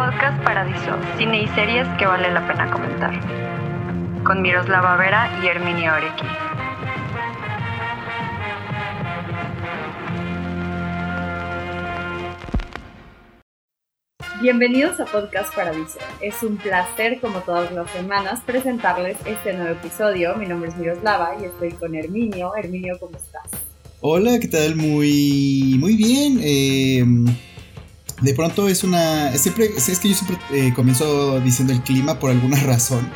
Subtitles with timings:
[0.00, 3.12] Podcast Paradiso, cine y series que vale la pena comentar.
[4.24, 6.24] Con Miroslava Vera y Herminio Orequi.
[14.40, 15.98] Bienvenidos a Podcast Paradiso.
[16.22, 20.34] Es un placer, como todas las semanas, presentarles este nuevo episodio.
[20.36, 22.52] Mi nombre es Miroslava y estoy con Herminio.
[22.56, 23.50] Herminio, ¿cómo estás?
[24.00, 24.76] Hola, ¿qué tal?
[24.76, 26.40] Muy, muy bien.
[26.42, 27.04] Eh,
[28.20, 29.36] de pronto es una...
[29.36, 33.08] Siempre, es que yo siempre eh, comienzo diciendo el clima por alguna razón.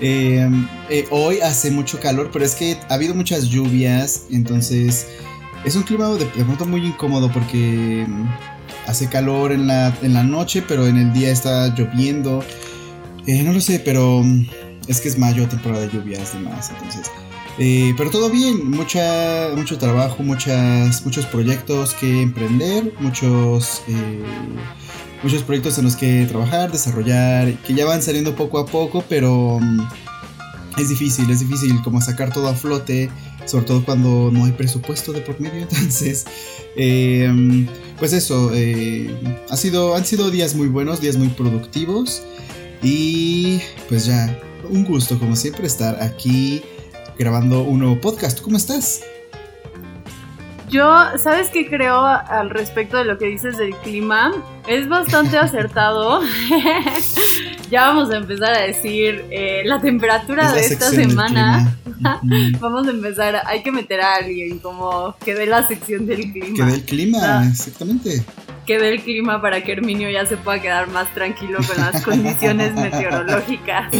[0.00, 0.48] Eh,
[1.10, 5.06] hoy hace mucho calor, pero es que ha habido muchas lluvias, entonces
[5.64, 8.06] es un clima de, pronto muy incómodo porque
[8.86, 12.44] hace calor en la, en la noche, pero en el día está lloviendo.
[13.26, 14.22] no lo sé, pero
[14.86, 17.10] es que es mayo, temporada de lluvias, demás, entonces...
[17.58, 24.22] Eh, pero todo bien, mucha, mucho trabajo, muchas, muchos proyectos que emprender, muchos, eh,
[25.22, 29.58] muchos proyectos en los que trabajar, desarrollar, que ya van saliendo poco a poco, pero
[29.58, 29.88] mm,
[30.76, 33.10] es difícil, es difícil como sacar todo a flote,
[33.46, 35.62] sobre todo cuando no hay presupuesto de por medio.
[35.70, 36.26] Entonces,
[36.76, 37.66] eh,
[37.98, 38.52] pues eso,
[39.48, 42.22] ha sido, han sido días muy buenos, días muy productivos
[42.82, 46.62] y pues ya, un gusto como siempre estar aquí
[47.18, 48.40] grabando un nuevo podcast.
[48.40, 49.02] ¿Cómo estás?
[50.68, 50.84] Yo,
[51.22, 54.32] ¿sabes qué creo al respecto de lo que dices del clima?
[54.66, 56.20] Es bastante acertado.
[57.70, 61.76] ya vamos a empezar a decir eh, la temperatura de esta semana.
[62.60, 66.56] vamos a empezar, hay que meter a alguien como que dé la sección del clima.
[66.56, 68.24] Que dé el clima, exactamente.
[68.66, 72.02] Que dé el clima para que Herminio ya se pueda quedar más tranquilo con las
[72.02, 73.92] condiciones meteorológicas.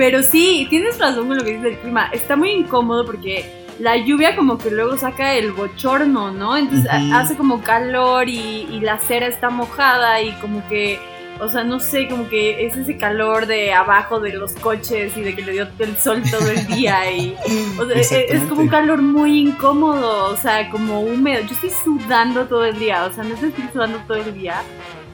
[0.00, 2.08] Pero sí, tienes razón con lo que dices del clima.
[2.10, 3.44] Está muy incómodo porque
[3.78, 6.56] la lluvia como que luego saca el bochorno, ¿no?
[6.56, 10.98] Entonces hace como calor y, la cera está mojada y como que,
[11.38, 15.20] o sea, no sé, como que es ese calor de abajo de los coches y
[15.20, 17.36] de que le dio el sol todo el día y
[17.94, 21.42] es, como un calor muy incómodo, o sea, como húmedo.
[21.42, 24.62] Yo estoy sudando todo el día, o sea, no estoy sudando todo el día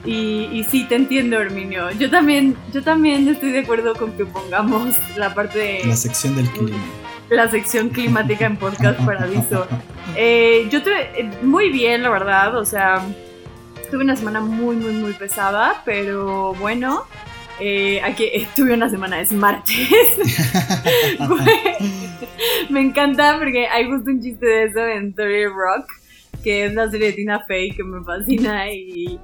[0.06, 1.91] y, sí, te entiendo, Herminio.
[1.93, 5.81] Yo también, yo también estoy de acuerdo con que pongamos la parte de...
[5.84, 6.78] La sección del clima.
[7.28, 9.66] La sección climática en Podcast Paradiso.
[10.16, 11.21] Eh, yo te...
[11.21, 12.56] Eh, muy bien, la verdad.
[12.56, 13.03] O sea,
[13.91, 17.05] tuve una semana muy, muy, muy pesada, pero bueno.
[17.59, 19.77] Eh, aquí tuve una semana, es martes.
[22.71, 25.91] me encanta porque hay justo un chiste de eso en Theory Rock,
[26.45, 29.19] que es la serie de Tina Fey que me fascina y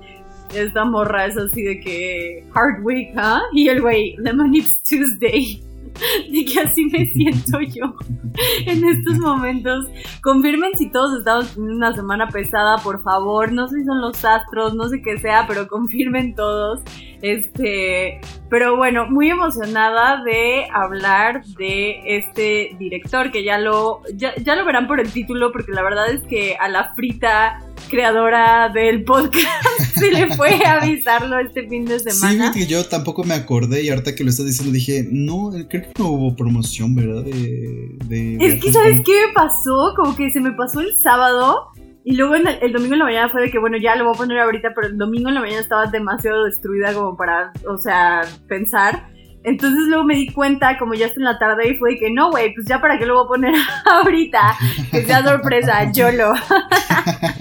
[0.54, 3.42] esta morra es así de que hard week, ¿ah?
[3.52, 5.62] Y el güey, lemon it's Tuesday.
[6.30, 7.94] De que así me siento yo
[8.66, 9.86] en estos momentos.
[10.22, 13.52] Confirmen si todos estamos teniendo una semana pesada, por favor.
[13.52, 16.80] No sé si son los astros, no sé qué sea, pero confirmen todos.
[17.20, 24.56] Este, pero bueno, muy emocionada de hablar de este director que ya lo ya, ya
[24.56, 29.04] lo verán por el título porque la verdad es que a la frita creadora del
[29.04, 29.46] podcast,
[30.02, 32.52] se le fue avisarlo este fin de semana.
[32.52, 35.82] Sí, que yo tampoco me acordé y ahorita que lo estás diciendo dije, no, creo
[35.82, 37.22] que no hubo promoción, ¿verdad?
[37.22, 39.94] De, es que, ¿sabes qué me pasó?
[39.96, 41.72] Como que se me pasó el sábado
[42.04, 44.18] y luego el, domingo en la mañana fue de que, bueno, ya lo voy a
[44.18, 48.22] poner ahorita, pero el domingo en la mañana estaba demasiado destruida como para, o sea,
[48.48, 49.08] pensar.
[49.44, 52.10] Entonces luego me di cuenta, como ya está en la tarde, y fue de que
[52.10, 53.54] no, güey, pues ya para qué lo voy a poner
[53.84, 54.56] ahorita.
[54.90, 56.32] Que sea sorpresa, YOLO.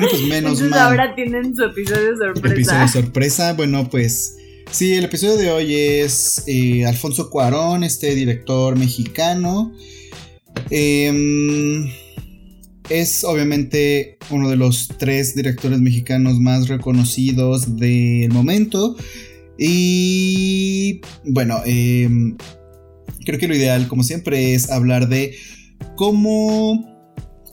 [0.00, 0.80] bueno, pues menos Entonces mal.
[0.80, 2.54] ahora tienen su episodio sorpresa.
[2.54, 4.36] Episodio sorpresa, bueno, pues.
[4.70, 9.72] Sí, el episodio de hoy es eh, Alfonso Cuarón, este director mexicano.
[10.70, 11.86] Eh,
[12.90, 18.96] es obviamente uno de los tres directores mexicanos más reconocidos del momento.
[19.58, 22.36] Y bueno, em,
[23.24, 25.36] creo que lo ideal, como siempre, es hablar de
[25.94, 26.95] cómo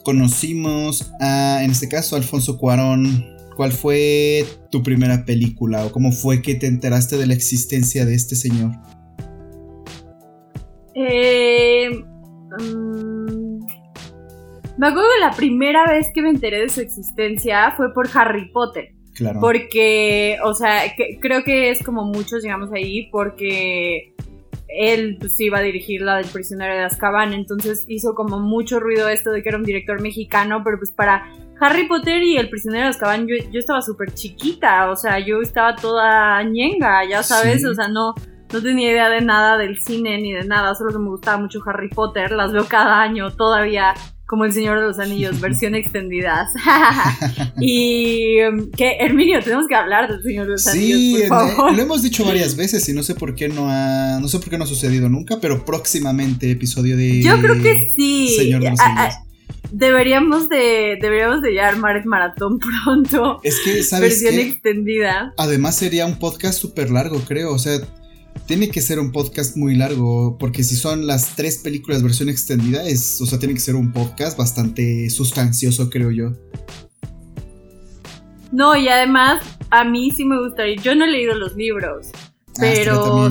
[0.03, 3.25] conocimos a, en este caso, Alfonso Cuarón.
[3.55, 8.15] ¿Cuál fue tu primera película o cómo fue que te enteraste de la existencia de
[8.15, 8.71] este señor?
[10.95, 11.89] Eh,
[12.59, 13.59] mm,
[14.77, 18.51] me acuerdo que la primera vez que me enteré de su existencia fue por Harry
[18.51, 18.95] Potter.
[19.13, 19.39] Claro.
[19.39, 20.81] Porque, o sea,
[21.21, 24.15] creo que es como muchos, digamos, ahí, porque
[24.75, 29.07] él pues, iba a dirigir la del prisionero de Azkaban, entonces hizo como mucho ruido
[29.09, 31.29] esto de que era un director mexicano, pero pues para
[31.59, 35.41] Harry Potter y el prisionero de Azkaban yo, yo estaba súper chiquita, o sea, yo
[35.41, 38.13] estaba toda ñenga, ya sabes, o sea, no,
[38.51, 41.61] no tenía idea de nada del cine ni de nada, solo que me gustaba mucho
[41.65, 43.93] Harry Potter, las veo cada año todavía
[44.33, 46.47] como El Señor de los Anillos, versión extendida.
[47.61, 51.75] y um, que, Herminio, tenemos que hablar del Señor de los Anillos, por favor.
[51.75, 54.49] lo hemos dicho varias veces y no sé por qué no ha, no sé por
[54.49, 58.35] qué no ha sucedido nunca, pero próximamente episodio de Yo creo que sí.
[58.35, 59.13] Señor de los Anillos.
[59.71, 63.39] Deberíamos de, deberíamos de ya armar el maratón pronto.
[63.43, 65.31] Es que, ¿sabes Versión extendida.
[65.37, 67.53] Además sería un podcast súper largo, creo.
[67.53, 67.77] O sea,
[68.45, 72.83] tiene que ser un podcast muy largo, porque si son las tres películas versión extendida,
[72.87, 76.33] es, o sea, tiene que ser un podcast bastante sustancioso, creo yo.
[78.51, 82.51] No, y además, a mí sí me gustaría, yo no he leído los libros, ah,
[82.59, 83.29] pero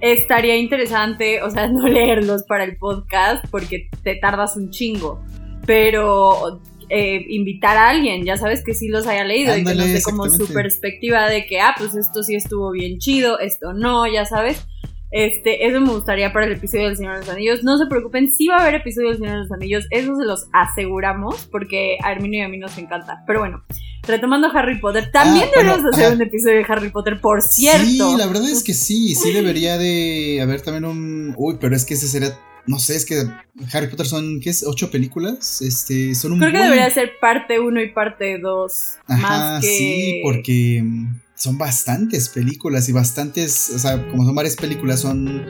[0.00, 5.22] estaría interesante, o sea, no leerlos para el podcast, porque te tardas un chingo
[5.66, 6.60] pero
[6.94, 10.02] eh, invitar a alguien, ya sabes que sí los haya leído y que nos dé
[10.02, 14.26] como su perspectiva de que, ah, pues esto sí estuvo bien chido, esto no, ya
[14.26, 14.62] sabes.
[15.10, 17.64] Este, eso me gustaría para el episodio del Señor de los Anillos.
[17.64, 20.26] No se preocupen, sí va a haber episodio del Señor de los Anillos, eso se
[20.26, 23.22] los aseguramos, porque a Herminio y a mí nos encanta.
[23.26, 23.64] Pero bueno,
[24.06, 27.86] retomando Harry Potter, también ah, debemos hacer un episodio de Harry Potter, por cierto.
[27.86, 31.34] Sí, la verdad es que sí, sí debería de haber también un...
[31.38, 33.24] Uy, pero es que ese sería no sé, es que
[33.72, 34.64] Harry Potter son, ¿qué es?
[34.64, 35.60] ¿Ocho películas?
[35.62, 38.96] Este, son un Creo que debería ser parte uno y parte dos.
[39.06, 45.00] Ajá, sí, porque mm, son bastantes películas y bastantes, o sea, como son varias películas,
[45.00, 45.44] son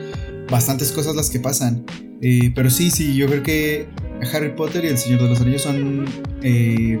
[0.49, 1.85] bastantes cosas las que pasan.
[2.21, 3.87] Eh, pero sí, sí, yo creo que
[4.33, 6.05] Harry Potter y El Señor de los Anillos son
[6.41, 6.97] eh,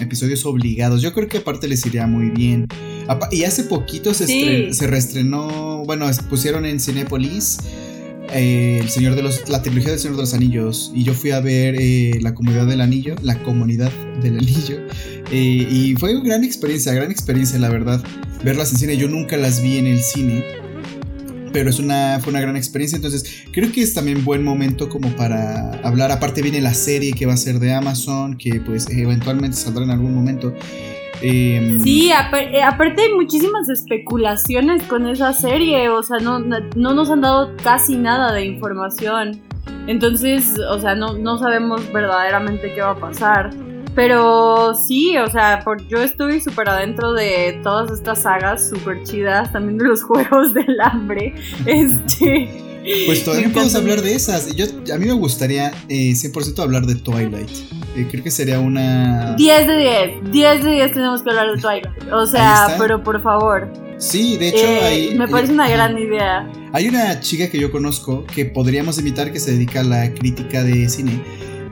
[0.00, 1.02] episodios obligados.
[1.02, 2.68] Yo creo que aparte les iría muy bien.
[3.32, 7.58] Y hace poquito se, se reestrenó, bueno, pusieron en Cinepolis
[8.32, 11.30] eh, el Señor de los, la trilogía del Señor de los Anillos y yo fui
[11.30, 13.90] a ver eh, la comunidad del anillo, la comunidad
[14.22, 14.80] del anillo
[15.30, 18.02] eh, y fue una gran experiencia, gran experiencia la verdad,
[18.44, 20.44] verlas en cine, yo nunca las vi en el cine,
[21.52, 25.14] pero es una, fue una gran experiencia, entonces creo que es también buen momento como
[25.16, 29.56] para hablar, aparte viene la serie que va a ser de Amazon, que pues eventualmente
[29.56, 30.54] saldrá en algún momento.
[31.20, 37.10] Em, sí, eh, aparte hay muchísimas especulaciones con esa serie, o sea, no, no nos
[37.10, 39.40] han dado casi nada de información.
[39.86, 43.50] Entonces, o sea, no, no sabemos verdaderamente qué va a pasar.
[43.94, 49.50] Pero sí, o sea, por, yo estoy súper adentro de todas estas sagas súper chidas,
[49.50, 51.34] también de los juegos del hambre.
[51.66, 52.77] Este.
[53.06, 54.54] Pues todavía podemos hablar de esas.
[54.54, 57.50] Yo, a mí me gustaría eh, 100% hablar de Twilight.
[57.96, 59.34] Eh, creo que sería una...
[59.36, 60.32] 10 de 10.
[60.32, 62.12] 10 de 10 tenemos que hablar de Twilight.
[62.12, 63.70] O sea, pero por favor.
[63.98, 66.50] Sí, de hecho eh, Me parece una gran idea.
[66.72, 70.62] Hay una chica que yo conozco que podríamos invitar que se dedica a la crítica
[70.62, 71.22] de cine.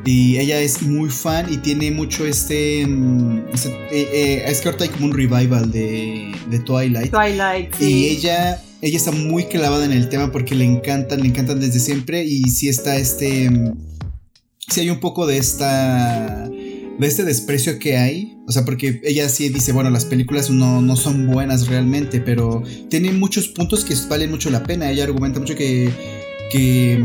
[0.05, 2.87] Y ella es muy fan y tiene mucho este...
[2.87, 3.47] Mm,
[3.91, 7.11] eh, es que ahorita hay como un revival de, de Twilight.
[7.11, 7.93] Twilight, sí.
[7.93, 11.81] Y ella ella está muy clavada en el tema porque le encantan, le encantan desde
[11.81, 13.51] siempre y sí está este,
[14.69, 19.29] sí hay un poco de esta, de este desprecio que hay, o sea, porque ella
[19.29, 23.95] sí dice, bueno, las películas no, no son buenas realmente, pero tiene muchos puntos que
[24.09, 25.91] valen mucho la pena, ella argumenta mucho que,
[26.51, 27.03] que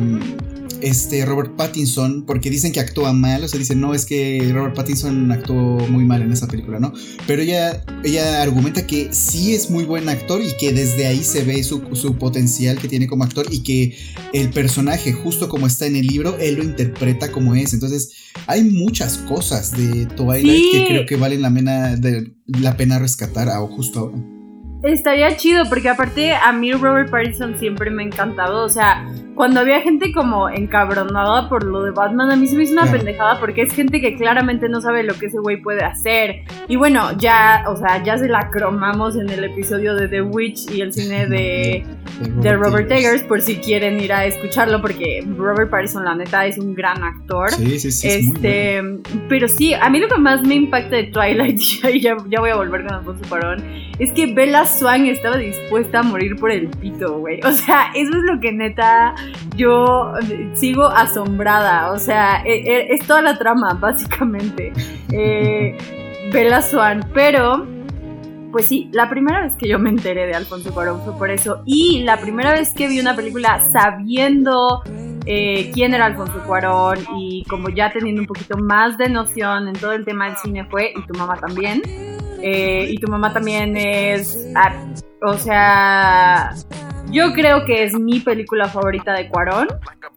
[0.81, 4.75] este Robert Pattinson, porque dicen que actúa mal, o sea, dicen, no, es que Robert
[4.75, 5.56] Pattinson actuó
[5.88, 6.94] muy mal en esa película, ¿no?
[7.28, 11.44] Pero ella, ella argumenta que sí es muy buen actor y que desde ahí se
[11.44, 11.81] ve su,
[12.18, 13.98] potencial que tiene como actor y que
[14.33, 17.74] el personaje, justo como está en el libro, él lo interpreta como es.
[17.74, 18.12] Entonces,
[18.48, 23.50] hay muchas cosas de Twilight que creo que valen la pena, de, la pena rescatar
[23.50, 24.40] a justo ahora.
[24.83, 28.65] Estaría chido, porque aparte a mí Robert Pattinson siempre me ha encantado.
[28.65, 32.63] O sea, cuando había gente como encabronada por lo de Batman, a mí se me
[32.63, 35.83] hizo una pendejada porque es gente que claramente no sabe lo que ese güey puede
[35.83, 36.43] hacer.
[36.67, 40.71] Y bueno, ya, o sea, ya se la cromamos en el episodio de The Witch
[40.71, 41.85] y el cine de,
[42.41, 46.57] de Robert, Eggers, por si quieren ir a escucharlo, porque Robert Pattinson, la neta, es
[46.57, 47.51] un gran actor.
[47.51, 48.07] Sí, sí, sí.
[48.07, 48.81] Este,
[49.29, 51.59] Pero sí, a mí lo que más me impacta de Twilight,
[51.93, 53.63] y ya, ya voy a volver con Alfonso Parón,
[54.00, 57.40] es que Bella Swan estaba dispuesta a morir por el pito, güey.
[57.44, 59.13] O sea, eso es lo que neta
[59.56, 60.13] yo
[60.54, 61.92] sigo asombrada.
[61.92, 64.74] O sea, e, e, es, toda la trama, básicamente.
[65.12, 65.78] Eh,
[66.32, 67.68] Bella Swan, pero
[68.51, 71.62] pues sí, la primera vez que yo me enteré de Alfonso Cuarón fue por eso.
[71.66, 74.84] Y la primera vez que vi una película sabiendo
[75.25, 79.74] eh, quién era Alfonso Cuarón y como ya teniendo un poquito más de noción en
[79.74, 81.82] todo el tema del cine fue, y tu mamá también.
[82.41, 84.38] Eh, y tu mamá también es,
[85.21, 86.53] o sea,
[87.12, 89.67] yo creo que es mi película favorita de Cuarón.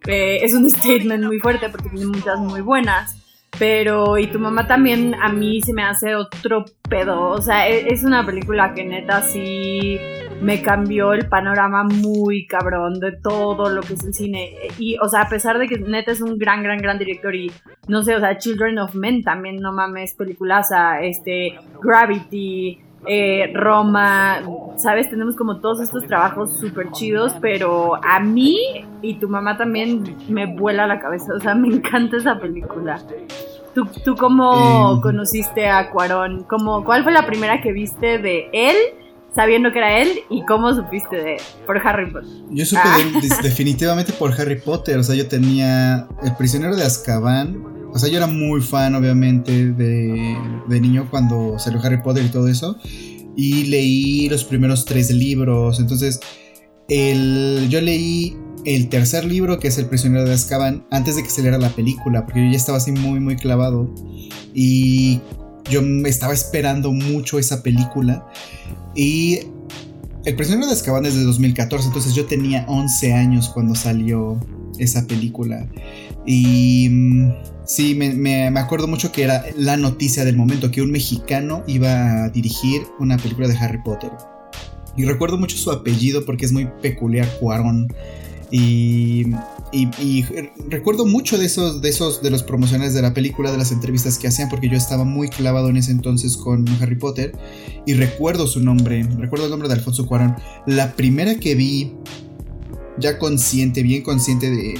[0.06, 3.16] Eh, es un statement muy fuerte porque tiene muchas muy buenas.
[3.58, 7.28] Pero, y tu mamá también a mí se me hace otro pedo.
[7.28, 9.98] O sea, e, es una película que neta sí
[10.40, 14.54] me cambió el panorama muy cabrón de todo lo que es el cine.
[14.78, 17.50] Y, o sea, a pesar de que neta es un gran, gran, gran director y,
[17.88, 24.40] no sé, o sea, Children of Men también, no mames, peliculaza, este, Gravity, eh, Roma,
[24.76, 25.10] ¿sabes?
[25.10, 28.56] Tenemos como todos estos trabajos súper chidos, pero a mí
[29.02, 33.00] y tu mamá también me vuela la cabeza, o sea, me encanta esa película.
[33.74, 36.44] ¿Tú, tú cómo eh, conociste a Cuarón?
[36.44, 38.76] ¿Cómo, ¿Cuál fue la primera que viste de él?
[39.34, 41.36] Sabiendo que era él y cómo supiste de
[41.66, 42.30] por Harry Potter.
[42.50, 42.98] Yo supe ah.
[43.42, 48.16] definitivamente por Harry Potter, o sea, yo tenía El prisionero de Azkaban, o sea, yo
[48.16, 50.36] era muy fan obviamente de,
[50.68, 52.76] de niño cuando salió Harry Potter y todo eso,
[53.36, 56.20] y leí los primeros tres libros, entonces
[56.88, 61.30] el, yo leí el tercer libro, que es El prisionero de Azkaban, antes de que
[61.30, 63.92] saliera la película, porque yo ya estaba así muy, muy clavado.
[64.54, 65.20] Y
[65.70, 68.26] yo estaba esperando mucho esa película.
[68.94, 69.40] Y
[70.24, 74.40] El prisionero de Azkaban es de 2014, entonces yo tenía 11 años cuando salió
[74.78, 75.68] esa película.
[76.26, 77.32] Y mm,
[77.66, 82.28] sí, me, acuerdo mucho que era la noticia del momento, que un mexicano iba a
[82.30, 84.10] dirigir una película de Harry Potter.
[84.96, 87.88] Y recuerdo mucho su apellido porque es muy peculiar, Cuarón.
[88.50, 89.26] Y,
[90.68, 94.18] recuerdo mucho de esos, de esos, de los promocionales de la película, de las entrevistas
[94.18, 97.32] que hacían, porque yo estaba muy clavado en ese entonces con Harry Potter.
[97.86, 100.36] Y recuerdo su nombre, recuerdo el nombre de Alfonso Cuarón.
[100.66, 101.92] La primera que vi,
[102.98, 104.74] ya consciente, bien consciente de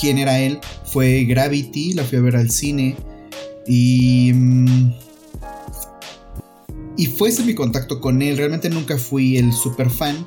[0.00, 2.96] quién era él, fue Gravity, la fui a ver al cine.
[3.66, 4.32] Y...
[4.34, 5.05] Mm,
[6.98, 8.38] y fue ese mi contacto con él.
[8.38, 10.26] Realmente nunca fui el super fan.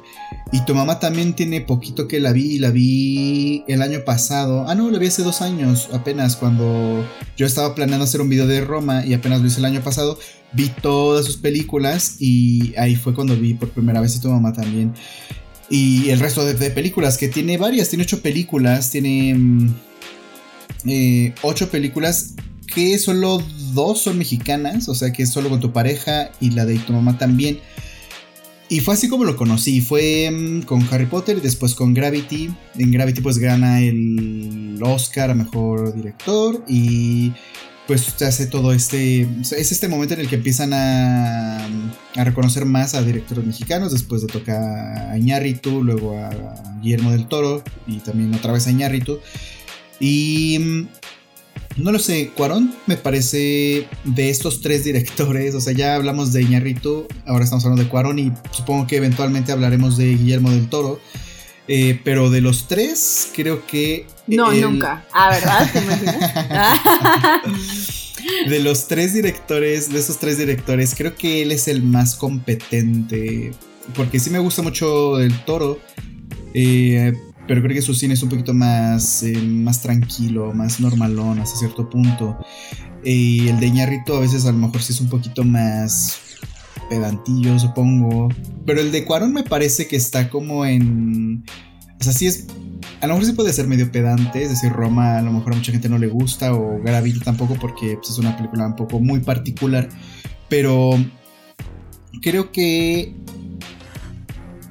[0.51, 2.59] Y tu mamá también tiene poquito que la vi.
[2.59, 4.65] La vi el año pasado.
[4.67, 6.35] Ah, no, la vi hace dos años apenas.
[6.35, 7.03] Cuando
[7.37, 9.03] yo estaba planeando hacer un video de Roma.
[9.05, 10.19] Y apenas lo hice el año pasado.
[10.53, 12.17] Vi todas sus películas.
[12.19, 14.15] Y ahí fue cuando vi por primera vez.
[14.15, 14.93] Y tu mamá también.
[15.71, 17.17] Y el resto de, películas.
[17.17, 17.89] Que tiene varias.
[17.89, 18.91] Tiene ocho películas.
[18.91, 19.33] Tiene.
[19.33, 19.73] Mm,
[20.85, 22.35] eh, ocho películas
[22.69, 26.65] que solo dos son mexicanas, o sea que es solo con tu pareja y la
[26.65, 27.59] de tu mamá también.
[28.71, 32.51] Y fue así como lo conocí, fue mm, con Harry Potter y después con Gravity.
[32.77, 37.33] En Gravity pues gana el Oscar a Mejor Director y
[37.87, 39.27] pues se hace todo este...
[39.41, 44.21] Es este momento en el que empiezan a, a reconocer más a directores mexicanos, después
[44.21, 44.61] de tocar
[45.09, 46.29] a Iñárritu, luego a
[46.83, 49.19] Guillermo del Toro y también otra vez a Iñárritu.
[49.99, 50.87] Y mm,
[51.77, 56.41] no lo sé, Cuarón me parece de estos tres directores, o sea, ya hablamos de
[56.41, 60.99] Iñarrito, ahora estamos hablando de Cuarón y supongo que eventualmente hablaremos de Guillermo del Toro.
[61.71, 64.07] Eh, pero de los tres, creo que.
[64.25, 65.05] No, nunca.
[65.13, 65.71] Ah, ¿verdad?
[68.49, 73.51] de los tres directores, de esos tres directores, creo que él es el más competente.
[73.95, 75.79] Porque sí me gusta mucho el toro.
[76.55, 77.13] Eh,
[77.49, 81.57] pero creo que su cine es un poquito más, eh, más tranquilo, más normalón hasta
[81.57, 82.37] cierto punto.
[83.03, 86.19] Y el de Iñarrito a veces a lo mejor sí es un poquito más
[86.91, 88.29] pedantillo, supongo.
[88.67, 91.43] Pero el de Cuarón me parece que está como en...
[91.99, 92.45] O sea, sí es...
[93.01, 95.55] A lo mejor sí puede ser medio pedante, es decir, Roma a lo mejor a
[95.55, 98.99] mucha gente no le gusta, o Gravity tampoco, porque pues, es una película un poco
[98.99, 99.89] muy particular.
[100.49, 100.91] Pero
[102.21, 103.15] creo que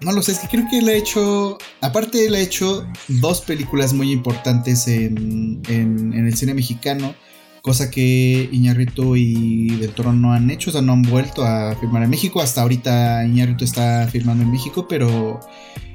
[0.03, 3.41] no lo sé, es que creo que él ha hecho, aparte él ha hecho dos
[3.41, 7.15] películas muy importantes en, el cine mexicano,
[7.63, 11.75] cosa que Iñarrito y Del Toro no han hecho, o sea, no han vuelto a
[11.77, 15.41] filmar en México, hasta ahorita Iñarrito está filmando en México, pero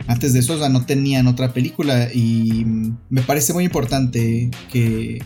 [0.07, 2.09] antes de eso, o sea, no tenían otra película.
[2.13, 2.65] Y
[3.09, 5.21] me parece muy importante que...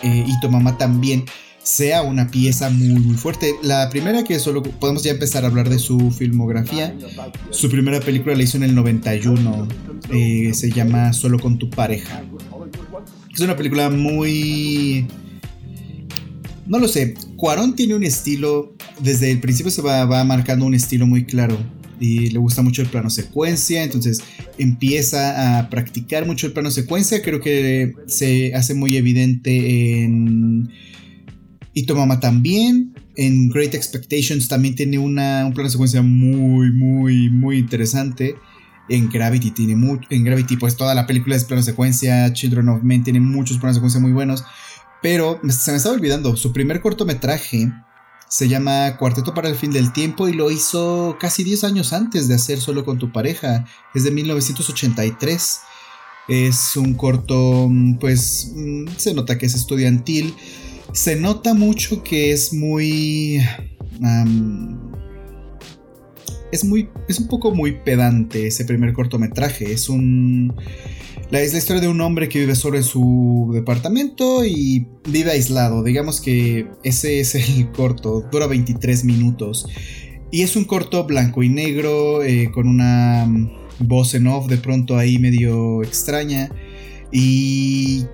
[0.00, 1.24] Eh, tu mamá también
[1.62, 3.54] sea una pieza muy, muy fuerte.
[3.62, 6.96] La primera que solo podemos ya empezar a hablar de su filmografía.
[7.50, 9.68] Su primera película la hizo en el 91.
[10.10, 12.22] Eh, se llama Solo con tu pareja.
[13.32, 15.06] Es una película muy...
[16.66, 17.14] No lo sé.
[17.36, 18.74] Cuarón tiene un estilo...
[19.00, 21.56] Desde el principio se va, va marcando un estilo muy claro
[22.00, 24.20] y le gusta mucho el plano secuencia, entonces
[24.56, 30.70] empieza a practicar mucho el plano secuencia, creo que se hace muy evidente en
[31.78, 32.92] y tu mamá también.
[33.14, 38.34] En Great Expectations también tiene una, un plano de secuencia muy, muy, muy interesante.
[38.88, 40.08] En Gravity tiene mucho.
[40.10, 42.32] En Gravity, pues toda la película es plano secuencia.
[42.32, 44.42] Children of Men tiene muchos planos de secuencia muy buenos.
[45.02, 46.36] Pero se me estaba olvidando.
[46.36, 47.72] Su primer cortometraje
[48.28, 52.26] se llama Cuarteto para el fin del tiempo y lo hizo casi 10 años antes
[52.26, 53.66] de hacer Solo con tu pareja.
[53.94, 55.60] Es de 1983.
[56.26, 57.70] Es un corto,
[58.00, 60.34] pues mm, se nota que es estudiantil
[60.92, 63.40] se nota mucho que es muy...
[66.52, 69.72] es muy, es un poco muy pedante ese primer cortometraje.
[69.72, 70.54] Es un,
[71.30, 75.32] la, es la historia de un hombre que vive solo en su departamento y vive
[75.32, 75.82] aislado.
[75.82, 79.66] Digamos que ese es el corto, dura 23 minutos.
[80.30, 84.58] Y es un corto blanco y negro, eh, con una mm, voz en off de
[84.58, 86.50] pronto ahí medio extraña.
[87.10, 88.04] Y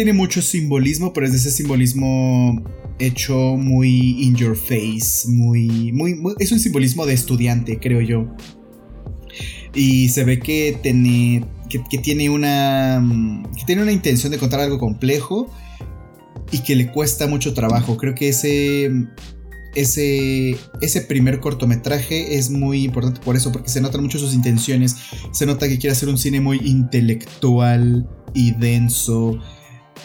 [0.00, 2.64] tiene mucho simbolismo, pero es de ese simbolismo
[2.98, 8.34] hecho muy in your face, muy, muy, es un simbolismo de estudiante, creo yo.
[9.74, 13.06] Y se ve que tiene, que, tiene una,
[13.54, 15.52] que tiene una intención de contar algo complejo
[16.50, 17.98] y que le cuesta mucho trabajo.
[17.98, 18.90] Creo que ese,
[19.74, 24.96] ese, ese primer cortometraje es muy importante por eso, porque se notan mucho sus intenciones.
[25.30, 29.38] Se nota que quiere hacer un cine muy intelectual y denso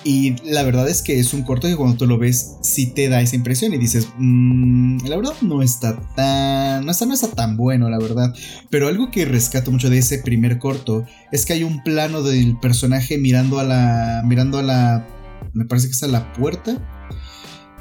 [0.08, 3.10] y la verdad es que es un corto que cuando tú lo ves sí te
[3.10, 7.30] da esa impresión y dices, mmm, la verdad no está tan, no está, no está
[7.30, 8.32] tan bueno, la verdad.
[8.70, 12.56] Pero algo que rescato mucho de ese primer corto es que hay un plano del
[12.60, 15.08] personaje mirando a la, mirando a la,
[15.54, 16.78] me parece que está la puerta.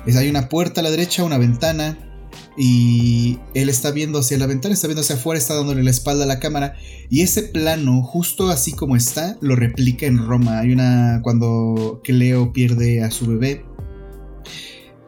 [0.06, 2.13] Es, hay una puerta a la derecha, una ventana
[2.56, 6.24] y él está viendo hacia la ventana, está viendo hacia afuera, está dándole la espalda
[6.24, 6.76] a la cámara
[7.10, 10.60] y ese plano, justo así como está, lo replica en Roma.
[10.60, 13.64] Hay una cuando Cleo pierde a su bebé.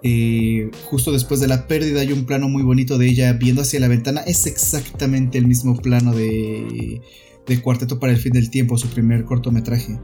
[0.02, 3.80] Eh, justo después de la pérdida hay un plano muy bonito de ella viendo hacia
[3.80, 4.20] la ventana.
[4.20, 7.00] Es exactamente el mismo plano de,
[7.46, 9.98] de Cuarteto para el Fin del Tiempo, su primer cortometraje.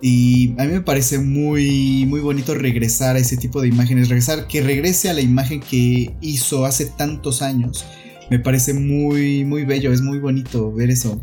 [0.00, 4.46] Y a mí me parece muy, muy bonito regresar a ese tipo de imágenes, regresar,
[4.46, 7.86] que regrese a la imagen que hizo hace tantos años.
[8.30, 11.22] Me parece muy, muy bello, es muy bonito ver eso.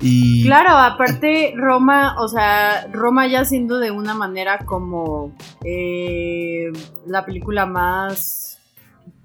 [0.00, 0.44] Y...
[0.44, 6.70] Claro, aparte Roma, o sea, Roma ya siendo de una manera como eh,
[7.06, 8.55] la película más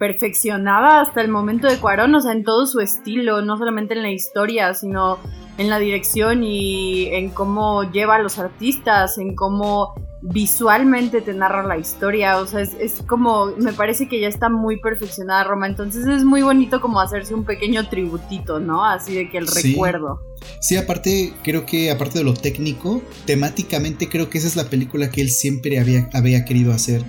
[0.01, 4.01] perfeccionada hasta el momento de Cuarón, o sea, en todo su estilo, no solamente en
[4.01, 5.19] la historia, sino
[5.59, 9.93] en la dirección y en cómo lleva a los artistas, en cómo
[10.23, 14.81] visualmente te narra la historia, o sea, es, como, me parece que ya está muy
[14.81, 18.83] perfeccionada Roma, entonces es muy bonito como hacerse un pequeño tributito, ¿no?
[18.83, 20.19] Así de que el recuerdo.
[20.61, 25.11] Sí, aparte, creo que aparte de lo técnico, temáticamente creo que esa es la película
[25.11, 27.03] que él siempre había, había querido hacer.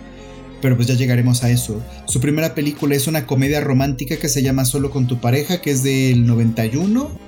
[0.62, 1.83] Pero pues ya llegaremos a eso.
[2.07, 5.72] Su primera película es una comedia romántica que se llama Solo con tu pareja, que
[5.72, 7.20] es del 91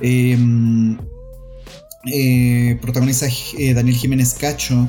[0.00, 0.96] Em,
[2.12, 3.26] eh, protagoniza
[3.58, 4.88] eh, Daniel Jiménez Cacho.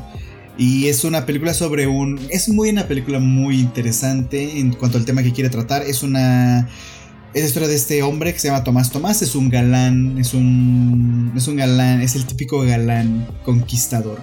[0.58, 2.20] Y es una película sobre un.
[2.30, 5.84] Es muy una película muy interesante en cuanto al tema que quiere tratar.
[5.84, 6.68] Es una.
[7.34, 9.22] Es la historia de este hombre que se llama Tomás Tomás.
[9.22, 10.18] Es un galán.
[10.18, 11.32] Es un.
[11.36, 12.02] Es un galán.
[12.02, 14.20] Es el típico galán conquistador.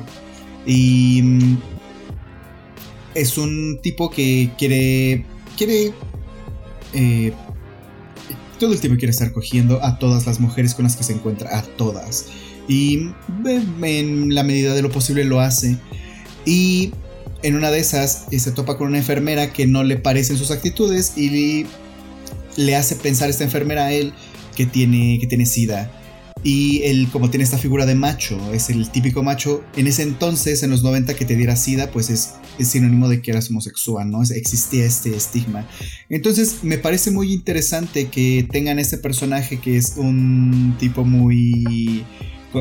[0.67, 1.23] Y.
[3.17, 5.25] Es un tipo que quiere.
[5.57, 5.93] Quiere.
[6.93, 7.33] Eh,
[8.59, 11.59] todo el tiempo quiere estar cogiendo a todas las mujeres con las que se encuentra,
[11.59, 12.27] a todas.
[12.69, 13.11] Y
[13.85, 15.79] en la medida de lo posible lo hace.
[16.45, 16.93] Y
[17.43, 20.51] en una de esas eh, se topa con una enfermera que no le parecen sus
[20.51, 21.67] actitudes y
[22.57, 24.13] le hace pensar esta enfermera a él
[24.55, 25.91] que tiene, que tiene sida.
[26.43, 30.63] Y él, como tiene esta figura de macho, es el típico macho, en ese entonces,
[30.63, 34.23] en los 90, que te diera sida, pues es, sinónimo de que eras homosexual, ¿no?
[34.23, 35.69] Existía este estigma.
[36.09, 42.05] Entonces, me parece muy interesante que tengan este personaje que es un tipo muy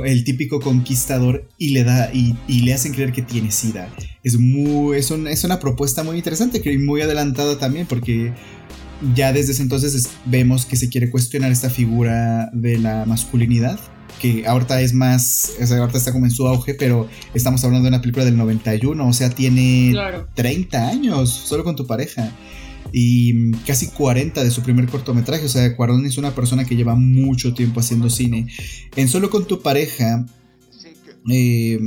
[0.03, 3.89] el típico conquistador y le da y, le hacen creer que tiene sida.
[4.23, 8.33] Es muy es, es una propuesta muy interesante que muy adelantada también porque
[9.13, 13.79] ya desde ese entonces vemos que se quiere cuestionar esta figura de la masculinidad,
[14.25, 17.83] que ahorita es más, o sea, ahorita está como en su auge, pero estamos hablando
[17.83, 19.95] de una película del 91, o sea, tiene
[20.33, 22.35] 30 años solo con tu pareja.
[22.91, 25.45] Y casi 40 de su primer cortometraje.
[25.45, 28.47] O sea, Cuarón es una persona que lleva mucho tiempo haciendo cine.
[28.95, 30.25] En Solo con tu pareja,
[31.29, 31.79] eh,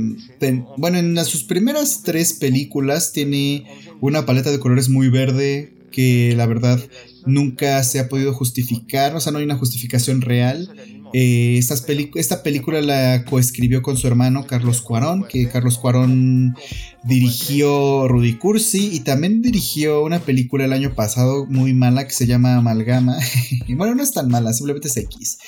[0.77, 3.65] bueno, en sus primeras tres películas tiene
[4.01, 6.79] una paleta de colores muy verde, que la verdad
[7.25, 10.69] nunca se ha podido justificar, o sea, no hay una justificación real.
[11.13, 16.55] Eh, esta película la coescribió con su hermano Carlos Cuarón, que Carlos Cuarón
[17.03, 22.27] dirigió Rudy Cursi y también dirigió una película el año pasado muy mala que se
[22.27, 23.17] llama Amalgama.
[23.69, 25.39] bueno, no es tan mala, simplemente es X.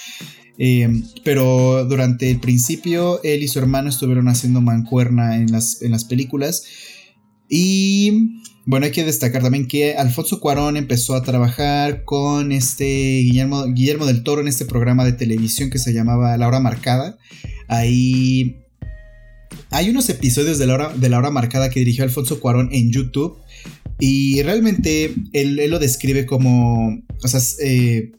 [0.58, 5.92] Eh, pero durante el principio él y su hermano estuvieron haciendo mancuerna en las, en
[5.92, 6.64] las películas.
[7.50, 13.66] Y bueno, hay que destacar también que Alfonso Cuarón empezó a trabajar con este Guillermo,
[13.66, 17.18] Guillermo del Toro en este programa de televisión que se llamaba La Hora Marcada.
[17.68, 18.58] Ahí
[19.70, 22.92] hay unos episodios de la hora, de la hora marcada que dirigió Alfonso Cuarón en
[22.92, 23.38] YouTube.
[24.00, 27.02] Y realmente él, lo describe como.
[27.24, 28.12] O sea, eh,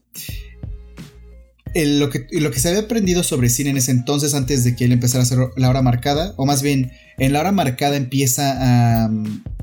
[1.74, 4.84] lo, que, lo que se había aprendido sobre cine en ese entonces, antes de que
[4.84, 9.04] él empezara a hacer la hora marcada, o más bien, en la hora marcada empieza
[9.04, 9.10] a,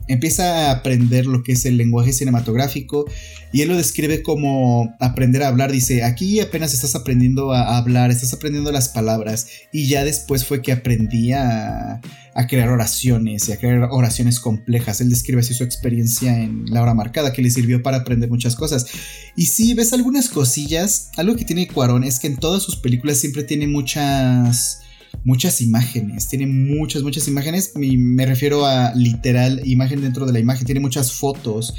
[0.08, 3.06] empieza a aprender lo que es el lenguaje cinematográfico
[3.52, 5.72] y él lo describe como aprender a hablar.
[5.72, 10.62] Dice, aquí apenas estás aprendiendo a hablar, estás aprendiendo las palabras y ya después fue
[10.62, 12.02] que aprendí a,
[12.48, 15.02] crear oraciones y a crear oraciones complejas.
[15.02, 18.56] Él describe así su experiencia en la hora marcada que le sirvió para aprender muchas
[18.56, 18.86] cosas.
[19.36, 23.18] Y si ves algunas cosillas, algo que tiene Cuarón es que en todas sus películas
[23.18, 24.80] siempre tiene muchas
[25.24, 30.66] muchas imágenes, tiene muchas, muchas imágenes, me refiero a literal imagen dentro de la imagen,
[30.66, 31.74] tiene muchas fotos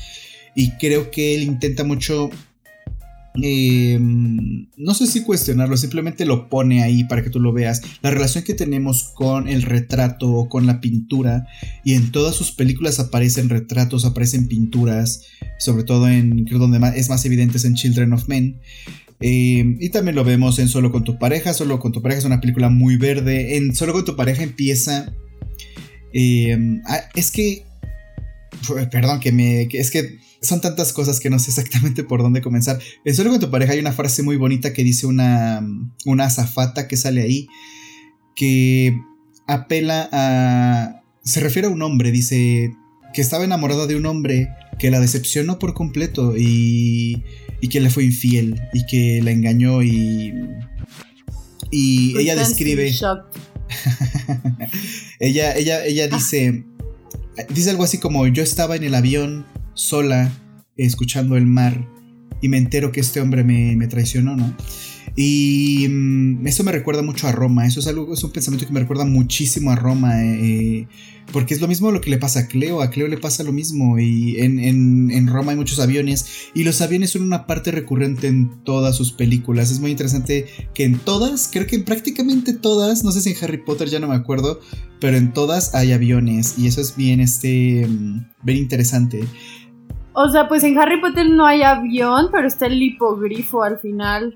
[0.55, 2.31] y creo que él intenta mucho...
[3.42, 7.81] Em, no sé si cuestionarlo, simplemente lo pone ahí para que tú lo veas.
[8.03, 11.46] La relación que tenemos con el retrato con la pintura,
[11.85, 15.22] y en todas sus películas aparecen retratos, aparecen pinturas,
[15.59, 18.59] sobre todo en, creo donde es más evidente es en Children of Men.
[19.21, 21.53] Eh, y también lo vemos en Solo con tu pareja.
[21.53, 23.57] Solo con tu pareja es una película muy verde.
[23.57, 25.13] En Solo con tu pareja empieza...
[26.87, 27.65] Ah, es que...
[28.91, 29.69] Perdón, que me...
[29.73, 32.79] es que son tantas cosas que no sé exactamente por dónde comenzar.
[33.05, 35.67] En Solo con tu pareja hay una frase muy bonita que dice una,
[36.07, 37.49] una azafata que sale ahí.
[38.35, 38.99] Que
[39.47, 41.03] apela a...
[41.23, 42.73] Se refiere a un hombre, dice
[43.13, 44.49] que estaba enamorada de un hombre
[44.81, 47.23] que la decepcionó por completo y
[47.61, 50.35] y que le fue infiel y que la engañó y
[51.71, 52.90] y ella describe
[55.21, 56.16] ella ella ella ah.
[56.16, 56.64] dice
[57.51, 60.33] dice algo así como yo estaba en el avión sola
[60.77, 61.87] escuchando el mar
[62.40, 64.57] y me entero que este hombre me, me traicionó no
[65.16, 67.66] y mm, eso me recuerda mucho a Roma.
[67.66, 70.23] Eso es algo, es un pensamiento que me recuerda muchísimo a Roma.
[70.23, 70.87] Eh,
[71.33, 72.83] porque es lo mismo lo que le pasa a Cleo.
[72.83, 73.99] A Cleo le pasa lo mismo.
[73.99, 76.51] Y en, Roma hay muchos aviones.
[76.55, 79.71] Y los aviones son una parte recurrente en todas sus películas.
[79.71, 83.37] Es muy interesante que en todas, creo que en prácticamente todas, no sé si en
[83.43, 84.61] Harry Potter ya no me acuerdo.
[85.01, 86.59] Pero en todas hay aviones.
[86.59, 89.25] Y eso es bien, este, mm, bien interesante.
[90.12, 94.35] O sea, pues en Harry Potter no hay avión, pero está el hipogrifo al final.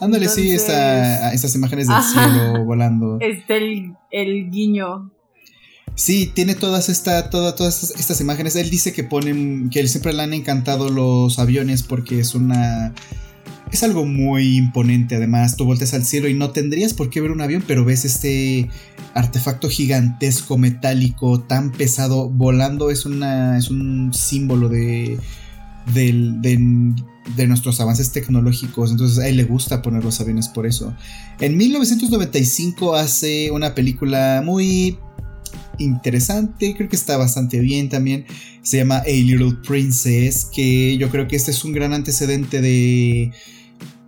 [0.00, 3.18] Ándale, sí, esta, estas imágenes del cielo volando.
[3.20, 5.10] Este, el, guiño.
[5.94, 8.56] Sí, tiene todas, esta, todas estas imágenes.
[8.56, 12.94] Él dice que ponen, que siempre le han encantado los aviones porque es una...
[13.70, 17.32] Es algo muy imponente, además, tú volteas al cielo y no tendrías por qué ver
[17.32, 18.68] un avión, pero ves este
[19.14, 25.18] artefacto gigantesco, metálico, tan pesado, volando, es, una, es un símbolo de,
[25.92, 30.94] del, de, nuestros avances tecnológicos, entonces a él le gusta poner los aviones por eso.
[31.40, 34.98] En 1995 hace una película muy
[35.78, 38.26] interesante, creo que está bastante bien también,
[38.62, 43.32] se llama A Little Princess, que yo creo que este es un gran antecedente de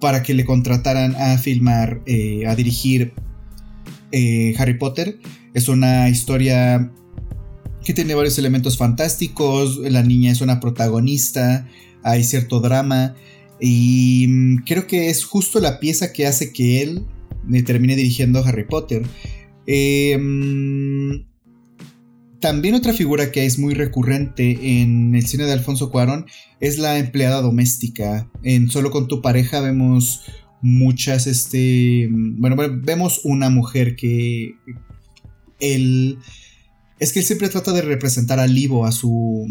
[0.01, 3.15] para que le contrataran a filmar, eh, a dirigir
[4.13, 5.19] eh, Harry Potter.
[5.55, 6.93] Es una historia
[7.85, 11.67] que tiene varios elementos fantásticos, la niña es una protagonista,
[12.03, 13.15] hay cierto drama
[13.61, 17.07] y mm, creo que es justo la pieza que hace que él
[17.45, 19.03] me termine dirigiendo Harry Potter.
[19.67, 21.27] Em,
[22.41, 26.27] también otra figura que es muy recurrente en el cine de Alfonso Cuarón
[26.61, 28.31] es la empleada doméstica.
[28.43, 30.23] En Solo con tu pareja vemos
[30.63, 34.55] muchas, este, bueno, vemos una mujer que
[35.61, 36.19] él
[36.99, 39.47] es que él siempre trata de representar al Livo, a su.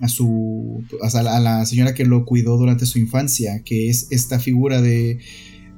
[0.00, 0.84] a su.
[1.02, 5.18] a la, señora que lo cuidó durante su infancia, que es esta figura de.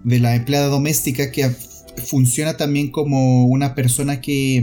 [0.04, 1.50] de la empleada doméstica que
[2.06, 4.62] funciona también como una persona que.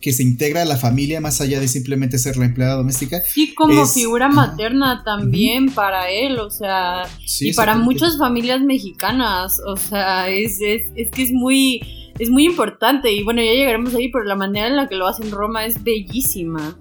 [0.00, 3.22] Que se integra a la familia más allá de simplemente ser la empleada doméstica.
[3.26, 7.08] Sí, como figura materna también para él, o sea,
[7.40, 11.80] y para muchas familias mexicanas, o sea, es, es, es que es muy
[12.18, 15.06] es muy importante y bueno, ya llegaremos ahí, pero la manera en la que lo
[15.06, 16.78] hacen Roma es bellísima.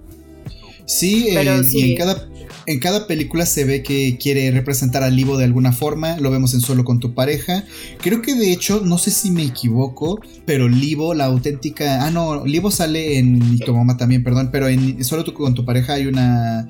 [0.86, 1.30] Sí,
[1.72, 2.28] Y en cada,
[2.68, 6.54] en cada película se ve que quiere representar al Livo de alguna forma, lo vemos
[6.54, 7.64] en Solo con tu pareja.
[8.02, 12.06] Creo que de hecho, no sé si me equivoco, pero Livo, la auténtica...
[12.06, 13.56] Ah, no, Livo sale en...
[13.56, 16.68] Y tu mamá también, perdón, pero en Solo con tu pareja hay una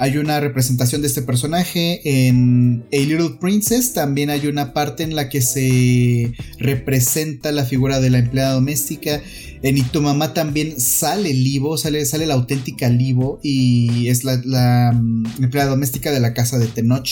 [0.00, 2.00] hay una representación de este personaje.
[2.04, 8.00] En A Little Princess también hay una parte en la que se representa la figura
[8.00, 9.20] de la empleada doméstica.
[9.62, 14.92] En Y tu mamá también sale Livo, sale, sale la auténtica Livo y es la,
[14.94, 17.06] mm, empleada doméstica de la casa de Tenoch.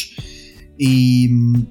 [0.79, 1.67] Y mm,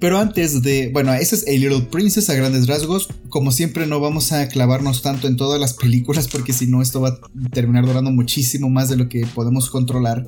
[0.00, 3.08] pero antes de, bueno, ese es A Little Princess a grandes rasgos.
[3.28, 7.00] Como siempre no vamos a clavarnos tanto en todas las películas porque si no esto
[7.00, 10.24] va a terminar durando muchísimo más de lo que podemos controlar.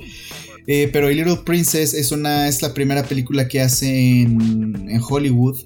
[0.67, 5.01] Eh, pero A Little Princess es, una, es la primera película que hace en, en
[5.07, 5.57] Hollywood.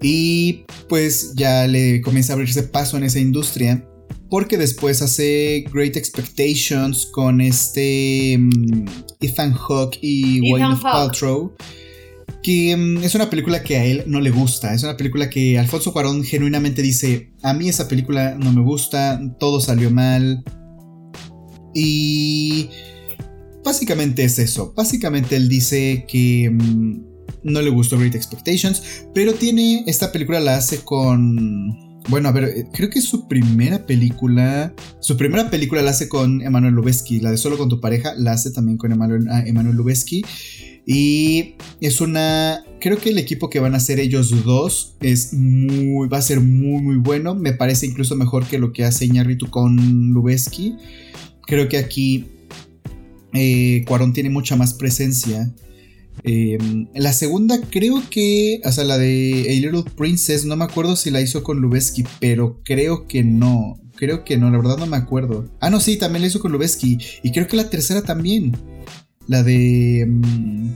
[0.00, 3.86] Y pues ya le comienza a abrirse paso en esa industria.
[4.28, 8.86] Porque después hace Great Expectations con este mm,
[9.20, 11.54] Ethan Hawke y Wayne Paltrow.
[12.42, 14.74] Que mm, es una película que a él no le gusta.
[14.74, 19.20] Es una película que Alfonso Cuarón genuinamente dice: A mí esa película no me gusta,
[19.38, 20.44] todo salió mal.
[21.74, 22.68] Y.
[23.64, 24.74] Básicamente es eso.
[24.76, 26.50] Básicamente él dice que.
[26.50, 27.12] Mm,
[27.44, 28.82] no le gustó Great Expectations,
[29.14, 31.80] pero tiene, esta película la hace con...
[32.08, 34.74] Bueno, a ver, eh, creo que es su primera película.
[34.98, 37.20] Su primera película la hace con Emanuel Lubezki.
[37.20, 40.24] La de Solo con tu pareja la hace también con Emanuel, ah, Emanuel Lubezki.
[40.86, 42.64] Y es una.
[42.80, 46.08] Creo que el equipo que van a hacer ellos dos es muy.
[46.08, 47.34] Va a ser muy, muy bueno.
[47.34, 50.76] Me parece incluso mejor que lo que hace Iñárritu con Lubezki.
[51.46, 52.26] Creo que aquí.
[53.34, 55.54] Eh, tiene mucha más presencia.
[56.24, 60.94] Em, la segunda creo que, o sea, la de A Little Princess, no me acuerdo
[60.94, 63.78] si la hizo con Lubeski, pero creo que no.
[63.96, 65.48] Creo que no, la verdad no me acuerdo.
[65.60, 66.98] Ah, no, sí, también la hizo con Lubeski.
[67.22, 68.52] Y creo que la tercera también.
[69.32, 70.74] La de em,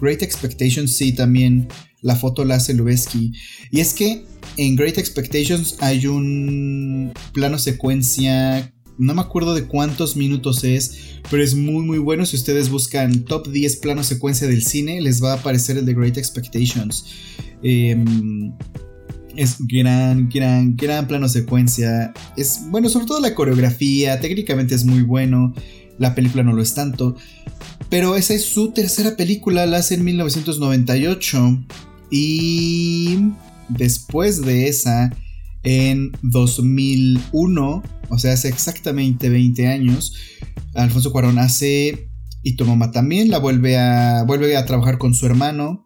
[0.00, 1.66] Great Expectations, sí, también.
[2.02, 3.32] La foto la hace Lubeski.
[3.72, 4.22] Y es que
[4.56, 11.42] en Great Expectations hay un plano secuencia no me acuerdo de cuántos minutos es, pero
[11.42, 12.24] es muy muy bueno.
[12.24, 15.94] Si ustedes buscan top 10 plano secuencia del cine, les va a aparecer el de
[15.94, 17.04] Great Expectations.
[17.62, 18.52] Em,
[19.36, 22.14] es gran, gran, gran plano secuencia.
[22.36, 25.54] Es bueno, sobre todo la coreografía, técnicamente es muy bueno.
[25.98, 27.16] La película no lo es tanto.
[27.88, 31.64] Pero esa es su tercera película, la hace en 1998.
[32.10, 33.18] Y
[33.68, 35.10] después de esa,
[35.62, 40.14] en 2001 o sea, hace exactamente 20 años,
[40.74, 42.08] Alfonso Cuarón hace
[42.42, 45.84] y Tomoma también, la vuelve a, vuelve a trabajar con su hermano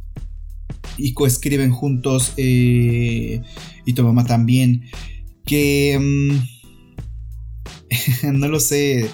[0.99, 3.43] y coescriben juntos eh,
[3.87, 4.85] y Tomoma también.
[5.47, 5.99] Que
[8.23, 9.09] mm, no lo sé.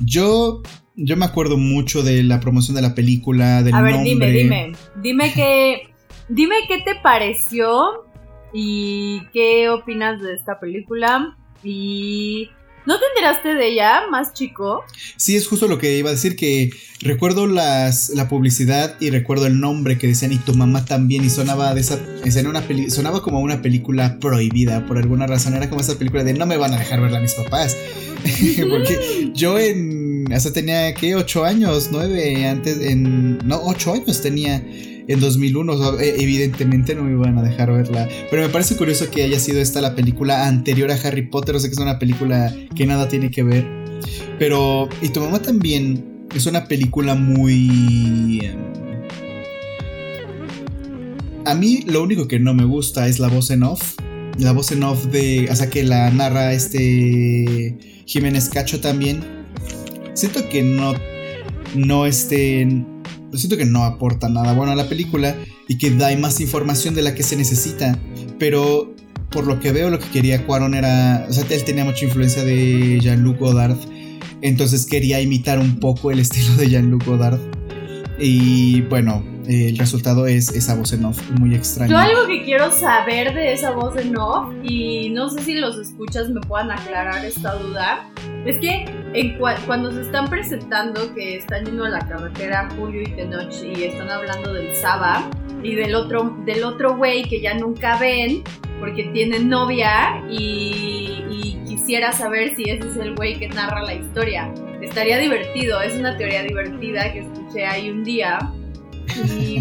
[0.00, 0.62] Yo,
[0.96, 4.72] yo me acuerdo mucho de la promoción de la película, del A ver, dime, dime.
[5.02, 5.88] Dime que.
[6.28, 8.06] Dime qué te pareció
[8.52, 11.36] y qué opinas de esta película.
[11.62, 12.50] Y
[12.86, 14.84] ¿No te enteraste de ella más chico?
[15.16, 16.70] Sí, es justo lo que iba a decir, que
[17.00, 21.30] recuerdo las, la publicidad y recuerdo el nombre que decían y tu mamá también y
[21.30, 21.98] sonaba de esa,
[22.48, 26.46] una sonaba como una película prohibida por alguna razón, era como esa película de no
[26.46, 27.76] me van a dejar verla mis papás,
[28.70, 34.62] porque yo en, hasta tenía que 8 años, 9 antes, en, no, 8 años tenía
[35.08, 36.00] en 2001.
[36.00, 38.08] E, evidentemente no me iban a dejar verla.
[38.30, 41.56] Pero me parece curioso que haya sido esta la película anterior a Harry Potter.
[41.56, 43.66] O sea que es una película que nada tiene que ver.
[44.38, 44.88] Pero.
[45.02, 46.26] Y tu mamá también.
[46.34, 48.40] Es una película muy.
[48.42, 48.58] Em,
[51.44, 53.94] a mí lo único que no me gusta es la voz en off.
[54.38, 55.48] La voz en off de.
[55.50, 57.76] O sea que la narra este.
[58.06, 59.24] Jiménez Cacho también.
[60.14, 60.94] Siento que no.
[61.74, 62.95] No estén
[63.34, 65.36] siento que no aporta nada bueno a la película
[65.68, 67.98] y que da más información de la que se necesita.
[68.38, 68.94] Pero
[69.30, 71.26] por lo que veo, lo que quería Cuaron era.
[71.28, 73.76] O sea, él tenía mucha influencia de Jean-Luc Godard.
[74.42, 77.40] Entonces quería imitar un poco el estilo de Jean-Luc Godard.
[78.18, 81.90] Y bueno, el resultado es esa voz en off muy extraña.
[81.90, 85.78] Yo algo que quiero saber de esa voz en off, y no sé si los
[85.78, 88.08] escuchas me puedan aclarar esta duda,
[88.44, 88.86] es que
[89.66, 94.10] cuando se están presentando que están yendo a la carretera Julio y Tenoch y están
[94.10, 95.28] hablando del Saba
[95.62, 98.42] y del otro del otro güey que ya nunca ven
[98.78, 101.55] porque tiene novia y, y
[101.86, 104.52] quisiera saber si ese es el güey que narra la historia.
[104.82, 108.40] Estaría divertido, es una teoría divertida que escuché ahí un día
[109.38, 109.60] y,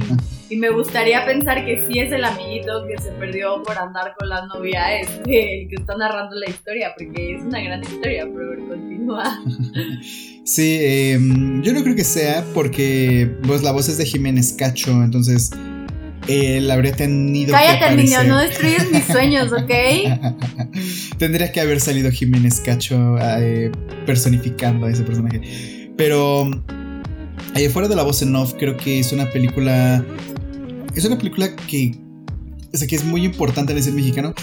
[0.56, 4.48] me gustaría pensar que sí es el amiguito que se perdió por andar con la
[4.48, 9.40] novia, este, el que está narrando la historia, porque es una gran historia, pero continúa.
[10.46, 15.04] Sí, em, yo no creo que sea porque pues, la voz es de Jiménez Cacho,
[15.04, 15.52] entonces
[16.28, 19.72] él habría tenido Cállate, niño, no destruyes mis sueños, ¿ok?
[21.18, 23.72] Tendría que haber salido Jiménez Cacho eh,
[24.06, 25.92] personificando a ese personaje.
[25.98, 26.50] Pero
[27.56, 30.06] Ahí fuera de la voz en off, creo que es una película.
[30.94, 31.98] Es una película que.
[32.74, 34.34] O sea, que es muy importante en el cine mexicano.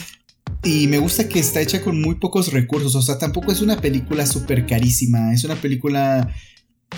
[0.64, 2.94] Y me gusta que está hecha con muy pocos recursos.
[2.94, 5.34] O sea, tampoco es una película súper carísima.
[5.34, 6.34] Es una película.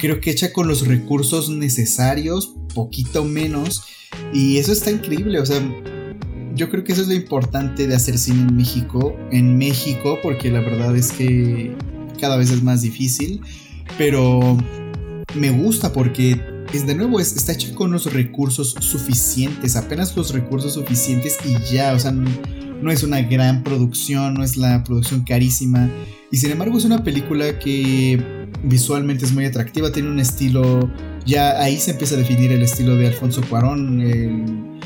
[0.01, 3.83] Creo que hecha con los recursos necesarios, poquito menos.
[4.33, 5.41] Y eso está increíble.
[5.41, 5.61] O sea,
[6.55, 9.17] yo creo que eso es lo importante de hacer cine en México.
[9.31, 11.75] En México, porque la verdad es que
[12.21, 13.41] cada vez es más difícil.
[13.99, 14.57] Pero
[15.35, 16.41] me gusta porque
[16.73, 21.93] es de nuevo, está hecha con los recursos suficientes, apenas los recursos suficientes y ya,
[21.93, 25.89] o sea, no es una gran producción, no es la producción carísima.
[26.31, 30.90] Y sin embargo es una película que visualmente es muy atractiva, tiene un estilo,
[31.27, 34.81] ya ahí se empieza a definir el estilo de Alfonso Cuarón,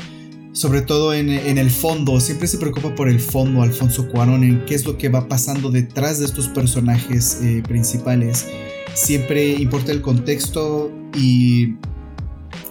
[0.51, 4.75] sobre todo en, el fondo, siempre se preocupa por el fondo Alfonso Cuarón, en qué
[4.75, 8.47] es lo que va pasando detrás de estos personajes eh, principales.
[8.93, 11.75] Siempre importa el contexto y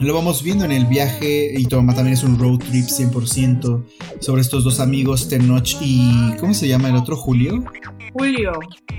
[0.01, 3.85] lo vamos viendo en el viaje y tu mamá también es un road trip 100%
[4.21, 6.35] sobre estos dos amigos, Tenoch y...
[6.39, 7.17] ¿Cómo se llama el otro?
[7.17, 7.65] ¿Julio?
[8.13, 8.53] Julio.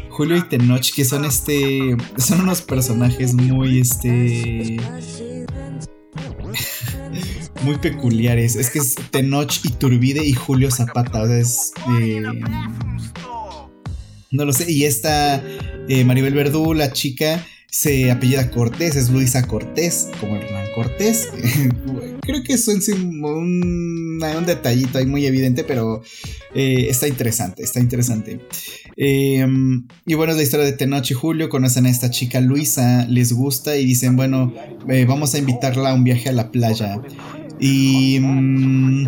[0.09, 1.95] Julio y Tenoch, que son este...
[2.17, 4.77] Son unos personajes muy este...
[7.63, 8.55] muy peculiares.
[8.55, 11.23] Es que es Tenoch Turbide y Julio Zapata.
[11.23, 11.71] O sea, es...
[11.99, 12.23] Eh,
[14.31, 14.71] no lo sé.
[14.71, 15.43] Y esta
[15.87, 21.29] eh, Maribel Verdú, la chica se apellida Cortés, es Luisa Cortés, como Hernán Cortés.
[22.29, 22.79] Creo que es un,
[23.25, 26.03] un, detallito ahí muy evidente, pero
[26.53, 28.39] eh, está interesante, está interesante.
[28.95, 33.07] Em, y bueno, es la historia de Tenoch y Julio, conocen a esta chica Luisa,
[33.09, 34.53] les gusta y dicen, bueno,
[34.87, 37.01] eh, vamos a invitarla a un viaje a la playa.
[37.59, 38.19] Y...
[38.19, 39.07] Mm,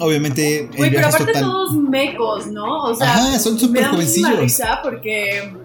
[0.00, 0.68] obviamente...
[0.76, 2.86] Uy, pero aparte todos mecos, ¿no?
[2.86, 4.60] O sea, son súper jovencillos.
[4.82, 5.63] porque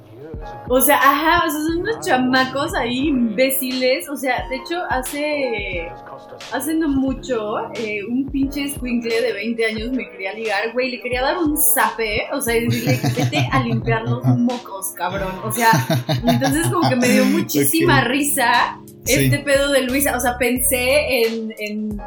[0.68, 4.08] o sea, ajá, o sea, son unos chamacos ahí imbéciles.
[4.10, 5.92] O sea, de hecho, hace.
[6.54, 11.02] Hace no mucho, eh, un pinche squinkle de 20 años me quería ligar, güey, le
[11.02, 15.34] quería dar un zape, o sea, y decirle, vete a limpiar los mocos, cabrón.
[15.44, 15.72] O sea,
[16.26, 20.16] entonces como que me dio muchísima risa este pedo de Luisa.
[20.16, 22.02] O sea, pensé en, en,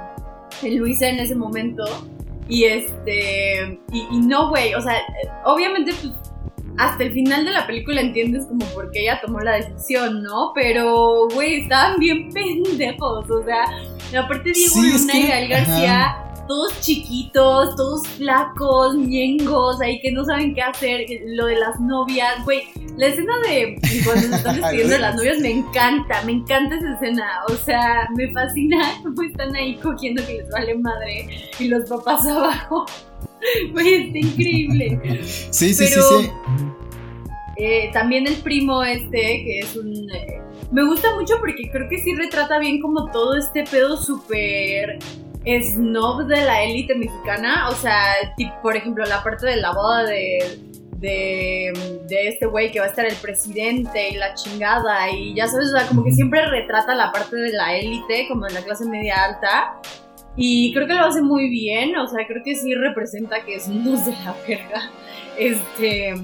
[0.63, 1.85] en Luisa en ese momento.
[2.49, 3.81] Y este.
[3.93, 4.75] Y, y no, güey.
[4.75, 4.97] O sea,
[5.45, 6.13] obviamente, pues
[6.79, 10.53] hasta el final de la película entiendes como por qué ella tomó la decisión, ¿no?
[10.55, 13.65] Pero, güey, estaban bien pendejos, o sea,
[14.19, 16.17] aparte Diego Luna y Gael García,
[16.49, 22.45] todos chiquitos, todos flacos, ñengos, ahí que no saben qué hacer, lo de las novias,
[22.45, 22.63] güey,
[22.97, 26.95] la escena de cuando se están despidiendo de las novias me encanta, me encanta esa
[26.95, 31.89] escena, o sea, me fascina cómo están ahí cogiendo que les vale madre y los
[31.89, 32.87] papás abajo.
[33.77, 35.01] Está increíble.
[35.25, 36.31] Sí, sí, sí, sí.
[37.57, 40.11] Eh, también el primo este, que es un...
[40.11, 44.99] Eh, me gusta mucho porque creo que sí retrata bien como todo este pedo súper
[45.45, 47.69] snob de la élite mexicana.
[47.69, 50.59] O sea, tipo, por ejemplo, la parte de la boda de,
[50.99, 55.11] de, de este güey que va a estar el presidente y la chingada.
[55.11, 58.47] Y ya sabes, o sea, como que siempre retrata la parte de la élite, como
[58.47, 59.81] de la clase media alta.
[60.37, 63.69] Y creo que lo hace muy bien, o sea, creo que sí representa que es
[63.69, 64.91] un dos de la verga.
[65.39, 66.15] Este,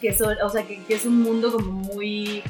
[0.00, 0.10] que,
[0.42, 2.42] o sea, que, es un mundo como muy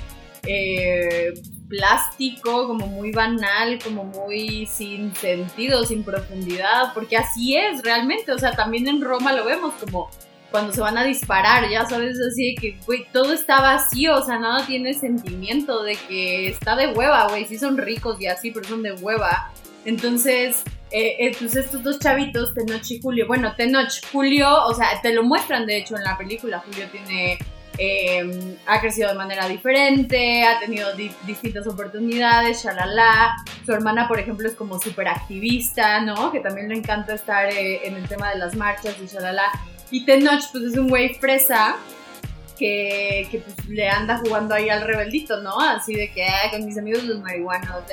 [0.46, 1.34] eh,
[1.68, 8.38] plástico, como muy banal, como muy sin sentido, sin profundidad, porque así es realmente, o
[8.38, 10.10] sea, también en Roma lo vemos como
[10.50, 14.22] cuando se van a disparar, ya sabes, así de que, güey, todo está vacío, o
[14.24, 18.50] sea, nada tiene sentimiento de que está de hueva, güey, sí son ricos y así,
[18.50, 19.52] pero son de hueva.
[19.84, 20.62] Entonces,
[20.92, 25.12] eh, eh, pues estos dos chavitos, Tenoch y Julio, bueno, Tenoch, Julio, o sea, te
[25.12, 27.38] lo muestran de hecho en la película, Julio tiene,
[27.78, 30.88] eh, ha crecido de manera diferente, ha tenido
[31.26, 36.32] distintas oportunidades, shalala, su hermana, por ejemplo, es como súper activista, ¿no?
[36.32, 39.44] Que también le encanta estar en el tema de las marchas y shalala,
[39.92, 41.76] y Tenoch, pues es un güey fresa,
[42.60, 45.58] que, pues, le anda jugando ahí al rebeldito, ¿no?
[45.58, 47.84] Así de que con mis amigos los marihuanos.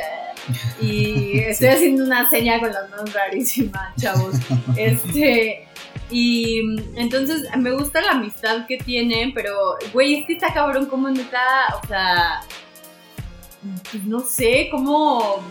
[0.82, 4.36] y estoy haciendo una seña con las manos rarísimas, chavos.
[4.78, 5.64] Este.
[6.10, 6.62] Y
[6.96, 11.42] entonces me gusta la amistad que tienen, pero, güey, es que está cabrón como neta,
[11.84, 12.42] o sea,
[13.92, 15.42] pues no sé, cómo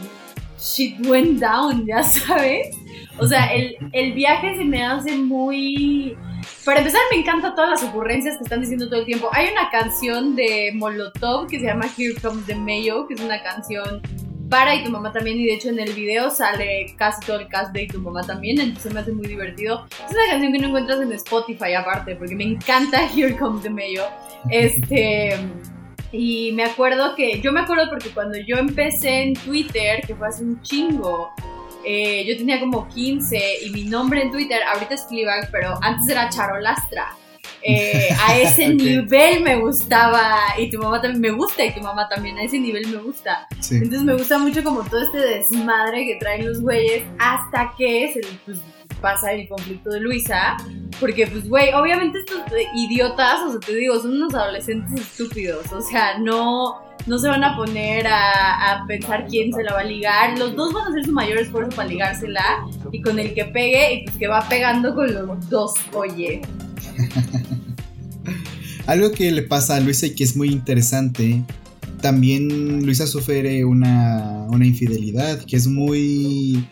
[0.59, 2.75] shit went down, ya sabes.
[3.19, 6.17] O sea, el, el viaje se me hace muy
[6.67, 9.29] para empezar, me encantan todas las ocurrencias que están diciendo todo el tiempo.
[9.33, 13.41] Hay una canción de Molotov que se llama Here Comes the Mayo, que es una
[13.41, 14.03] canción
[14.51, 15.39] para y tu mamá también.
[15.39, 18.23] Y de hecho, en el video sale casi todo el cast de y tu mamá
[18.23, 18.61] también.
[18.61, 19.87] Entonces me hace muy divertido.
[20.09, 23.71] Es una canción que no encuentras en Spotify, aparte, porque me encanta Here Comes the
[23.71, 24.03] Mayo.
[24.51, 25.39] Este.
[26.11, 27.41] Y me acuerdo que.
[27.41, 31.31] Yo me acuerdo porque cuando yo empecé en Twitter, que fue hace un chingo
[31.87, 36.09] eh, yo tenía como 15 y mi nombre en Twitter, ahorita es Fleabag, pero antes
[36.09, 37.17] era Charolastra.
[37.63, 42.09] Eh, a ese nivel me gustaba y tu mamá también me gusta y tu mamá
[42.09, 43.47] también a ese nivel me gusta.
[43.71, 48.21] Entonces me gusta mucho como todo este desmadre que traen los güeyes hasta que se,
[48.45, 48.59] pues,
[49.07, 50.57] pasa el conflicto de Luisa,
[50.99, 52.41] porque pues, güey, obviamente estos
[52.75, 56.75] idiotas, o sea, te digo, son unos adolescentes estúpidos, o sea, no,
[57.07, 60.73] no se van a poner a, pensar quién se la va a ligar, los dos
[60.73, 64.17] van a hacer su mayor esfuerzo para ligársela, y con el que pegue, y pues
[64.17, 66.43] que va pegando con los dos, oye.
[68.89, 71.45] Algo que le pasa a Luisa y que es muy interesante
[72.01, 76.67] también Luisa sufre una, una infidelidad que es muy...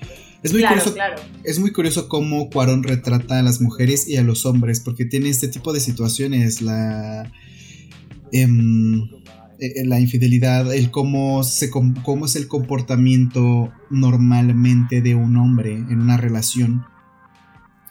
[0.44, 0.94] Es muy, curioso,
[1.42, 5.30] es muy curioso cómo Cuarón retrata a las mujeres y a los hombres, porque tiene
[5.30, 7.32] este tipo de situaciones, la,
[8.30, 9.04] em,
[9.58, 15.72] e, e, la infidelidad, el cómo, se, cómo es el comportamiento normalmente de un hombre
[15.76, 16.84] en una relación.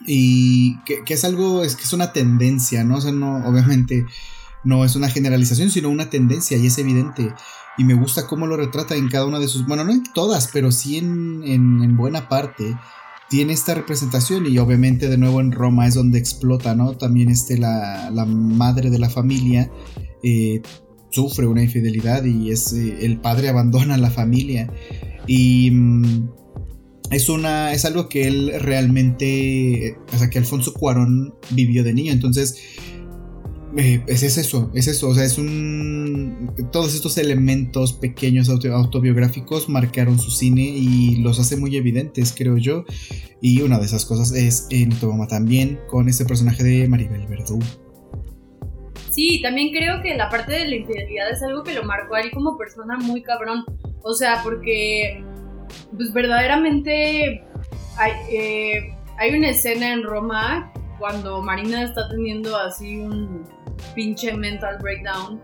[0.06, 2.98] Y que, que, es algo, es que es una tendencia, ¿no?
[2.98, 4.06] O sea, no, obviamente
[4.62, 7.32] no es una generalización, sino una tendencia y es evidente.
[7.76, 10.48] Y me gusta cómo lo retrata en cada una de sus, bueno, no en todas,
[10.52, 12.76] pero sí en, buena parte.
[13.28, 16.96] Tiene esta representación y obviamente de nuevo en Roma es donde explota, ¿no?
[16.96, 19.70] También este, la, madre de la familia
[20.22, 20.62] eh,
[21.10, 24.72] sufre una infidelidad y es, eh, el padre abandona a la familia.
[25.26, 26.28] Y mm,
[27.10, 32.12] es, una, es algo que él realmente, o sea, que Alfonso Cuarón vivió de niño.
[32.12, 32.56] Entonces,
[33.76, 36.52] eh, es, eso, es eso, o sea, es un...
[36.70, 42.84] Todos estos elementos pequeños autobiográficos marcaron su cine y los hace muy evidentes, creo yo.
[43.40, 47.26] Y una de esas cosas es en Tu mamá también, con este personaje de Maribel
[47.26, 47.58] Verdú.
[49.10, 52.20] Sí, también creo que la parte de la infidelidad es algo que lo marcó a
[52.32, 53.64] como persona muy cabrón.
[54.02, 55.20] O sea, porque,
[55.96, 57.42] pues verdaderamente
[57.96, 63.44] hay, eh, hay una escena en Roma cuando Marina está teniendo así un
[63.94, 65.40] pinche mental breakdown.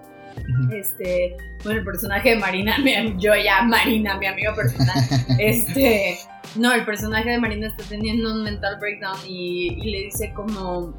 [0.70, 2.76] Este, bueno, el personaje de Marina,
[3.18, 4.96] yo ya Marina, mi amiga personal,
[5.38, 6.18] este,
[6.56, 10.94] no, el personaje de Marina está teniendo un mental breakdown y, y le dice como,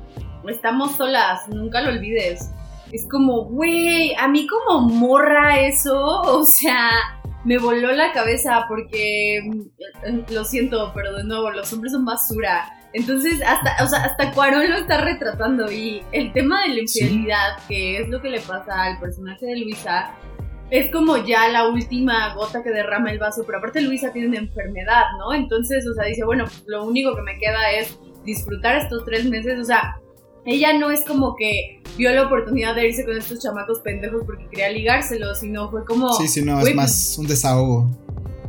[0.50, 2.52] estamos solas, nunca lo olvides.
[2.92, 6.89] Es como, güey, a mí como morra eso, o sea,
[7.46, 12.81] me voló la cabeza porque, mm, lo siento, pero de nuevo, los hombres son basura
[12.94, 17.58] entonces, hasta, o sea, hasta Cuarón lo está retratando y el tema de la infidelidad,
[17.68, 20.14] que es lo que le pasa al personaje de Luisa,
[20.70, 24.39] es como ya la última gota que derrama el vaso, pero aparte Luisa tiene una
[24.39, 25.34] enfermedad, ¿no?
[25.34, 29.60] Entonces, o sea, dice, bueno, lo único que me queda es disfrutar estos tres meses,
[29.60, 29.98] o sea,
[30.46, 34.48] ella no es como que vio la oportunidad de irse con estos chamacos pendejos porque
[34.50, 36.14] quería ligárselos, sino fue como...
[36.14, 37.89] Sí, sí, no, es más un desahogo.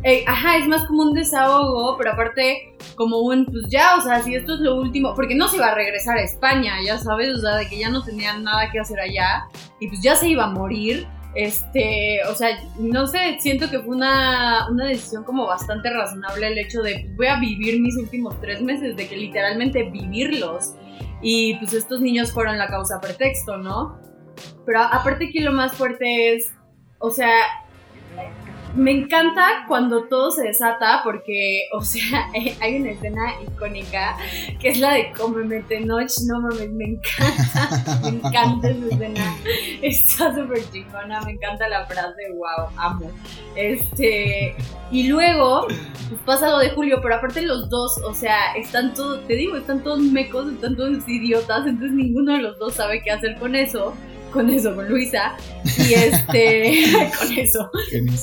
[0.04, 4.20] Eh, ajá, es más como un desahogo, pero aparte como un, pues ya, o sea,
[4.20, 7.38] si esto es lo último, porque no se iba a regresar a España, ya sabes,
[7.38, 9.44] o sea, de que ya no tenían nada que hacer allá,
[9.78, 12.48] y pues ya se iba a morir, este, o sea,
[12.78, 17.16] no sé, siento que fue una, una decisión como bastante razonable el hecho de, pues,
[17.16, 20.74] voy a vivir mis últimos tres meses, de que literalmente vivirlos,
[21.22, 24.00] y pues estos niños fueron la causa pretexto, ¿no?
[24.66, 26.52] Pero aparte aquí lo más fuerte es,
[26.98, 27.32] o sea,
[28.74, 34.16] me encanta cuando todo se desata porque, o sea, hay una escena icónica
[34.60, 39.36] que es la de Cómeme noche, no mames, me encanta, me encanta esa escena,
[39.82, 43.10] está súper chingona, me encanta la frase, wow, amo.
[43.54, 44.54] Este,
[44.90, 49.26] y luego, pues pasa lo de Julio, pero aparte los dos, o sea, están todos,
[49.26, 53.10] te digo, están todos mecos, están todos idiotas, entonces ninguno de los dos sabe qué
[53.10, 53.94] hacer con eso
[54.32, 55.36] con eso, con Luisa.
[55.64, 56.84] Y este,
[57.18, 57.70] con eso.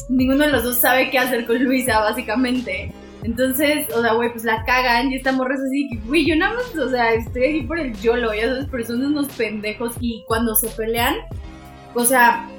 [0.10, 2.92] Ninguno de los dos sabe qué hacer con Luisa, básicamente.
[3.24, 6.56] Entonces, o sea, güey, pues la cagan y esta morra es así, güey, yo nada
[6.56, 10.24] más, o sea, estoy aquí por el YOLO, ya sabes, pero son unos pendejos y
[10.26, 11.16] cuando se pelean,
[11.96, 12.50] o sea,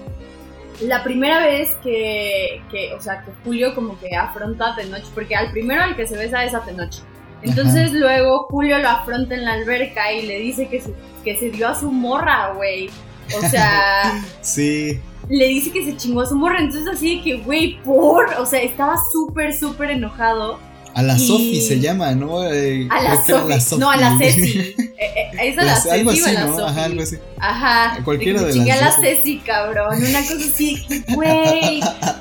[0.82, 5.34] la primera vez que, que, o sea, que Julio como que afronta a Tenoch, porque
[5.34, 6.94] al primero al que se besa es a Tenoch.
[7.42, 10.92] Entonces luego Julio lo afronta en la alberca y le dice que se,
[11.24, 12.90] que se dio a su morra, güey.
[13.36, 14.24] O sea.
[14.40, 15.00] sí.
[15.28, 16.58] Le dice que se chingó a su morra.
[16.60, 18.26] Entonces, así que, güey, por.
[18.34, 20.58] O sea, estaba súper, súper enojado.
[20.92, 22.44] A la Sofi se llama, ¿no?
[22.50, 23.78] Eh, a la Sofi.
[23.78, 24.74] No, a la Ceci.
[25.00, 26.66] Eh, eh, es a la Ceci algo así, la ¿no?
[26.66, 27.16] Ajá, algo así.
[27.38, 28.02] Ajá.
[28.04, 29.96] Cualquiera de, las a la Ceci, cabrón.
[29.96, 31.80] Una cosa así, güey.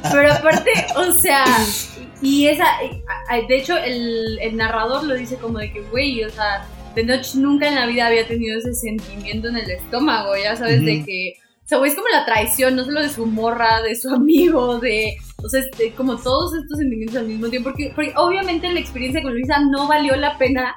[0.10, 1.44] Pero aparte, o sea.
[2.22, 2.66] Y esa.
[3.50, 6.66] De hecho, el, el narrador lo dice como de que, güey, o sea
[7.06, 11.04] Tenoch nunca en la vida había tenido ese sentimiento en el estómago, ya sabes, de
[11.06, 11.34] que,
[11.64, 14.80] o sea, güey, es como la traición, no solo de su morra, de su amigo,
[14.80, 19.22] de, o sea, este, como todos estos sentimientos al mismo tiempo, porque, obviamente la experiencia
[19.22, 20.76] con Luisa no valió la pena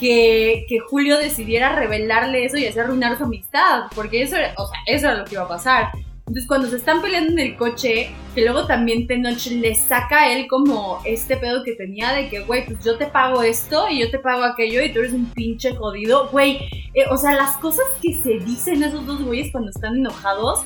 [0.00, 4.66] que, que, Julio decidiera revelarle eso y hacer arruinar su amistad, porque eso era, o
[4.66, 5.88] sea, eso era lo que iba a pasar.
[6.26, 10.32] Entonces cuando se están peleando en el coche, que luego también Tenoch le saca a
[10.32, 14.00] él como este pedo que tenía de que, güey, pues yo te pago esto y
[14.00, 16.60] yo te pago aquello y tú eres un pinche jodido, güey.
[16.94, 20.64] Eh, o sea, las cosas que se dicen esos dos güeyes cuando están enojados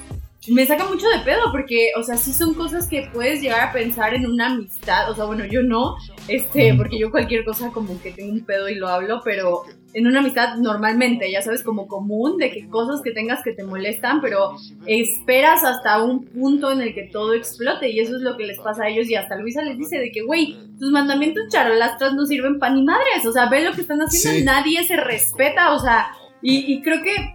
[0.50, 3.72] me saca mucho de pedo porque, o sea, sí son cosas que puedes llegar a
[3.72, 5.10] pensar en una amistad.
[5.10, 5.96] O sea, bueno, yo no,
[6.28, 10.06] este, porque yo cualquier cosa como que tengo un pedo y lo hablo, pero en
[10.06, 14.20] una amistad normalmente, ya sabes, como común, de que cosas que tengas que te molestan,
[14.20, 18.46] pero esperas hasta un punto en el que todo explote y eso es lo que
[18.46, 22.14] les pasa a ellos y hasta Luisa les dice de que, güey, tus mandamientos charolastras
[22.14, 25.72] no sirven pan ni madres, o sea, ve lo que están haciendo, nadie se respeta,
[25.72, 26.10] o sea,
[26.42, 27.34] y, y creo que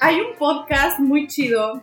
[0.00, 1.82] hay un podcast muy chido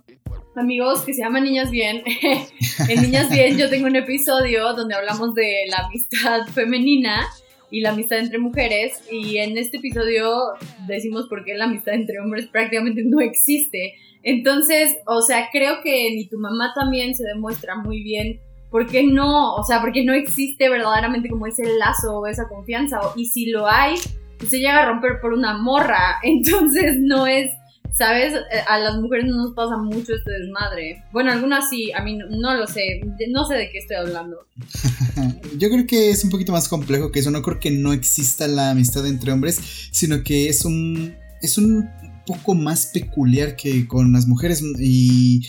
[0.55, 2.03] amigos que se llama Niñas Bien.
[2.89, 7.27] en Niñas Bien yo tengo un episodio donde hablamos de la amistad femenina
[7.69, 10.29] y la amistad entre mujeres y en este episodio
[10.87, 13.93] decimos por qué la amistad entre hombres prácticamente no existe.
[14.23, 18.39] Entonces, o sea, creo que ni tu mamá también se demuestra muy bien
[18.69, 22.99] por qué no, o sea, porque no existe verdaderamente como ese lazo o esa confianza
[23.15, 23.95] y si lo hay,
[24.47, 27.51] se llega a romper por una morra, entonces no es
[27.93, 28.33] ¿Sabes?
[28.33, 31.03] Eh, a las mujeres no nos pasa mucho este desmadre.
[31.11, 33.01] Bueno, algunas sí, a mí no, lo sé.
[33.29, 34.37] No sé de qué estoy hablando.
[35.57, 37.31] Yo creo que es un poquito más complejo que eso.
[37.31, 39.59] No creo que no exista la amistad entre hombres,
[39.91, 41.15] sino que es un.
[41.41, 41.89] Es un
[42.25, 44.63] poco más peculiar que con las mujeres.
[44.79, 45.47] Y.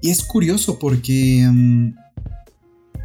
[0.00, 1.44] Y es curioso porque.
[1.50, 1.96] Mm,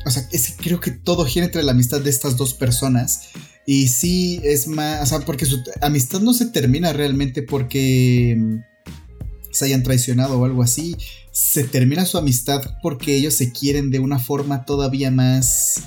[0.05, 3.29] o sea, es creo que todo gira entre la amistad de estas dos personas.
[3.72, 8.55] Y sí, es más, o sea, porque su amistad no se termina realmente porque mm,
[9.51, 10.95] se hayan traicionado o algo así.
[11.32, 15.84] Se termina su amistad porque ellos se quieren de una forma todavía más...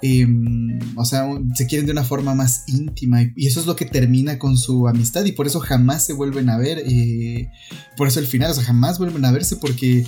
[0.00, 3.84] Em, o sea, se quieren de una forma más íntima y, eso es lo que
[3.84, 6.84] termina con su amistad y por eso jamás se vuelven a ver.
[6.86, 7.50] Eh,
[7.98, 10.06] por eso el final, o sea, jamás vuelven a verse porque eh,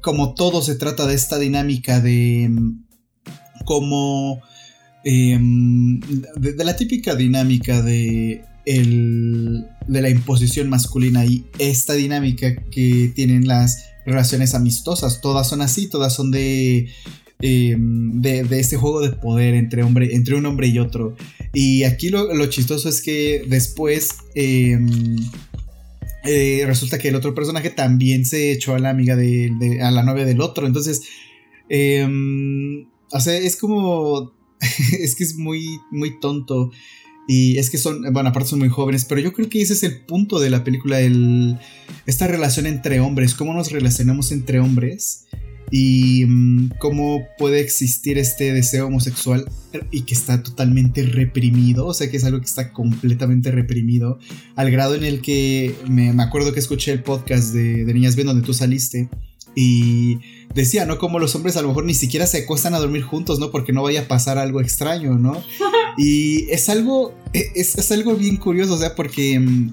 [0.00, 2.86] como todo se trata de esta dinámica de mm,
[3.64, 4.42] como
[5.04, 6.00] Em,
[6.36, 13.46] de, la típica dinámica de, el, de la imposición masculina y esta dinámica que tienen
[13.46, 15.20] las relaciones amistosas.
[15.20, 16.88] Todas son así, todas son de,
[17.40, 21.16] em, de, de, este juego de poder entre, hombre, entre un hombre y otro.
[21.52, 24.10] Y aquí lo, lo chistoso es que después...
[24.34, 25.16] Em,
[26.24, 30.04] eh, resulta que el otro personaje también se echó a la amiga de, a la
[30.04, 30.68] novia del otro.
[30.68, 31.02] Entonces,
[33.10, 34.32] o sea, es como
[34.98, 36.70] es que es muy, muy tonto.
[37.28, 39.82] Y es que son, bueno, aparte son muy jóvenes, pero yo creo que ese es
[39.84, 41.56] el punto de la película, el,
[42.04, 45.26] esta relación entre hombres, cómo nos relacionamos entre hombres
[45.70, 49.46] y mm, cómo puede existir este deseo homosexual
[49.92, 54.18] y que está totalmente reprimido, o sea que es algo que está completamente reprimido,
[54.56, 58.26] al grado en el que me, acuerdo que escuché el podcast de, de Niñas Bien
[58.26, 59.08] donde tú saliste
[59.54, 60.18] y
[60.54, 60.98] decía, ¿no?
[60.98, 63.50] Como los hombres a lo mejor ni siquiera se acuestan a dormir juntos, ¿no?
[63.50, 65.42] Porque no vaya a pasar algo extraño, ¿no?
[65.98, 69.72] Y es algo, e, es, algo bien curioso, o sea, porque, mm,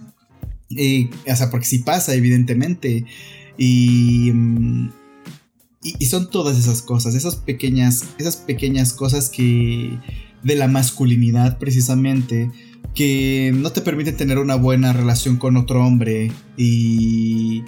[0.78, 3.06] eh, o sea, porque sí pasa, evidentemente.
[3.58, 4.88] Mm,
[5.82, 9.98] y, y, son todas esas cosas, esas pequeñas, esas pequeñas cosas que,
[10.44, 12.52] de la masculinidad precisamente,
[12.96, 17.64] que no te permiten tener una buena relación con otro hombre y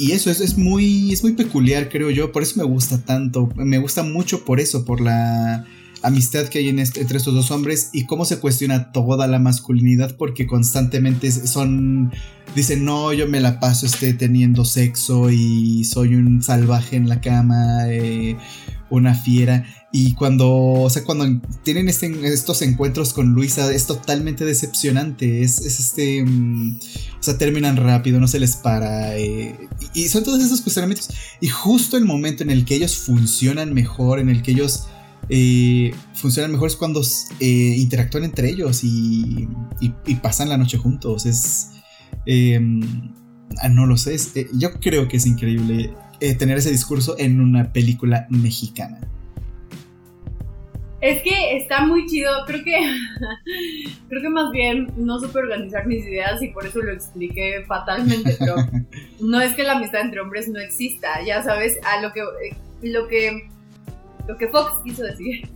[0.00, 2.32] y eso es, es, muy, es muy peculiar, creo yo.
[2.32, 3.50] Por eso me gusta tanto.
[3.54, 5.66] Me gusta mucho por eso, por la
[6.02, 9.38] amistad que hay en este, entre estos dos hombres y cómo se cuestiona toda la
[9.38, 12.10] masculinidad porque constantemente son
[12.54, 17.20] dicen no yo me la paso este teniendo sexo y soy un salvaje en la
[17.20, 18.38] cama eh,
[18.88, 24.44] una fiera y cuando, o sea, cuando tienen este, estos encuentros con Luisa es totalmente
[24.44, 25.42] decepcionante.
[25.42, 26.78] Es, este, mm,
[27.18, 29.16] o sea, terminan rápido, no se les para.
[29.18, 31.10] Eh, y, son todos esos cuestionamientos.
[31.40, 34.84] Y justo el momento en el que ellos funcionan mejor, en el que ellos
[35.28, 37.02] eh, funcionan mejor es cuando
[37.40, 39.48] eh, interactúan entre ellos y,
[39.80, 41.26] y, pasan la noche juntos.
[41.26, 41.70] Es,
[42.26, 43.12] em,
[43.60, 44.16] ah, no lo sé,
[44.54, 45.92] yo creo que es increíble
[46.38, 49.00] tener ese discurso en una película mexicana.
[51.00, 52.76] Es que está muy chido, creo que
[54.08, 58.36] creo que más bien no supe organizar mis ideas y por eso lo expliqué fatalmente,
[58.38, 58.56] pero
[59.20, 62.56] no es que la amistad entre hombres no exista, ya sabes, a lo que eh,
[62.82, 63.48] lo que
[64.28, 65.48] lo que Fox quiso decir.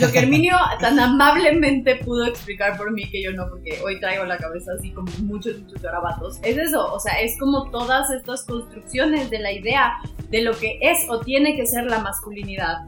[0.00, 4.24] Lo que Herminio tan amablemente pudo explicar por mí que yo no, porque hoy traigo
[4.24, 6.38] la cabeza así como muchos, muchos garabatos.
[6.42, 9.94] Es eso, o sea, es como todas estas construcciones de la idea
[10.30, 12.78] de lo que es o tiene que ser la masculinidad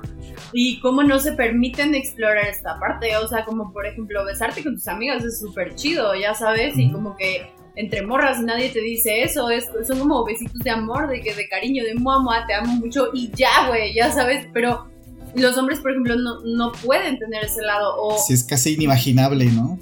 [0.53, 4.75] y cómo no se permiten explorar esta parte, o sea, como por ejemplo besarte con
[4.75, 9.23] tus amigas es súper chido, ya sabes, y como que entre morras nadie te dice
[9.23, 12.75] eso, es, son como besitos de amor, de que de cariño, de mamá, te amo
[12.75, 14.91] mucho y ya, güey, ya sabes, pero
[15.35, 18.18] los hombres, por ejemplo, no, no pueden tener ese lado o...
[18.18, 19.78] Sí, es casi inimaginable, ¿no?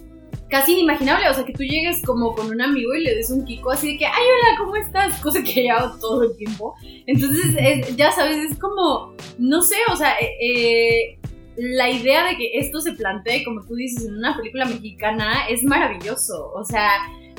[0.49, 3.45] Casi inimaginable, o sea, que tú llegues como con un amigo y le des un
[3.45, 5.15] kiko así de que, ay, hola, ¿cómo estás?
[5.23, 6.75] Cosa que hago todo el tiempo.
[7.07, 11.19] Entonces, ya sabes, es como, no sé, o sea, eh, eh,
[11.57, 15.63] la idea de que esto se plantee, como tú dices, en una película mexicana es
[15.63, 16.51] maravilloso.
[16.55, 16.91] O sea,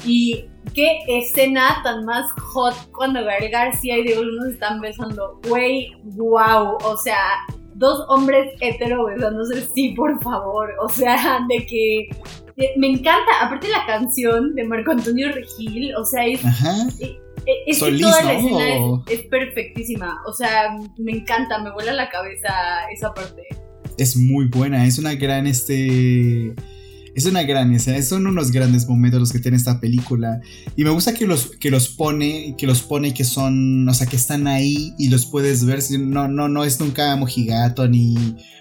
[0.06, 5.40] y qué escena tan más hot cuando Gael García y Diego Luna se están besando.
[5.48, 6.78] Güey, wow.
[6.84, 7.18] O sea,
[7.76, 10.70] dos hombres hetero besándose, sí, por favor.
[10.82, 12.10] O sea, de que
[12.78, 13.32] me encanta.
[13.42, 16.42] Aparte la canción de Marco Antonio Regil, o sea, es...
[17.66, 20.22] Es que toda la escena es, perfectísima.
[20.28, 22.54] O sea, me encanta, me vuela la cabeza
[22.94, 23.42] esa parte.
[23.98, 26.54] Es muy buena, es una gran este
[27.14, 30.40] es una gran escena, son unos grandes momentos los que tiene esta película.
[30.78, 34.08] Y me gusta que los, que los pone, que los pone que son, o sea,
[34.08, 35.82] que están ahí y los puedes ver.
[36.00, 38.16] No, no, no es nunca mojigato ni,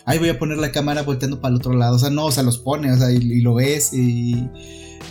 [0.05, 1.97] ay, voy a poner la cámara volteando para el otro lado.
[1.97, 4.49] O sea, no, o sea, los pone, o sea, y, lo ves y,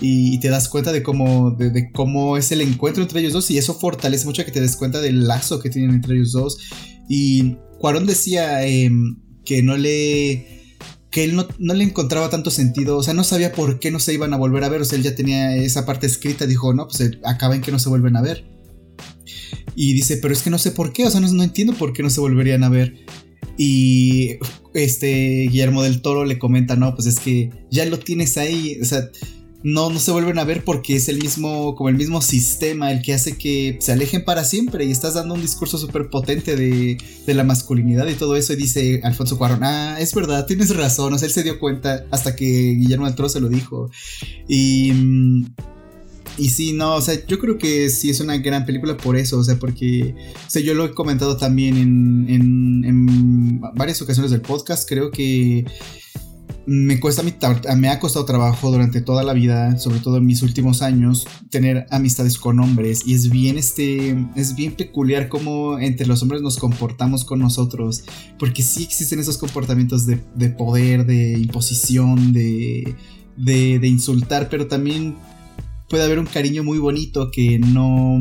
[0.02, 3.50] y, te das cuenta de cómo, de, cómo es el encuentro entre ellos dos.
[3.52, 6.58] Y eso fortalece mucho que te des cuenta del lazo que tienen entre ellos dos.
[7.08, 10.59] Y Cuarón decía em, que no le
[11.12, 14.14] que él no, le encontraba tanto sentido, o sea, no sabía por qué no se
[14.14, 16.88] iban a volver a ver, o sea, él ya tenía esa parte escrita, dijo, no,
[16.88, 18.46] pues eh, acaba en que no se vuelven a ver.
[19.76, 21.94] Y dice, pero es que no sé por qué, o sea, no, no entiendo por
[21.94, 23.06] qué no se volverían a ver.
[23.58, 24.38] Y
[24.74, 28.86] este Guillermo del Toro le comenta, no, pues es que ya lo tienes ahí, o
[28.86, 29.10] sea,
[29.62, 33.02] no, no se vuelven a ver porque es el mismo, como el mismo sistema el
[33.02, 36.98] que hace que se alejen para siempre y estás dando un discurso súper potente de,
[37.26, 41.14] de, la masculinidad y todo eso y dice Alfonso Cuarón, ah, es verdad, tienes razón,
[41.14, 43.90] o sea, él se dio cuenta hasta que Guillermo del se lo dijo.
[44.48, 44.94] Y...
[46.38, 49.40] Y sí, no, o sea, yo creo que sí es una gran película por eso,
[49.40, 50.16] o sea, porque,
[50.48, 55.12] o sea, yo lo he comentado también en, en, en varias ocasiones del podcast, creo
[55.12, 55.66] que
[56.72, 57.24] me cuesta
[57.76, 61.88] me ha costado trabajo durante toda la vida, sobre todo en mis últimos años, tener
[61.90, 63.02] amistades con hombres.
[63.08, 68.04] Y es bien este es bien peculiar cómo entre los hombres nos comportamos con nosotros,
[68.38, 70.18] porque sí existen esos comportamientos de,
[70.50, 72.96] poder, de imposición, de,
[73.36, 75.16] de, de insultar, pero también
[75.90, 78.20] puede haber un cariño muy bonito que no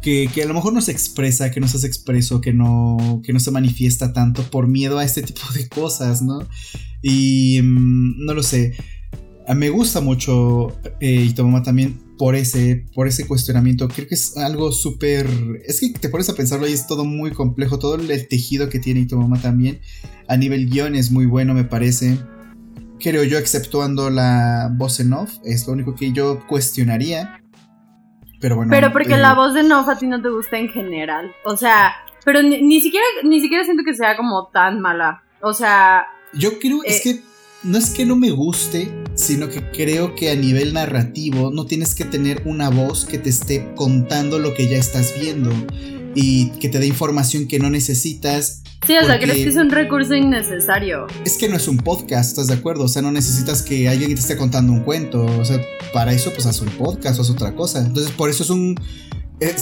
[0.00, 3.32] que, a lo mejor no se expresa, que no se hace expreso, que no, que
[3.32, 6.46] no se manifiesta tanto por miedo a este tipo de cosas, ¿no?
[7.02, 8.74] Y mm, no lo sé.
[9.54, 13.88] Me gusta mucho eh, mamá también por ese, por ese cuestionamiento.
[13.88, 15.26] Creo que es algo súper...
[15.66, 17.78] Es que te pones a pensarlo y es todo muy complejo.
[17.78, 19.80] Todo el tejido que tiene mamá también.
[20.28, 22.18] A nivel guion es muy bueno, me parece.
[23.00, 25.32] Creo yo, exceptuando la voz en off.
[25.44, 27.39] Es lo único que yo cuestionaría.
[28.40, 28.70] Pero bueno.
[28.70, 31.32] Pero porque la eh, voz de Nof a ti no te gusta en general.
[31.44, 35.22] O sea, pero ni, siquiera, ni siquiera siento que sea como tan mala.
[35.42, 36.06] O sea.
[36.32, 37.22] Yo creo, es eh, que
[37.62, 41.94] no es que no me guste, sino que creo que a nivel narrativo no tienes
[41.94, 45.50] que tener una voz que te esté contando lo que ya estás viendo
[46.14, 48.59] y que te dé información que no necesitas.
[48.86, 51.06] Sí, o sea, crees que es un recurso innecesario.
[51.24, 52.84] Es que no es un podcast, ¿estás de acuerdo?
[52.84, 55.24] O sea, no necesitas que alguien te esté contando un cuento.
[55.24, 55.60] O sea,
[55.92, 57.80] para eso pues haz un podcast o haz otra cosa.
[57.80, 58.74] Entonces, por eso es un...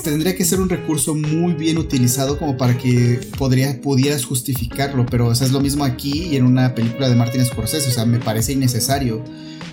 [0.04, 5.26] tendría que ser un recurso muy bien utilizado como para que podría, pudieras justificarlo, pero
[5.26, 8.04] o sea, es lo mismo aquí y en una película de Martin Scorsese, o sea,
[8.04, 9.24] me parece innecesario.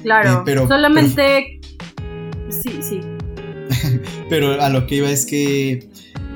[0.01, 1.59] Claro, eh, pero solamente...
[2.49, 2.99] Sí, sí.
[4.29, 5.87] pero a lo que iba es que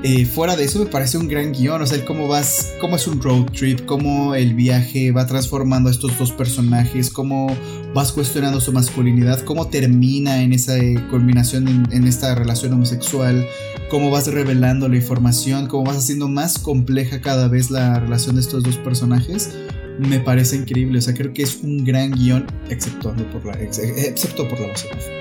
[0.02, 3.06] eh, fuera de eso me parece un gran guion, o sea, cómo vas, cómo es
[3.06, 7.54] un road trip, cómo el viaje va transformando a estos dos personajes, cómo
[7.92, 13.46] vas cuestionando su masculinidad, cómo termina en esa eh, culminación en, esta relación homosexual,
[13.90, 18.40] cómo vas revelando la información, cómo vas haciendo más compleja cada vez la relación de
[18.40, 19.54] estos dos personajes.
[19.98, 24.48] Me parece increíble, o sea, creo que es un gran guion, exceptuando por la, excepto
[24.48, 24.68] por la.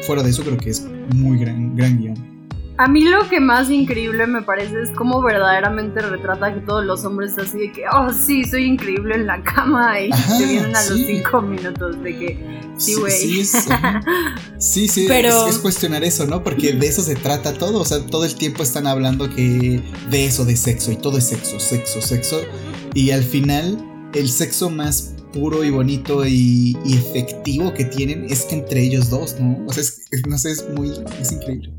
[0.08, 2.29] Fuera de eso, creo que es muy gran, gran guion.
[2.80, 7.04] A mí lo que más increíble me parece es cómo verdaderamente retrata que todos los
[7.04, 10.86] hombres así de que, oh sí, soy increíble en la cama y te vienen a
[10.86, 13.12] los cinco minutos de que, sí, güey.
[13.12, 13.44] Sí,
[14.60, 15.50] sí, sí, Pero...
[15.50, 16.42] es, cuestionar eso, ¿no?
[16.42, 20.26] Porque de eso se trata todo, o sea, todo el tiempo están hablando que de
[20.26, 22.40] eso, de sexo, y todo es sexo, sexo, sexo,
[22.94, 23.78] y al final
[24.14, 29.38] el sexo más puro y bonito y, efectivo que tienen es que entre ellos dos,
[29.38, 29.66] ¿no?
[29.68, 29.84] O sea,
[30.30, 31.74] no sé, es muy, es increíble.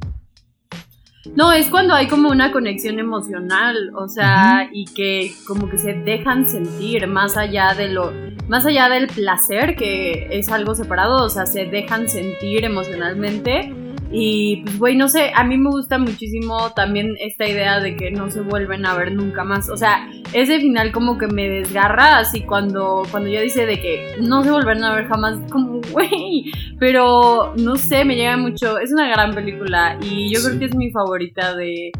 [1.35, 5.93] No, es cuando hay como una conexión emocional, o sea, y que como que se
[5.93, 8.11] dejan sentir más allá de lo,
[8.49, 13.75] más allá del placer, que es algo separado, o sea, se dejan sentir emocionalmente
[14.13, 18.11] Y pues, güey, no sé, a mí me gusta muchísimo también esta idea de que
[18.11, 19.71] no se vuelven a ver nunca más.
[19.71, 24.17] O sea, ese final como que me desgarra, así cuando, cuando ya dice de que
[24.21, 26.51] no se vuelven a ver jamás, como, güey.
[26.81, 28.79] Pero, no sé, me llega mucho.
[28.79, 31.93] Es una gran película y yo creo que es mi favorita de,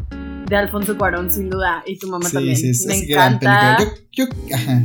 [0.47, 1.81] de Alfonso Cuarón, sin duda.
[1.85, 2.57] Y tu mamá también.
[2.87, 3.77] me encanta.
[4.11, 4.81] Yo, ajá.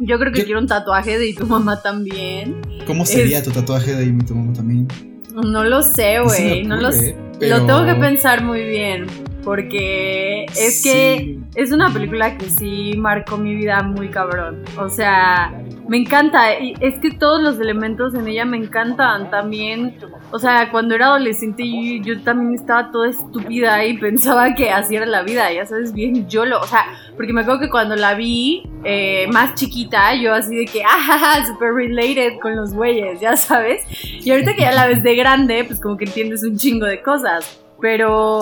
[0.00, 2.60] Yo creo que quiero un tatuaje de y tu mamá también.
[2.88, 5.11] ¿Cómo sería tu tatuaje de y tu mamá también?
[5.34, 6.64] No lo sé, güey.
[6.64, 7.16] No lo sé.
[7.40, 9.06] Lo tengo que pensar muy bien.
[9.44, 14.62] Porque es que es una película que sí marcó mi vida muy cabrón.
[14.78, 15.52] O sea,
[15.88, 16.58] me encanta.
[16.60, 19.30] Y es que todos los elementos en ella me encantan.
[19.30, 19.98] También,
[20.30, 24.96] o sea, cuando era adolescente yo, yo también estaba toda estúpida y pensaba que así
[24.96, 25.52] era la vida.
[25.52, 26.60] Ya sabes, bien yo lo.
[26.60, 26.86] O sea,
[27.16, 31.44] porque me acuerdo que cuando la vi eh, más chiquita, yo así de que, ah,
[31.46, 33.82] super related con los güeyes, ya sabes.
[34.24, 37.02] Y ahorita que ya la ves de grande, pues como que entiendes un chingo de
[37.02, 37.61] cosas.
[37.82, 38.40] Pero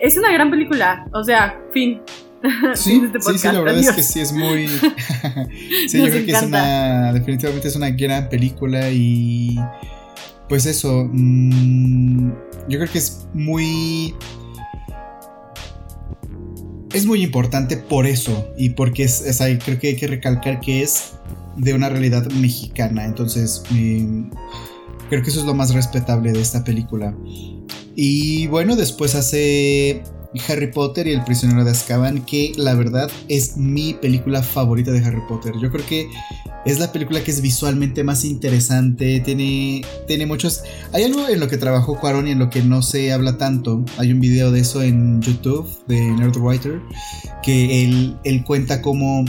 [0.00, 1.08] es una gran película.
[1.12, 2.00] O sea, fin.
[2.74, 4.68] Sí, sí, sí, la verdad es que sí es muy.
[5.88, 7.10] sí, yo creo que es una.
[7.14, 9.58] Definitivamente es una gran película y.
[10.46, 11.08] Pues eso.
[11.10, 12.32] Mm,
[12.68, 14.14] yo creo que es muy.
[16.92, 19.24] Es muy importante por eso y porque es,
[19.64, 21.14] creo que hay que recalcar que es
[21.56, 23.06] de una realidad mexicana.
[23.06, 24.24] Entonces, mm,
[25.08, 27.14] creo que eso es lo más respetable de esta película.
[27.96, 30.02] Y bueno, después hace
[30.48, 35.04] Harry Potter y El prisionero de Azkaban, que la verdad es mi película favorita de
[35.04, 35.54] Harry Potter.
[35.60, 36.08] Yo creo que
[36.64, 40.62] es la película que es visualmente más interesante, tiene, tiene muchos...
[40.92, 43.84] Hay algo en lo que trabajó Cuarón y en lo que no se habla tanto.
[43.98, 46.80] Hay un video de eso en YouTube de Nerdwriter,
[47.42, 49.24] que él, él cuenta cómo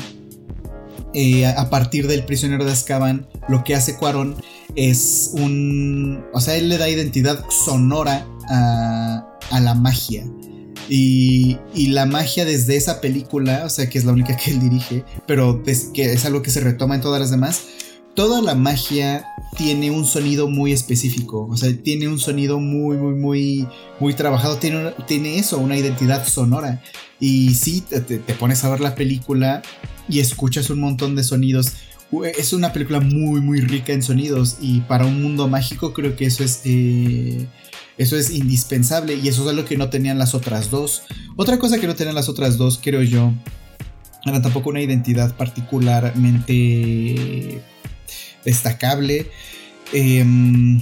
[1.16, 4.36] eh, a partir del prisionero de Azkaban, lo que hace Cuarón
[4.76, 6.24] es un...
[6.34, 10.26] O sea, él le da identidad sonora a, a la magia.
[10.90, 11.58] Y,
[11.88, 15.64] la magia desde esa película, o sea, que es la única que él dirige, pero
[15.66, 17.62] es, que es algo que se retoma en todas las demás,
[18.16, 19.26] toda la magia
[19.58, 23.68] tiene un sonido muy específico, o sea, tiene un sonido muy, muy, muy,
[24.00, 26.82] muy trabajado, tiene, eso, una identidad sonora.
[27.20, 28.02] Y si te,
[28.34, 29.62] pones a ver la película
[30.10, 31.74] y escuchas un montón de sonidos.
[32.38, 36.26] Es una película muy, muy rica en sonidos y para un mundo mágico creo que
[36.26, 36.62] eso es...
[36.66, 37.48] Eh,
[37.98, 41.04] eso es indispensable y eso es algo que no tenían las otras dos.
[41.38, 43.32] Otra cosa que no tenían las otras dos, creo yo,
[44.26, 47.62] era tampoco una identidad particularmente
[48.46, 49.28] destacable.
[49.94, 50.82] Em,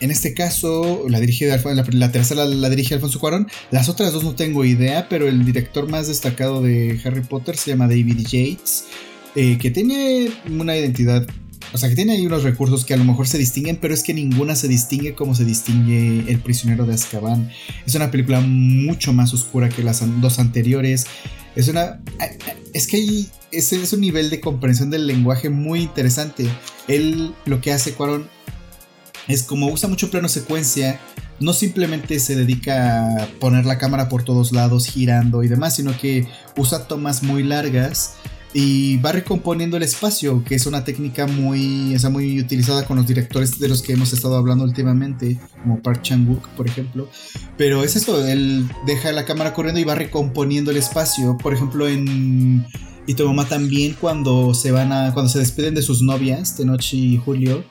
[0.00, 3.46] en este caso, la, dirige la, tercera la, dirige Alfonso Cuarón.
[3.70, 7.70] Las otras dos no tengo idea, pero el director más destacado de Harry Potter se
[7.70, 8.86] llama David Yates,
[9.36, 11.26] eh, que tiene una identidad
[11.72, 14.02] o sea, que tiene ahí unos recursos que a lo mejor se distinguen, pero es
[14.02, 17.50] que ninguna se distingue como se distingue El prisionero de Azkaban.
[17.86, 21.06] Es una película mucho más oscura que las dos anteriores.
[21.56, 22.00] Es una...
[22.74, 23.28] Es que hay...
[23.52, 26.48] Ese es un nivel de comprensión del lenguaje muy interesante.
[26.88, 28.28] Él lo que hace Cuaron
[29.28, 30.98] es como usa mucho plano secuencia,
[31.38, 35.96] no simplemente se dedica a poner la cámara por todos lados girando y demás, sino
[35.96, 36.26] que
[36.56, 38.14] usa tomas muy largas
[38.54, 43.58] y va recomponiendo el espacio, que es una técnica muy, muy utilizada con los directores
[43.58, 47.08] de los que hemos estado hablando últimamente, como Park Chan-wook, por ejemplo.
[47.56, 51.38] Pero es esto, él deja la cámara corriendo y va recomponiendo el espacio.
[51.38, 52.66] Por ejemplo, en
[53.06, 56.92] y tu mamá también cuando se van a cuando se despiden de sus novias, Tenoch
[56.92, 57.64] y Julio,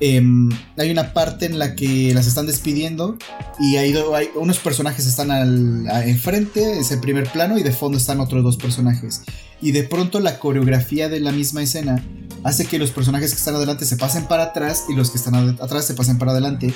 [0.00, 3.16] Em, hay una parte en la que las están despidiendo
[3.60, 7.98] y hay, hay unos personajes están al, enfrente, es el primer plano, y de fondo
[7.98, 9.22] están otros dos personajes.
[9.60, 12.04] Y de pronto la coreografía de la misma escena
[12.42, 15.34] hace que los personajes que están adelante se pasen para atrás y los que están
[15.60, 16.74] atrás se pasen para adelante.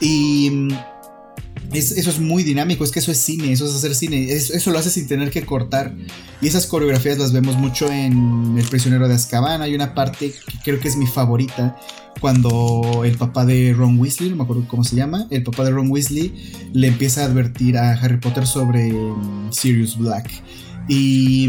[0.00, 0.68] Y
[1.72, 4.78] eso es muy dinámico, es que eso es cine, eso es hacer cine, eso, lo
[4.78, 5.94] hace sin tener que cortar.
[6.40, 9.60] Y esas coreografías las vemos mucho en El prisionero de Azkaban.
[9.60, 11.78] Hay una parte que creo que es mi favorita,
[12.20, 15.70] cuando el papá de Ron Weasley, no me acuerdo cómo se llama, el papá de
[15.70, 16.32] Ron Weasley
[16.72, 20.30] le empieza a advertir a Harry Potter sobre mm, Sirius Black.
[20.88, 21.48] Y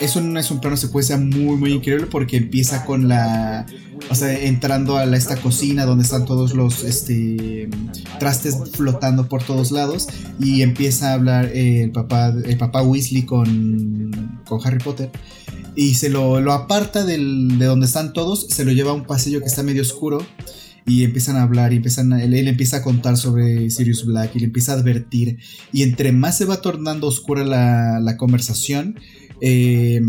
[0.00, 3.66] eso no es un plano secuencia muy, muy increíble porque empieza con la.
[4.10, 7.68] O sea, entrando a esta cocina donde están todos los este,
[8.20, 10.06] trastes flotando por todos lados.
[10.38, 15.10] Y empieza a hablar el, papá, el papá Weasley con, con Harry Potter.
[15.74, 19.04] Y se lo, lo aparta del, de donde están todos, se lo lleva a un
[19.04, 20.24] pasillo que está medio oscuro.
[20.86, 24.46] Y empiezan a hablar y empiezan él, empieza a contar sobre Sirius Black y le
[24.46, 25.38] empieza a advertir.
[25.70, 28.98] Y entre más se va tornando oscura la, la conversación,
[29.40, 30.00] eh,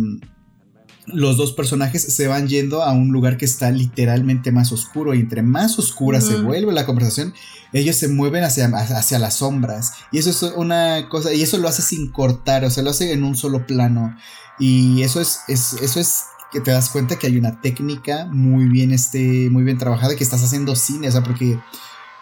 [1.13, 5.19] los dos personajes se van yendo a un lugar que está literalmente más oscuro y
[5.19, 7.33] entre más oscura se vuelve la conversación,
[7.73, 9.93] ellos se mueven hacia, hacia las sombras.
[10.11, 13.11] Y eso es una cosa y eso lo hace sin cortar, o sea, lo hace
[13.11, 14.15] en un solo plano.
[14.59, 18.91] Y eso es, eso es que te das cuenta que hay una técnica muy bien
[18.91, 21.59] este muy bien trabajada que estás haciendo cine, o sea, porque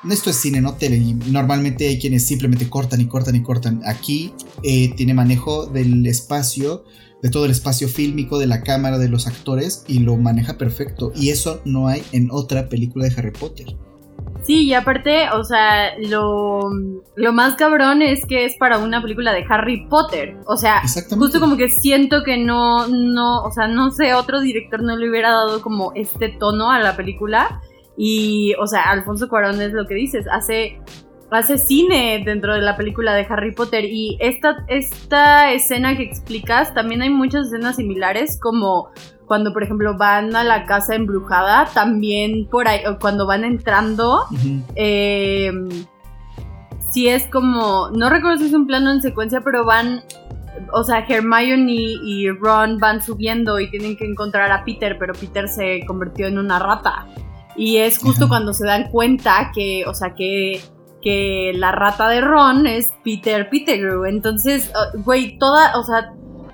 [0.10, 0.98] esto es cine, no tele.
[0.98, 3.82] Y normalmente hay quienes simplemente cortan y cortan y cortan.
[3.86, 4.34] Aquí
[4.64, 6.84] eh, tiene manejo del espacio
[7.22, 11.12] de todo el espacio fílmico, de la cámara, de los actores y lo maneja perfecto.
[11.16, 13.68] Y eso no hay en otra película de Harry Potter.
[14.44, 16.70] Sí, y aparte, o sea, lo,
[17.16, 20.38] lo más cabrón es que es para una película de Harry Potter.
[20.46, 20.82] O sea,
[21.18, 25.10] justo como que siento que no, no, o sea, no sé, otro director no le
[25.10, 27.62] hubiera dado como este tono a la película.
[27.98, 30.80] Y, o sea, Alfonso Cuarón es lo que dices, hace
[31.30, 36.74] hace cine dentro de la película de Harry Potter y esta, esta escena que explicas,
[36.74, 38.92] también hay muchas escenas similares como
[39.26, 44.24] cuando por ejemplo van a la casa embrujada, también por ahí, cuando van entrando,
[44.76, 45.52] eh,
[46.92, 50.02] sí es como, no recuerdo si es un plano en secuencia, pero van,
[50.72, 55.50] o sea, Hermione y Ron van subiendo y tienen que encontrar a Peter, pero Peter
[55.50, 57.06] se convirtió en una rata.
[57.58, 60.62] Y es justo cuando se dan cuenta que, o sea, que
[61.02, 64.06] que la rata de Ron es Peter Pettigrew.
[64.06, 66.14] Entonces, uh, güey, toda, o sea,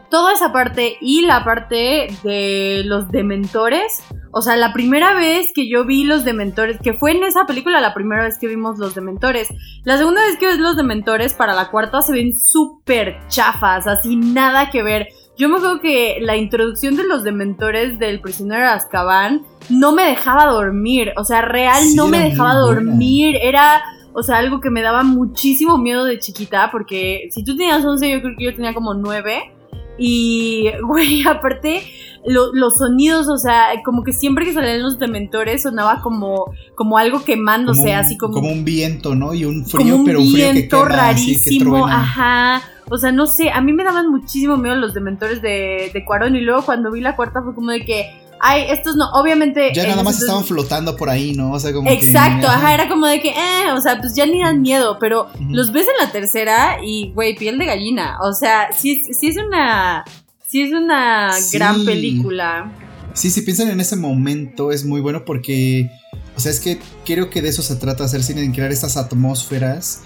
[0.10, 4.04] toda esa parte y la parte de los dementores.
[4.32, 7.80] O sea, la primera vez que yo vi los dementores, que fue en esa película
[7.82, 9.48] la primera vez que vimos los dementores.
[9.84, 14.16] La segunda vez que ves los dementores, para la cuarta se ven súper chafas, así
[14.16, 15.08] nada que ver.
[15.38, 20.04] Yo me acuerdo que la introducción de los dementores del prisionero de Azkaban no me
[20.04, 21.12] dejaba dormir.
[21.18, 23.38] O sea, real no me dejaba dormir.
[23.42, 23.82] Era
[24.14, 28.12] o sea, algo que me daba muchísimo miedo de chiquita, porque si tú tenías 11,
[28.12, 29.52] yo creo que yo tenía como 9.
[29.98, 31.82] Y, güey, aparte,
[32.26, 37.24] los sonidos, o sea, como que siempre que salían los dementores sonaba como, como algo
[37.24, 38.36] quemándose, así como.
[38.36, 39.34] Como un viento, ¿no?
[39.34, 42.62] Y un frío, pero un viento rarísimo, ajá.
[42.90, 46.36] O sea, no sé, a mí me daban muchísimo miedo los dementores de, de Cuarón.
[46.36, 48.10] Y luego cuando vi la cuarta fue como de que
[48.44, 49.72] ay, estos no, obviamente.
[49.74, 51.54] Ya nada más estaban flotando por ahí, ¿no?
[51.54, 51.90] O sea, como.
[51.90, 55.30] Exacto, ajá, era como de que, eh, o sea, pues ya ni dan miedo, pero
[55.50, 58.18] los ves en la tercera y, güey, piel de gallina.
[58.22, 60.04] O sea, sí, sí es una.
[60.48, 62.72] Sí es una gran película.
[63.14, 65.90] Sí, si piensan en ese momento, es muy bueno porque.
[66.36, 68.98] O sea, es que creo que de eso se trata hacer cine, en crear estas
[68.98, 70.02] atmósferas.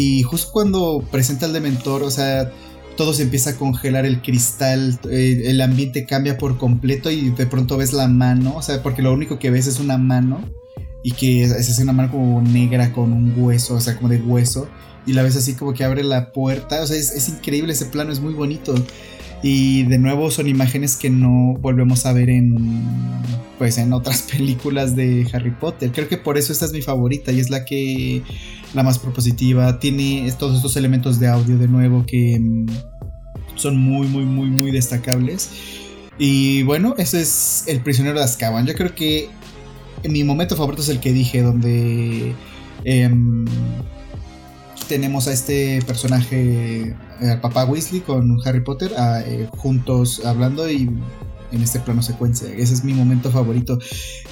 [0.00, 2.50] Y justo cuando presenta el Dementor, o sea
[2.96, 7.46] todo se empieza a congelar el cristal, eh, el ambiente cambia por completo y de
[7.46, 10.42] pronto ves la mano, o sea, porque lo único que ves es una mano
[11.02, 14.18] y que es, es una mano como negra con un hueso, o sea, como de
[14.18, 14.68] hueso,
[15.06, 18.12] y la ves así como que abre la puerta, o sea, es, increíble ese plano,
[18.12, 18.74] es muy bonito.
[19.42, 22.56] Y de nuevo son imágenes que no volvemos a ver en
[23.58, 25.92] pues en otras películas de Harry Potter.
[25.92, 28.22] Creo que por eso esta es mi favorita y es la que
[28.74, 29.78] la más propositiva.
[29.78, 32.66] Tiene todos estos elementos de audio de nuevo que mm,
[33.56, 35.50] son muy, muy, muy, muy destacables.
[36.18, 38.66] Y bueno, ese es El prisionero de Azkaban.
[38.66, 39.30] Yo creo que
[40.08, 42.34] mi momento favorito es el que dije, donde
[42.84, 43.46] em,
[44.88, 48.92] tenemos a este personaje, al papá Weasley con Harry Potter,
[49.26, 50.88] eh, juntos hablando y
[51.52, 52.48] en este plano secuencia.
[52.48, 53.78] Ese es mi momento favorito.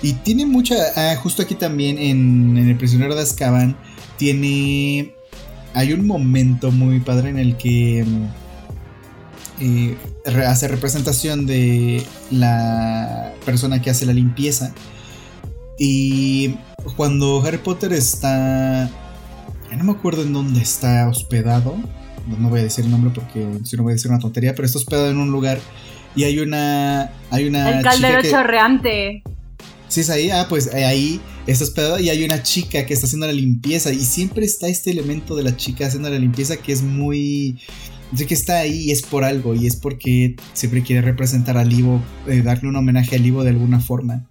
[0.03, 0.77] Y tiene mucha.
[0.97, 3.77] Ah, justo aquí también en, en El prisionero de Azkaban
[4.17, 5.15] tiene.
[5.75, 8.27] Hay un momento muy padre en el que mm,
[9.61, 9.97] eh,
[10.47, 14.73] hace representación de la persona que hace la limpieza.
[15.79, 16.57] Y
[16.97, 18.91] cuando Harry Potter está...
[19.77, 21.77] No me acuerdo en dónde está hospedado.
[22.37, 24.67] No voy a decir el nombre porque si no voy a decir una tontería, pero
[24.67, 25.59] está hospedado en un lugar
[26.15, 27.11] y hay una...
[27.31, 29.23] Hay una el caldero chorreante.
[29.89, 30.31] Sí, es ahí.
[30.31, 33.93] Ah, pues eh, ahí está hospedado y hay una chica que está haciendo la limpieza.
[33.93, 37.61] Y siempre está este elemento de la chica haciendo la limpieza que es muy.
[38.13, 39.55] De que está ahí y es por algo.
[39.55, 43.51] Y es porque siempre quiere representar al Ivo, eh, darle un homenaje al Ivo de
[43.51, 44.25] alguna forma.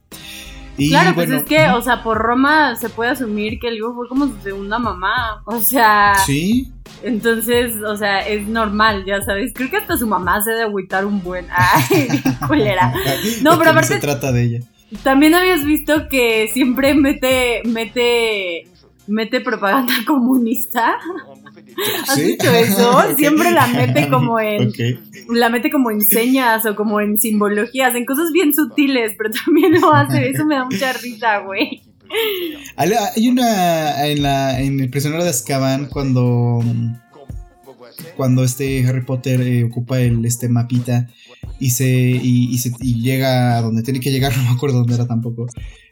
[0.80, 3.96] Y, claro, pues es que, o sea, por Roma se puede asumir que el Ivo
[3.96, 5.42] fue como su segunda mamá.
[5.46, 6.14] O sea.
[6.26, 6.72] Sí.
[7.04, 9.52] Entonces, o sea, es normal, ya sabes.
[9.54, 11.48] Creo que hasta su mamá se de agüitar un buen.
[11.52, 12.94] Ay, culera.
[13.42, 13.96] No, pero aparte.
[13.96, 14.60] se trata de ella.
[15.04, 18.68] También habías visto que siempre mete, mete,
[19.06, 20.96] mete propaganda comunista.
[22.08, 23.02] ¿Has visto eso?
[23.18, 24.72] Siempre la mete como en,
[25.30, 29.80] la mete como en señas o como en simbologías, en cosas bien sutiles, pero también
[29.80, 30.30] lo hace.
[30.30, 31.84] Eso me da mucha risa, güey.
[32.76, 36.64] Hay una en la en el prisionero de Azkaban cuando
[38.16, 41.08] cuando este Harry Potter eh, ocupa el este mapita
[41.60, 45.08] y se, y, se llega a donde tiene que llegar, no me acuerdo dónde era
[45.08, 45.48] tampoco.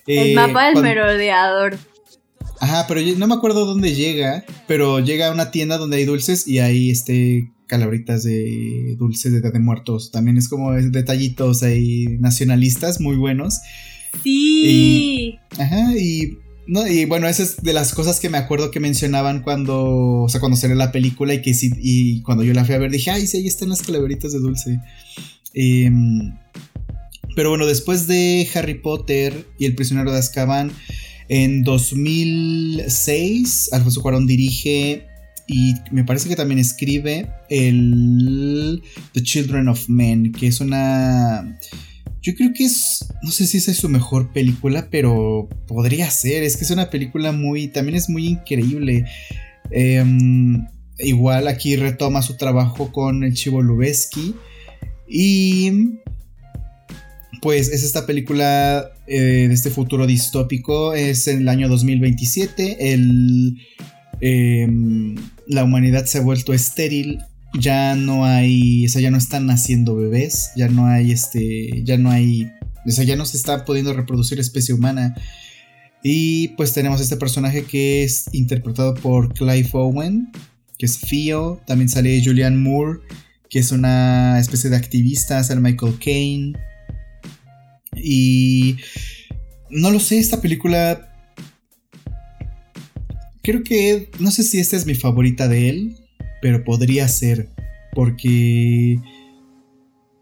[0.07, 1.78] el eh, mapa del merodeador.
[2.59, 6.47] Ajá, pero no me acuerdo dónde llega, pero llega a una tienda donde hay dulces
[6.47, 10.11] y hay este calabritas de dulces de de Muertos.
[10.11, 13.59] También es como detallitos ahí nacionalistas muy buenos.
[14.24, 15.38] Sí.
[15.57, 16.38] ajá, y
[16.68, 20.30] no, y bueno, esa es de las cosas que me acuerdo que mencionaban cuando, o
[20.30, 22.89] sea, cuando salió la película y que sí, y cuando yo la fui a ver
[22.89, 24.80] dije, ay, sí, ahí están las calaveritas de dulce.
[25.53, 26.34] Em,
[27.36, 30.72] pero bueno, después de Harry Potter y El prisionero de Azkaban,
[31.28, 35.07] en 2006, Alfonso Cuarón dirige
[35.47, 38.82] y me parece que también escribe el
[39.13, 41.59] The Children of Men, que es una
[42.26, 46.41] yo creo que es, no sé si esa es su mejor película, pero podría ser.
[46.41, 49.05] Es que es una película muy, también es muy increíble.
[49.69, 50.65] Em,
[50.97, 54.34] igual aquí retoma su trabajo con el Chivo Lubeski.
[55.07, 55.99] Y
[57.43, 60.95] pues es esta película eh, de este futuro distópico.
[60.95, 62.91] Es en el año 2027.
[62.91, 63.55] El,
[64.21, 65.15] em,
[65.45, 67.19] la humanidad se ha vuelto estéril
[67.60, 71.97] ya no hay, o sea, ya no están naciendo bebés, ya no hay este, ya
[71.97, 72.51] no hay,
[72.86, 75.16] o sea, ya no se está pudiendo reproducir especie humana.
[76.03, 80.32] Y pues tenemos este personaje que es interpretado por Clive Owen,
[80.78, 82.99] que es Fio, también sale Julianne Moore,
[83.49, 86.53] que es una especie de activista, sale Michael Caine.
[87.95, 88.78] Y
[89.70, 91.12] no lo sé, esta película
[93.41, 96.05] creo que no sé si esta es mi favorita de él
[96.46, 97.50] pero podría ser,
[97.96, 99.02] porque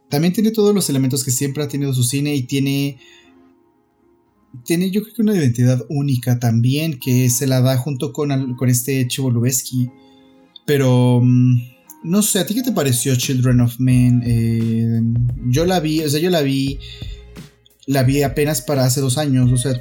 [0.10, 2.98] también tiene todos los elementos que siempre ha tenido su cine y tiene
[4.64, 8.70] tiene yo creo que una identidad única también que se la da junto con, con
[8.70, 9.34] este Chivo
[10.66, 11.62] Pero mm,
[12.06, 14.24] no sé, ¿a ti qué te pareció Children of Men?
[14.26, 15.02] Eh,
[15.50, 16.80] yo la vi, o sea, yo la vi,
[17.86, 19.74] la vi apenas para hace dos años, o sea,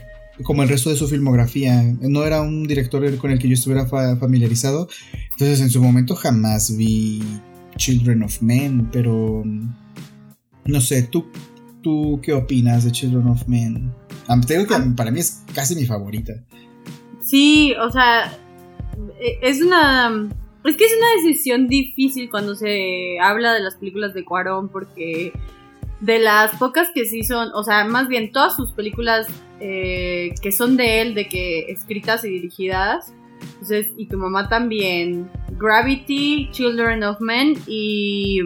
[0.42, 1.82] como el resto de su filmografía.
[2.00, 4.88] No era un director con el que yo estuviera familiarizado.
[5.32, 7.22] Entonces en su momento jamás vi
[7.76, 9.42] Children of Men, pero
[10.64, 11.26] no sé, ¿tú,
[11.82, 13.92] tú qué opinas de Children of Men?
[14.46, 14.84] Te digo que ah.
[14.96, 16.32] para mí es casi mi favorita.
[17.20, 18.36] Sí, o sea,
[19.20, 20.28] e, es una...
[20.64, 25.32] Es que es una decisión difícil cuando se habla de las películas de Cuarón porque
[25.98, 29.26] de las pocas que sí son, o sea, más bien todas sus películas
[29.64, 33.14] eh, que son de él, de que escritas y dirigidas.
[33.40, 35.30] Entonces, y tu mamá también.
[35.52, 38.40] Gravity, Children of Men y,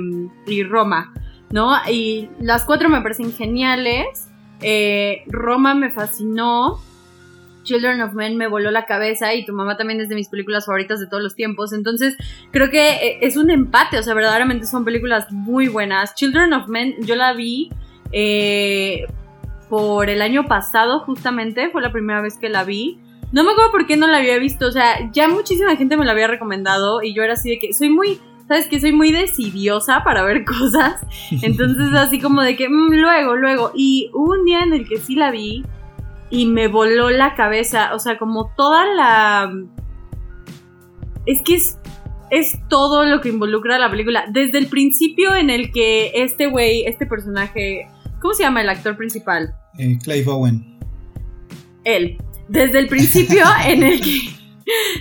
[0.46, 1.14] y Roma,
[1.50, 1.74] ¿no?
[1.90, 4.28] Y las cuatro me parecen geniales.
[4.60, 6.80] Eh, Roma me fascinó.
[7.62, 10.66] Children of Men me voló la cabeza y tu mamá también es de mis películas
[10.66, 11.72] favoritas de todos los tiempos.
[11.72, 12.14] Entonces,
[12.50, 16.14] creo que eh, es un empate, o sea, verdaderamente son películas muy buenas.
[16.14, 17.70] Children of Men, yo la vi
[18.12, 19.06] eh,
[19.68, 23.00] por el año pasado, justamente, fue la primera vez que la vi.
[23.32, 26.04] No me acuerdo por qué no la había visto, o sea, ya muchísima gente me
[26.04, 28.68] la había recomendado y yo era así de que soy muy, ¿sabes?
[28.68, 31.00] Que soy muy decidiosa para ver cosas.
[31.42, 33.72] Entonces, así como de que, mm, luego, luego.
[33.74, 35.64] Y hubo un día en el que sí la vi
[36.30, 39.52] y me voló la cabeza, o sea, como toda la...
[41.24, 41.78] Es que es,
[42.30, 44.26] es todo lo que involucra la película.
[44.28, 47.88] Desde el principio en el que este güey, este personaje,
[48.26, 49.54] ¿Cómo se llama el actor principal?
[49.78, 50.80] Eh, Clive Owen.
[51.84, 52.18] Él.
[52.48, 54.30] Desde el principio en el que.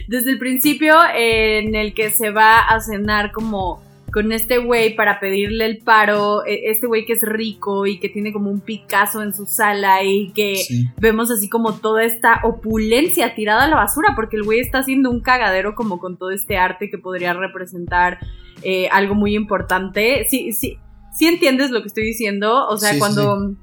[0.07, 3.81] Desde el principio en el que se va a cenar como
[4.13, 8.09] con este güey para pedirle el paro, e, este güey que es rico y que
[8.09, 10.61] tiene como un Picasso en su sala y que
[10.97, 15.09] vemos así como toda esta opulencia tirada a la basura, porque el güey está haciendo
[15.09, 18.19] un cagadero como con todo este arte que podría representar
[18.61, 20.27] eh, algo muy importante.
[20.29, 20.77] Sí, sí,
[21.17, 22.67] sí entiendes lo que estoy diciendo.
[22.67, 23.55] O sea, cuando,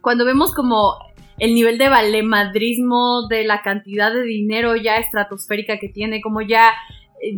[0.00, 0.94] cuando vemos como
[1.38, 6.72] el nivel de valemadrismo de la cantidad de dinero ya estratosférica que tiene, como ya,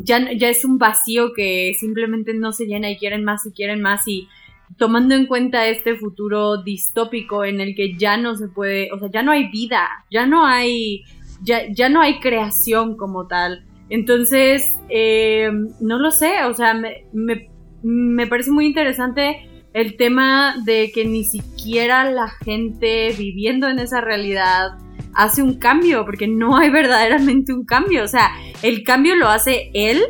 [0.04, 3.80] ya, ya es un vacío que simplemente no se llena y quieren más y quieren
[3.80, 4.28] más y
[4.76, 9.10] tomando en cuenta este futuro distópico en el que ya no se puede, o sea,
[9.10, 11.04] ya no hay vida, ya no hay,
[11.42, 13.64] ya, ya no hay creación como tal.
[13.88, 17.48] Entonces, eh, no lo sé, o sea, me, me
[17.82, 24.00] me parece muy interesante el tema de que ni siquiera la gente viviendo en esa
[24.00, 24.78] realidad
[25.14, 28.04] hace un cambio, porque no hay verdaderamente un cambio.
[28.04, 28.30] O sea,
[28.62, 30.02] el cambio lo hace él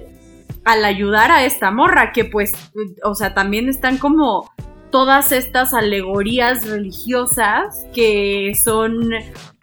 [0.65, 2.53] al ayudar a esta morra, que pues,
[3.03, 4.51] o sea, también están como
[4.91, 9.11] todas estas alegorías religiosas que son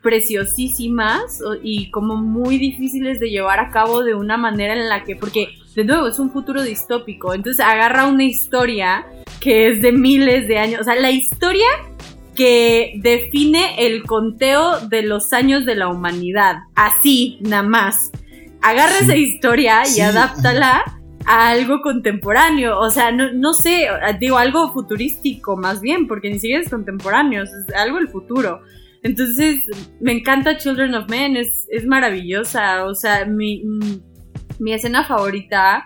[0.01, 5.15] preciosísimas y como muy difíciles de llevar a cabo de una manera en la que,
[5.15, 7.33] porque de nuevo, es un futuro distópico.
[7.33, 9.05] Entonces agarra una historia
[9.39, 10.81] que es de miles de años.
[10.81, 11.67] O sea, la historia
[12.35, 16.57] que define el conteo de los años de la humanidad.
[16.75, 18.11] Así, nada más.
[18.61, 20.83] Agarra esa historia y adáptala
[21.25, 22.79] a algo contemporáneo.
[22.79, 23.87] O sea, no, no sé,
[24.19, 28.61] digo algo futurístico más bien, porque ni siquiera es contemporáneo, es algo del futuro.
[29.03, 29.63] Entonces,
[30.01, 32.85] me encanta Children of Men, es, es maravillosa.
[32.85, 33.63] O sea, mi,
[34.59, 35.83] mi escena favorita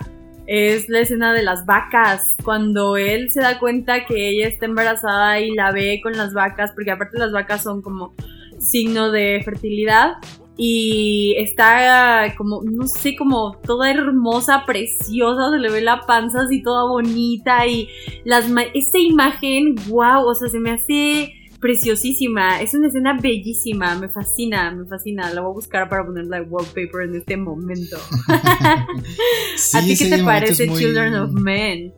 [0.47, 5.39] es la escena de las vacas, cuando él se da cuenta que ella está embarazada
[5.39, 8.13] y la ve con las vacas, porque aparte las vacas son como
[8.59, 10.13] signo de fertilidad
[10.57, 16.61] y está como, no sé, como toda hermosa, preciosa, se le ve la panza así
[16.61, 17.87] toda bonita y
[18.25, 22.61] las esta imagen, wow, o sea, se me hace preciosísima.
[22.61, 23.95] Es una escena bellísima.
[23.95, 25.33] Me fascina, me fascina.
[25.33, 27.97] La voy a buscar para ponerla de wallpaper en este momento.
[28.27, 31.93] ¿A ti qué te parece Children of Men?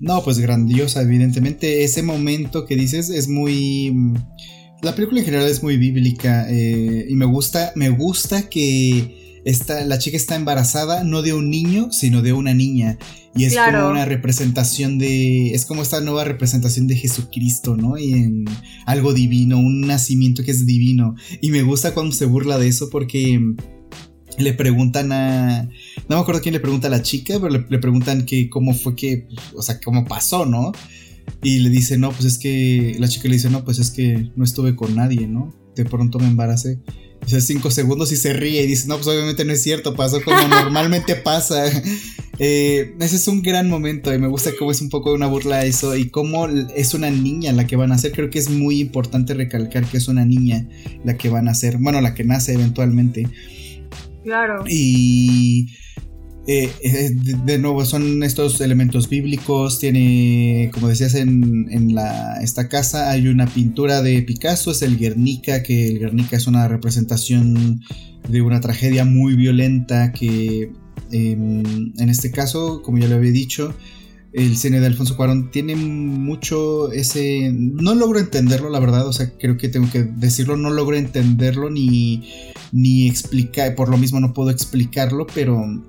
[0.00, 1.84] No, pues grandiosa, evidentemente.
[1.84, 3.94] Ese momento que dices es muy.
[4.82, 6.46] La película en general es muy bíblica.
[6.50, 7.72] Eh, y me gusta.
[7.76, 9.40] Me gusta que
[9.86, 12.98] la chica está embarazada no de un niño, sino de una niña.
[13.34, 15.52] Y es como una representación de.
[15.52, 17.96] Es como esta nueva representación de Jesucristo, ¿no?
[17.96, 18.44] Y en
[18.84, 21.14] algo divino, un nacimiento que es divino.
[21.40, 23.40] Y me gusta cuando se burla de eso porque
[24.38, 25.62] le preguntan a.
[26.08, 28.94] No me acuerdo quién le pregunta a la chica, pero le, preguntan que cómo fue
[28.94, 29.28] que.
[29.54, 30.72] O sea, cómo pasó, ¿no?
[31.42, 32.96] Y le dice, no, pues es que.
[32.98, 35.54] La chica le dice, no, pues es que no estuve con nadie, ¿no?
[35.74, 36.80] De pronto me embaracé.
[37.24, 40.22] Dice cinco segundos y se ríe y dice, no, pues obviamente no es cierto, pasó
[40.22, 41.64] como normalmente pasa.
[42.38, 45.64] Eh, ese es un gran momento y me gusta cómo es un poco una burla
[45.64, 48.12] eso y cómo es una niña la que van a hacer.
[48.12, 50.66] Creo que es muy importante recalcar que es una niña
[51.04, 53.28] la que van a hacer, bueno, la que nace eventualmente.
[54.24, 54.64] Claro.
[54.66, 55.68] Y
[56.46, 59.78] eh, eh, de, nuevo, son estos elementos bíblicos.
[59.78, 64.98] Tiene, como decías, en, en la, esta casa hay una pintura de Picasso, es el
[64.98, 67.80] Guernica, que el Guernica es una representación
[68.28, 70.72] de una tragedia muy violenta que
[71.12, 73.74] em, en este caso, como ya lo había dicho,
[74.32, 77.52] el cine de Alfonso Cuarón tiene mucho ese...
[77.52, 81.70] No logro entenderlo, la verdad, o sea, creo que tengo que decirlo, no logro entenderlo
[81.70, 82.24] ni,
[82.72, 85.82] ni explicar, por lo mismo no puedo explicarlo, pero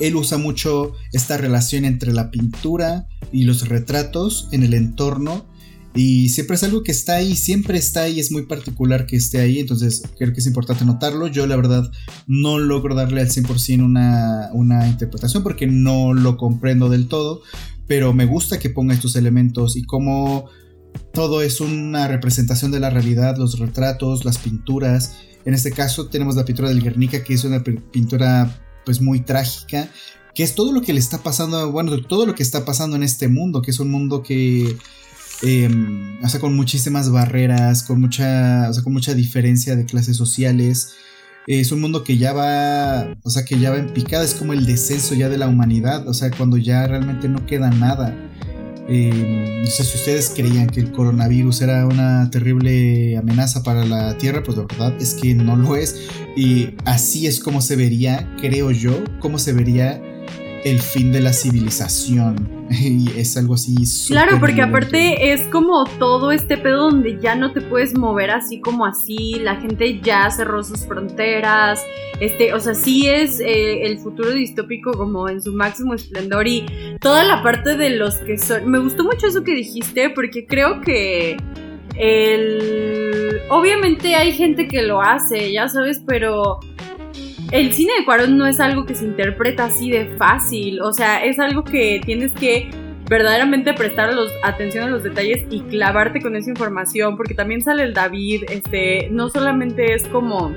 [0.00, 5.46] él usa mucho esta relación entre la pintura y los retratos en el entorno.
[5.94, 9.40] Y siempre es algo que está ahí, siempre está ahí, es muy particular que esté
[9.40, 11.26] ahí, entonces creo que es importante notarlo.
[11.26, 11.90] Yo la verdad
[12.26, 17.42] no logro darle al 100% una, una interpretación porque no lo comprendo del todo,
[17.86, 20.48] pero me gusta que ponga estos elementos y cómo
[21.12, 25.16] todo es una representación de la realidad, los retratos, las pinturas.
[25.44, 29.90] En este caso tenemos la pintura del Guernica, que es una pintura pues muy trágica,
[30.34, 33.02] que es todo lo que le está pasando, bueno, todo lo que está pasando en
[33.02, 34.78] este mundo, que es un mundo que,
[35.42, 40.16] em, o sea, con muchísimas barreras, con mucha, o sea, con mucha diferencia de clases
[40.16, 40.94] sociales.
[41.46, 44.54] Es un mundo que ya va, o sea, que ya va en picada, es como
[44.54, 48.16] el descenso ya de la humanidad, o sea, cuando ya realmente no queda nada.
[48.90, 54.16] Eh, no sé si ustedes creían que el coronavirus era una terrible amenaza para la
[54.16, 56.08] Tierra, pues la verdad es que no lo es.
[56.36, 60.02] Y así es como se vería, creo yo, cómo se vería
[60.64, 62.58] el fin de la civilización.
[62.70, 63.74] y es algo así.
[64.08, 68.60] Claro, porque aparte es como todo este pedo donde ya no te puedes mover así
[68.60, 69.36] como así.
[69.40, 71.82] La gente ya cerró sus fronteras.
[72.20, 76.46] Este, o sea, sí es eh, el futuro distópico como en su máximo esplendor.
[76.46, 76.66] Y
[77.00, 78.70] toda la parte de los que son.
[78.70, 81.36] Me gustó mucho eso que dijiste, porque creo que.
[81.96, 83.40] El...
[83.50, 86.60] Obviamente hay gente que lo hace, ya sabes, pero
[87.50, 91.24] el cine de Cuarón no es algo que se interpreta así de fácil, o sea,
[91.24, 92.70] es algo que tienes que
[93.08, 94.10] verdaderamente prestar
[94.42, 99.08] atención a los detalles y clavarte con esa información, porque también sale el David, este,
[99.10, 100.54] no solamente es como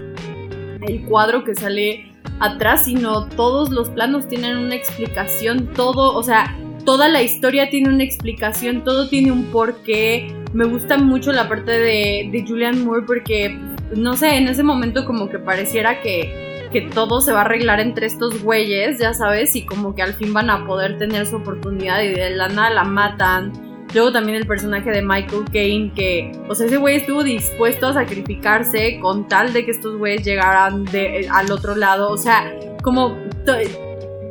[0.81, 6.57] el cuadro que sale atrás, sino todos los planos tienen una explicación, todo, o sea,
[6.83, 10.35] toda la historia tiene una explicación, todo tiene un porqué.
[10.51, 13.57] Me gusta mucho la parte de, de Julian Moore porque,
[13.95, 17.79] no sé, en ese momento como que pareciera que que todo se va a arreglar
[17.79, 21.37] entre estos güeyes, ya sabes, y como que al fin van a poder tener su
[21.37, 23.51] oportunidad y de la nada la matan.
[23.93, 27.93] Luego también el personaje de Michael Caine, que, o sea, ese güey estuvo dispuesto a
[27.93, 30.85] sacrificarse con tal de que estos güeyes llegaran
[31.31, 32.09] al otro lado.
[32.09, 32.53] O sea,
[32.83, 33.17] como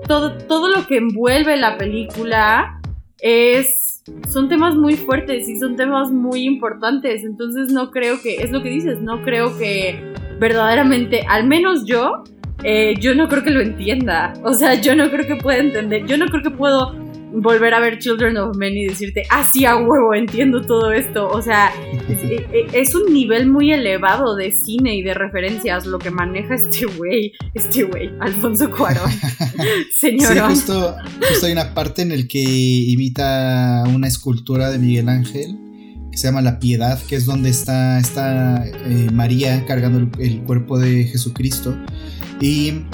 [0.07, 2.81] todo, todo lo que envuelve la película
[3.19, 7.25] es son temas muy fuertes y son temas muy importantes.
[7.25, 12.25] Entonces no creo que, es lo que dices, no creo que verdaderamente, al menos yo,
[12.65, 14.33] eh, yo no creo que lo entienda.
[14.43, 16.07] O sea, yo no creo que pueda entender.
[16.07, 16.97] Yo no creo que puedo
[17.33, 21.29] volver a ver Children of Men y decirte, ah, sí, a huevo, entiendo todo esto.
[21.29, 21.71] O sea,
[22.09, 26.87] es, es, un nivel muy elevado de cine y de referencias lo que maneja este
[26.87, 29.11] güey, este güey, Alfonso Cuarón.
[29.95, 30.33] Señor.
[30.33, 30.97] Sí, justo,
[31.29, 35.70] justo, hay una parte en el que imita una escultura de Miguel Ángel
[36.11, 40.41] que se llama La Piedad, que es donde está, está eh, María cargando el, el
[40.43, 41.77] cuerpo de Jesucristo.
[42.41, 42.85] Y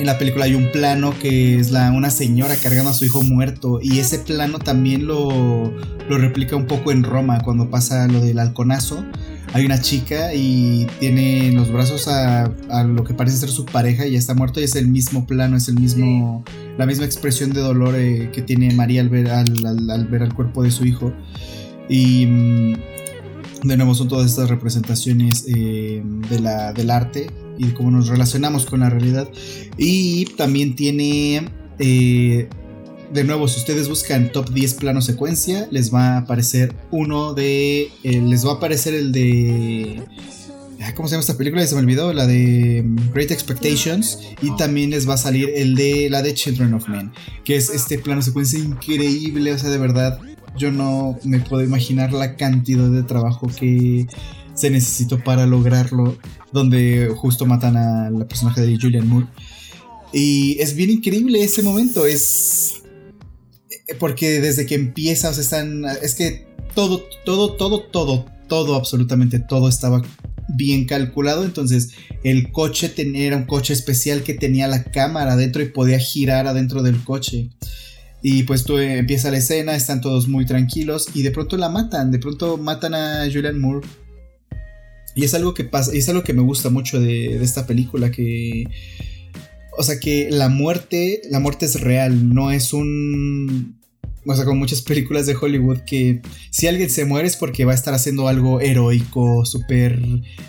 [0.00, 3.22] en la película hay un plano que es la, una señora cargando a su hijo
[3.22, 5.74] muerto y ese plano también lo,
[6.08, 9.04] lo replica un poco en Roma cuando pasa lo del halconazo.
[9.52, 13.66] Hay una chica y tiene en los brazos a, a, lo que parece ser su
[13.66, 16.44] pareja y ya está muerto y es el mismo plano, es el mismo,
[16.78, 20.22] la misma expresión de dolor eh, que tiene María al ver al, al, al, ver
[20.22, 21.12] al cuerpo de su hijo.
[21.90, 22.74] Y mm,
[23.64, 28.08] de nuevo son todas estas representaciones eh, de la, del arte y de cómo nos
[28.08, 29.28] relacionamos con la realidad.
[29.76, 31.48] Y también tiene,
[31.78, 32.48] eh,
[33.12, 37.90] de nuevo, si ustedes buscan top 10 plano secuencia, les va a aparecer uno de,
[38.02, 40.02] eh, les va a aparecer el de...
[40.82, 41.66] Ah, ¿Cómo se llama esta película?
[41.66, 44.20] Se me olvidó, la de mm, Great Expectations.
[44.40, 47.12] Y también les va a salir el de la de Children of Men,
[47.44, 50.18] que es este plano secuencia increíble, o sea, de verdad,
[50.56, 54.06] yo no me puedo imaginar la cantidad de trabajo que
[54.54, 56.16] se necesitó para lograrlo,
[56.52, 59.26] donde justo matan a la personaje de Julian Moore.
[60.12, 62.74] Y es bien increíble ese momento, es...
[63.98, 65.84] Porque desde que empieza, o sea, están...
[66.02, 70.02] Es que todo, todo, todo, todo, todo, absolutamente todo estaba
[70.48, 71.44] bien calculado.
[71.44, 71.90] Entonces,
[72.22, 76.82] el coche era un coche especial que tenía la cámara adentro y podía girar adentro
[76.82, 77.50] del coche.
[78.22, 81.68] Y pues tú eh, empieza la escena, están todos muy tranquilos y de pronto la
[81.68, 83.86] matan, de pronto matan a Julian Moore.
[85.14, 88.10] Y es algo que pasa, es algo que me gusta mucho de, de esta película,
[88.10, 88.64] que...
[89.78, 93.79] O sea que la muerte, la muerte es real, no es un
[94.26, 96.20] o sea, con muchas películas de Hollywood que
[96.50, 99.98] si alguien se muere es porque va a estar haciendo algo heroico, súper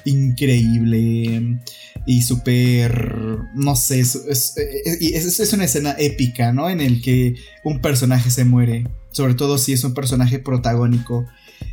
[0.04, 1.60] increíble
[2.06, 4.16] y súper, no sé, es,
[4.58, 6.70] es, una escena épica, ¿no?
[6.70, 11.26] En el que un personaje se muere, sobre todo si es un personaje protagónico.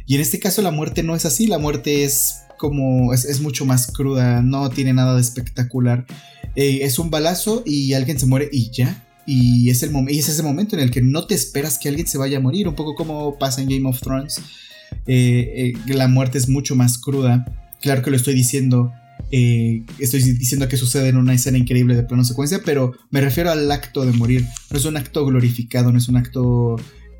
[0.06, 3.64] Y en este caso la muerte no es así, la muerte es como, es, mucho
[3.64, 6.06] más cruda, no tiene nada de espectacular.
[6.54, 10.30] Eh, es un balazo y alguien se muere y ya y es, el y es
[10.30, 12.74] ese momento en el que no te esperas que alguien se vaya a morir, un
[12.74, 14.40] poco como pasa en Game of Thrones.
[15.06, 17.44] Eh, eh, la muerte es mucho más cruda.
[17.82, 18.90] Claro que lo estoy diciendo,
[19.30, 23.50] eh, estoy diciendo que sucede en una escena increíble de plano secuencia, pero me refiero
[23.50, 24.46] al acto de morir.
[24.70, 26.76] No es un acto glorificado, no es un acto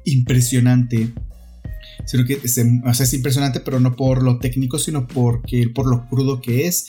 [0.06, 1.10] impresionante.
[2.06, 5.86] Sino que es, o sea, es impresionante, pero no por lo técnico, sino porque, por
[5.86, 6.86] lo crudo que es.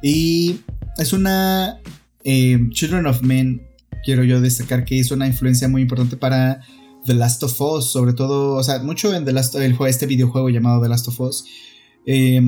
[0.00, 0.60] Y
[0.96, 1.80] es una
[2.22, 3.62] Children of Men
[4.04, 6.60] quiero yo destacar que hizo una influencia muy importante para
[7.04, 10.48] The Last of Us, sobre todo, o sea, mucho en The Last, el, este videojuego
[10.50, 11.44] llamado The Last of Us.
[12.06, 12.40] Eh,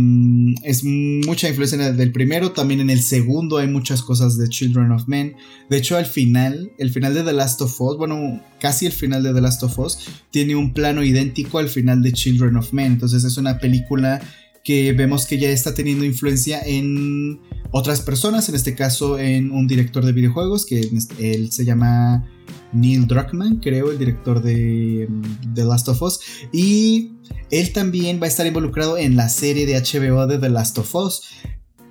[0.63, 5.09] es mucha influencia del primero, también en el segundo hay muchas cosas de Children of
[5.09, 5.37] Men.
[5.69, 9.23] De hecho, al final, el final de The Last of Us, bueno, casi el final
[9.23, 9.99] de The Last of Us,
[10.31, 12.93] tiene un plano idéntico al final de Children of Men.
[12.93, 14.23] Entonces es una película
[14.65, 17.41] que vemos que ya está teniendo influencia en
[17.71, 20.81] otras personas, en este caso en un director de videojuegos, que
[21.19, 22.29] él se llama
[22.73, 26.21] Neil Druckmann, creo, el director de mm, The Last of Us,
[26.53, 27.13] y
[27.51, 30.95] él también va a estar involucrado en la serie de HBO de The Last of
[30.95, 31.23] Us.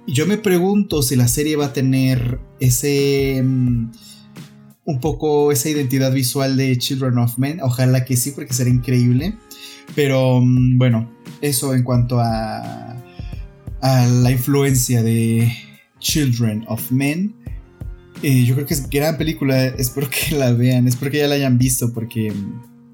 [0.07, 3.41] Yo me pregunto si la serie va a tener ese...
[3.43, 3.91] Mm,
[4.83, 7.61] un poco esa identidad visual de Children of Men.
[7.61, 9.35] Ojalá que sí, porque sería increíble.
[9.95, 11.09] Pero mm, bueno,
[11.41, 12.95] eso en cuanto a,
[13.81, 15.51] a la influencia de
[15.99, 17.35] Children of Men.
[18.23, 21.35] Eh, yo creo que es gran película, espero que la vean, espero que ya la
[21.35, 22.31] hayan visto porque...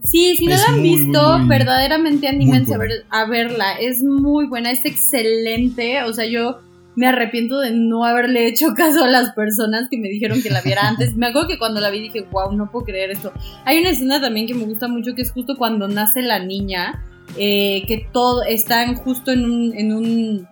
[0.10, 4.72] Sí, si no la han visto, verdaderamente anímense a, ver, a verla, es muy buena,
[4.72, 6.60] es excelente, o sea, yo
[6.98, 10.62] me arrepiento de no haberle hecho caso a las personas que me dijeron que la
[10.62, 11.16] viera antes.
[11.16, 13.32] Me acuerdo que cuando la vi dije, wow, no puedo creer esto.
[13.66, 17.04] Hay una escena también que me gusta mucho que es justo cuando nace la niña,
[17.38, 20.48] eh, que todo están justo en un, en un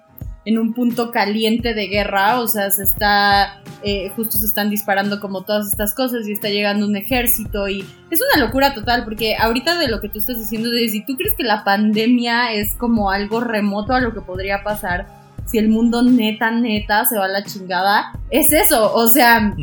[0.45, 5.20] en un punto caliente de guerra, o sea, se está, eh, justo se están disparando
[5.20, 9.36] como todas estas cosas y está llegando un ejército y es una locura total, porque
[9.36, 12.76] ahorita de lo que tú estás diciendo, de si tú crees que la pandemia es
[12.76, 15.07] como algo remoto a lo que podría pasar,
[15.45, 19.56] si el mundo neta, neta se va a la chingada, es eso, o sea,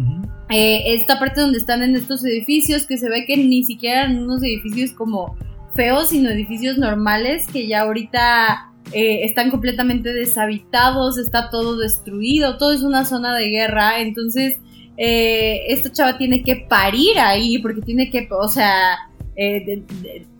[0.48, 4.18] eh, esta parte donde están en estos edificios, que se ve que ni siquiera en
[4.18, 5.36] unos edificios como
[5.74, 12.72] feos, sino edificios normales, que ya ahorita eh, están completamente deshabitados, está todo destruido, todo
[12.72, 14.56] es una zona de guerra, entonces
[14.96, 18.98] eh, esta chava tiene que parir ahí porque tiene que, o sea,
[19.34, 19.82] eh,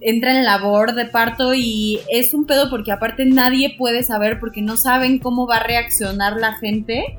[0.00, 4.60] entra en labor de parto y es un pedo porque aparte nadie puede saber porque
[4.60, 7.18] no saben cómo va a reaccionar la gente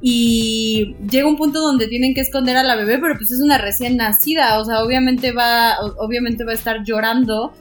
[0.00, 3.58] y llega un punto donde tienen que esconder a la bebé, pero pues es una
[3.58, 7.52] recién nacida, o sea, obviamente va, obviamente va a estar llorando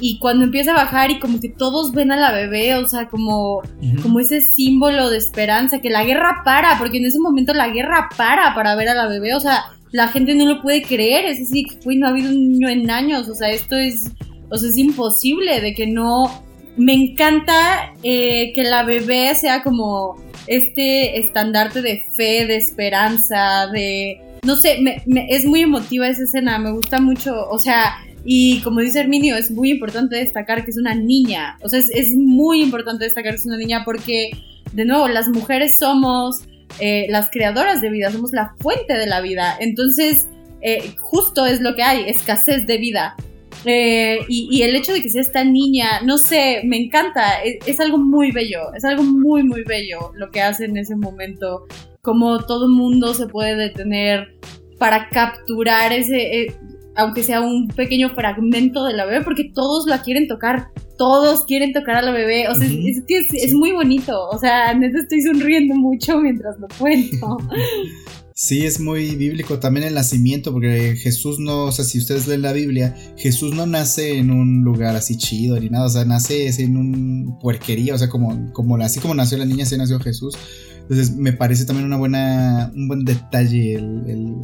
[0.00, 3.08] y cuando empieza a bajar y como que todos ven a la bebé, o sea,
[3.08, 3.62] como,
[4.02, 8.08] como ese símbolo de esperanza, que la guerra para, porque en ese momento la guerra
[8.16, 11.40] para para ver a la bebé, o sea, la gente no lo puede creer, es
[11.40, 14.10] así, que no ha habido un niño en años, o sea, esto es,
[14.50, 16.42] o sea, es imposible de que no...
[16.74, 20.16] Me encanta eh, que la bebé sea como
[20.46, 24.20] este estandarte de fe, de esperanza, de...
[24.44, 27.94] No sé, me, es muy emotiva esa escena, me gusta mucho, o sea,
[28.24, 31.90] y como dice Herminio, es muy importante destacar que es una niña, o sea, es,
[31.90, 34.30] es muy importante destacar que es una niña porque,
[34.72, 36.42] de nuevo, las mujeres somos
[36.78, 39.56] eh, las creadoras de vida, somos la fuente de la vida.
[39.60, 40.26] Entonces,
[40.60, 43.16] eh, justo es lo que hay, escasez de vida.
[43.64, 47.98] Eh, y, el hecho de que sea esta niña, no sé, me encanta, es, algo
[47.98, 51.66] muy bello, es algo muy, muy bello lo que hace en ese momento,
[52.00, 54.34] como todo mundo se puede detener
[54.78, 56.56] para capturar ese,
[56.96, 60.68] aunque sea un pequeño fragmento de la bebé, porque todos la quieren tocar,
[60.98, 64.74] todos quieren tocar a la bebé, o sea, es, que es, muy bonito, o sea,
[64.74, 67.38] neta estoy sonriendo mucho mientras lo cuento.
[68.42, 72.42] Sí, es muy bíblico también el nacimiento, porque Jesús no, o sea, si ustedes leen
[72.42, 76.48] la Biblia, Jesús no nace en un lugar así chido ni nada, o sea, nace
[76.60, 80.34] en un puerquería, o sea, como, como así como nació la niña, así nació Jesús.
[80.80, 84.40] Entonces me parece también una buena, un buen detalle el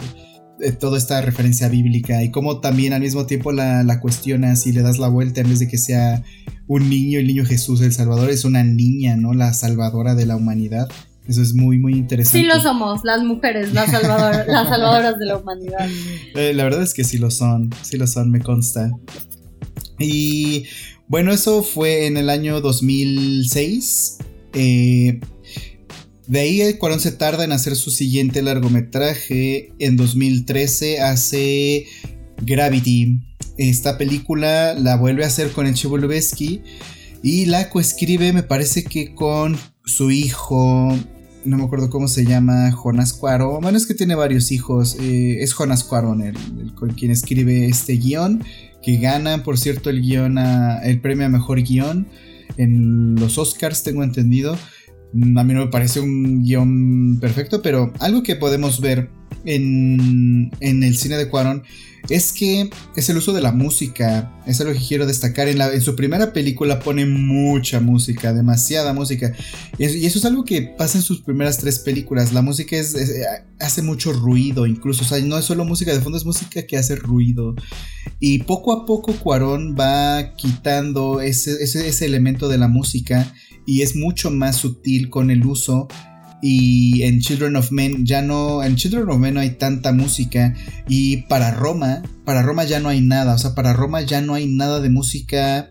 [0.61, 4.73] eh, toda esta referencia bíblica y cómo también al mismo tiempo la, la cuestionas y
[4.73, 6.23] le das la vuelta en vez de que sea
[6.69, 9.35] un niño, el niño Jesús, el Salvador, es una niña, ¿no?
[9.35, 10.89] La salvadora de la humanidad.
[11.29, 12.39] Eso es muy, muy interesante.
[12.39, 15.89] Sí lo somos, las mujeres, las, las salvadoras de la humanidad.
[16.35, 18.91] Eh, la verdad es que sí lo son, sí lo son, me consta.
[19.99, 20.65] Y
[21.07, 24.19] bueno, eso fue en el año 2006.
[24.55, 25.21] Eh,
[26.27, 29.73] de ahí Cuarón se tarda en hacer su siguiente largometraje.
[29.79, 31.87] En 2013 hace
[32.43, 33.21] Gravity.
[33.59, 35.99] Esta película la vuelve a hacer con el Chivo
[37.23, 40.97] y la coescribe, me parece que con su hijo.
[41.49, 43.63] No me acuerdo cómo se llama, Jonas Cuarón.
[43.63, 44.97] Bueno, es que tiene varios hijos.
[45.01, 46.37] Eh, es Jonas Cuarón el,
[46.75, 48.45] con quien escribe este guion.
[48.83, 52.07] Que gana, por cierto, el guion el premio a mejor guion
[52.59, 54.55] en los Oscars, tengo entendido.
[54.55, 59.09] A mí no me parece un guion perfecto, pero algo que podemos ver
[59.47, 61.63] en, el cine de Cuarón
[62.09, 64.33] es que es el uso de la música.
[64.47, 65.49] Es algo que quiero destacar.
[65.49, 69.33] En, su primera película pone mucha música, demasiada música.
[69.79, 72.33] Y eso, es algo que pasa en sus primeras tres películas.
[72.33, 72.97] La música es,
[73.61, 75.03] hace mucho ruido, incluso.
[75.03, 77.55] O sea, no es solo música de fondo, es música que hace ruido.
[78.21, 83.33] Y poco a poco Cuarón va quitando ese, ese elemento de la música
[83.69, 85.89] y es mucho más sutil con el uso
[86.43, 90.55] y en Children of Men ya no en Children of Men no hay tanta música
[90.89, 94.35] y para Roma para Roma ya no hay nada o sea para Roma ya no
[94.35, 95.71] hay nada de música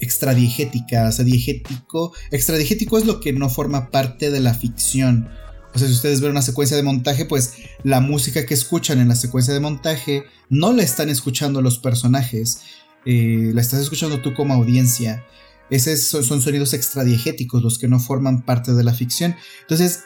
[0.00, 5.28] extradiegética o sea diegético extradiegético es lo que no forma parte de la ficción.
[5.74, 9.08] O sea si ustedes ven una secuencia de montaje pues la música que escuchan en
[9.08, 12.62] la secuencia de montaje no la están escuchando los personajes
[13.04, 15.24] eh, la estás escuchando tú como audiencia
[15.70, 19.34] esos son sonidos extradiegéticos, los que no forman parte de la ficción.
[19.62, 20.04] Entonces,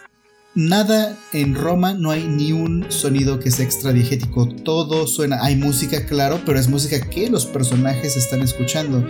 [0.55, 4.49] nada en Roma, no hay ni un sonido que sea extradiegético.
[4.49, 9.07] Todo suena, hay música, claro, pero es música que los personajes están escuchando.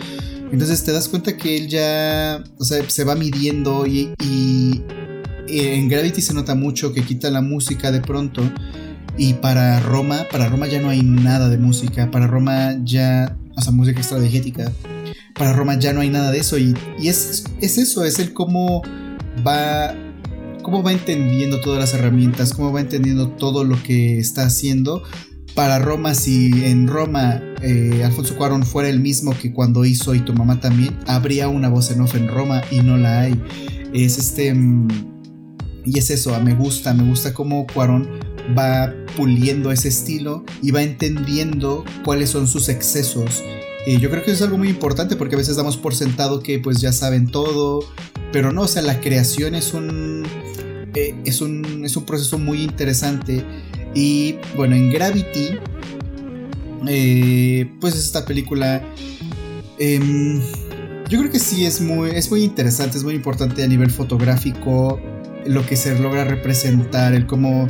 [0.53, 4.83] Entonces te das cuenta que él ya, o sea, se va midiendo y, y
[5.47, 8.43] en Gravity se nota mucho que quita la música de pronto.
[9.17, 12.11] Y para Roma, para Roma ya no hay nada de música.
[12.11, 14.73] Para Roma ya, o sea, música extradiegética
[15.41, 18.83] para Roma ya no hay nada de eso y, es, es, eso, es el cómo
[19.45, 19.95] va,
[20.63, 25.03] cómo va entendiendo todas las herramientas, cómo va entendiendo todo lo que está haciendo.
[25.55, 30.21] Para Roma, si en Roma eh, Alfonso Cuarón fuera el mismo que cuando hizo Y
[30.21, 33.43] tu mamá también, habría una voz en off en Roma y no la hay.
[33.95, 34.53] Es este...
[34.53, 34.89] Mm,
[35.87, 38.07] y es eso, me gusta, me gusta cómo Cuarón
[38.57, 43.43] va puliendo ese estilo y va entendiendo cuáles son sus excesos
[43.87, 46.59] y yo creo que es algo muy importante porque a veces damos por sentado que
[46.59, 47.81] pues ya saben todo,
[48.33, 50.25] pero no, o sea, la creación es un,
[50.95, 53.45] eh, es un, es un proceso muy interesante.
[53.95, 55.59] Y bueno, en Gravity,
[56.89, 58.83] eh, pues esta película...
[59.79, 60.41] Em,
[61.09, 65.01] yo creo que sí es muy, es muy interesante, es muy importante a nivel fotográfico
[65.45, 67.67] lo que se logra representar, el cómo,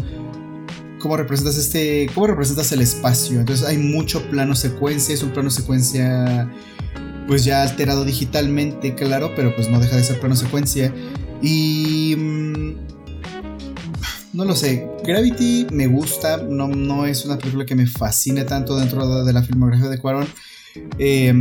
[1.01, 3.40] cómo representas este, cómo representas el espacio.
[3.40, 6.48] Entonces hay mucho plano secuencia, es un plano secuencia
[7.27, 10.93] pues ya alterado digitalmente, claro, pero pues no deja de ser plano secuencia.
[11.43, 12.74] Y mm,
[14.32, 18.77] no lo sé, Gravity me gusta, no, no es una película que me fascine tanto
[18.77, 20.27] dentro de la filmografía de Cuarón,
[20.98, 21.32] eh,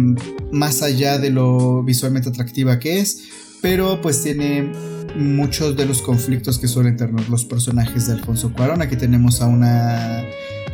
[0.51, 3.23] más allá de lo visualmente atractiva que es,
[3.61, 4.71] pero pues tiene
[5.15, 8.81] muchos de los conflictos que suelen tener los personajes de Alfonso Cuarón.
[8.81, 10.23] Aquí tenemos a una,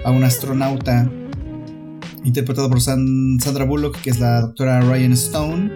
[0.03, 1.11] a una astronauta
[2.23, 5.71] interpretada por Sandra Bullock, que es la doctora Ryan Stone.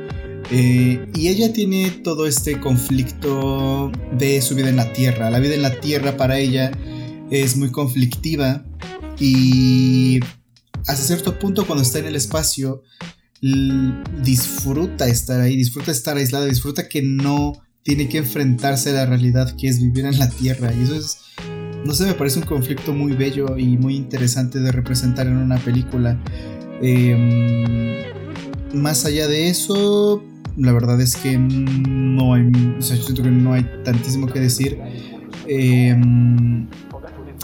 [0.52, 5.30] Eh, y ella tiene todo este conflicto de su vida en la Tierra.
[5.30, 6.72] La vida en la Tierra para ella
[7.30, 8.65] es muy conflictiva
[9.19, 10.19] y
[10.88, 12.84] hasta cierto punto cuando está en el espacio
[13.41, 17.53] disfruta estar ahí, disfruta estar aislada, disfruta que no
[17.84, 20.72] tiene que enfrentarse a la realidad que es vivir en la Tierra.
[20.73, 21.18] Y eso es,
[21.85, 25.57] no sé, me parece un conflicto muy bello y muy interesante de representar en una
[25.57, 26.19] película.
[26.81, 27.97] Em,
[28.73, 30.23] más allá de eso,
[30.57, 34.80] la verdad es que no hay, o sea, siento que no hay tantísimo que decir.
[35.47, 36.68] Em,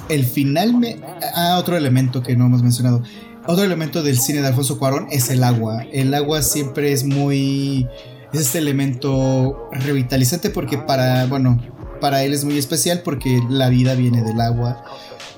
[0.09, 0.97] el final me...
[1.33, 3.01] Ah, otro elemento que no hemos mencionado.
[3.47, 5.83] Otro elemento del cine de Alfonso Cuarón es el agua.
[5.91, 7.87] El agua siempre es muy...
[8.35, 11.57] Es este elemento revitalizante porque para, bueno,
[12.01, 14.83] para él es muy especial porque la vida viene del agua.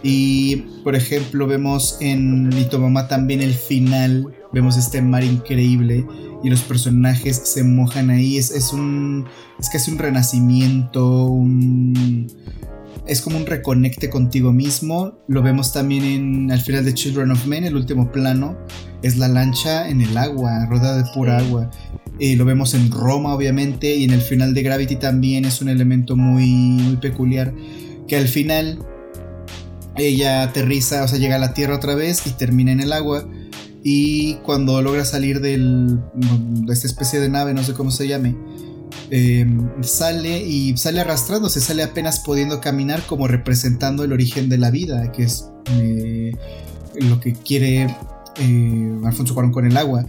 [0.01, 6.07] Y, por ejemplo, vemos en Lito Mamá también el final, vemos este mar increíble
[6.43, 8.37] y los personajes se mojan ahí.
[8.37, 9.27] Es, es un.
[9.59, 12.27] Es casi un renacimiento, un.
[13.05, 15.19] Es como un reconecte contigo mismo.
[15.27, 18.57] Lo vemos también en, al final de Children of Men, el último plano.
[19.01, 21.69] Es la lancha en el agua, rodeada de pura agua.
[22.19, 25.69] Eh, lo vemos en Roma, obviamente, y en el final de Gravity también es un
[25.69, 27.53] elemento muy, muy peculiar.
[28.07, 28.79] Que al final
[29.97, 33.27] ella aterriza, o sea, llega a la Tierra otra vez y termina en el agua.
[33.83, 38.35] Y cuando logra salir del, de esta especie de nave, no sé cómo se llame,
[39.11, 44.71] em, sale y sale arrastrándose, sale apenas pudiendo caminar como representando el origen de la
[44.71, 45.45] vida, que es
[45.79, 46.31] eh,
[46.95, 47.87] lo que quiere
[48.39, 50.05] eh, Alfonso Cuarón con el agua.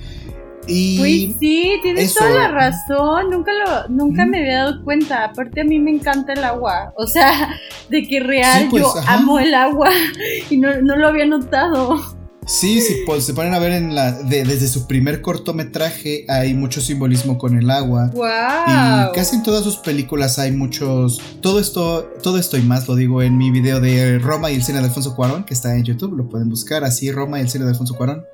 [0.69, 3.31] Y sí, tienes toda la razón.
[3.31, 5.25] Nunca lo, nunca me había dado cuenta.
[5.25, 6.93] Aparte a mí me encanta el agua.
[6.97, 9.91] O sea, de que real pues, yo amo el agua
[10.51, 12.18] y no, lo había notado.
[12.49, 16.81] Sí, sí, pues se ponen a ver en la desde su primer cortometraje hay mucho
[16.81, 18.11] simbolismo con el agua.
[18.15, 18.25] Wow.
[18.27, 22.97] Y casi en todas sus películas hay muchos todo esto todo esto y más lo
[22.97, 25.85] digo en mi video de Roma y el cine de Alfonso Cuarón que está en
[25.85, 28.25] YouTube, lo pueden buscar así Roma y el cine de Alfonso Cuarón.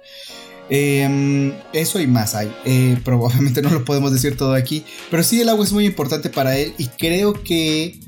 [0.70, 2.55] Em, eso y más hay.
[2.65, 4.85] Eh, probablemente no lo podemos decir todo aquí.
[5.11, 6.73] Pero sí, el agua es muy importante para él.
[6.78, 8.01] Y creo que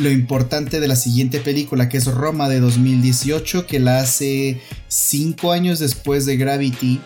[0.00, 5.52] lo importante de la siguiente película, que es Roma de 2018, que la hace 5
[5.52, 7.00] años después de Gravity.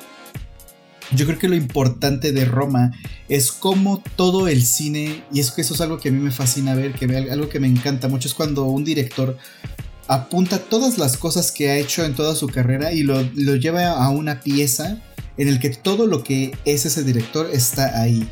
[1.15, 2.93] Yo creo que lo importante de Roma
[3.29, 6.31] es cómo todo el cine, y es que eso es algo que a mí me
[6.31, 9.37] fascina ver, que algo que me encanta mucho, es cuando un director
[10.09, 13.23] apunta todas las cosas que ha hecho en toda su carrera y lo,
[13.57, 14.99] lleva a una pieza
[15.37, 18.29] en el que todo lo que es ese director está ahí.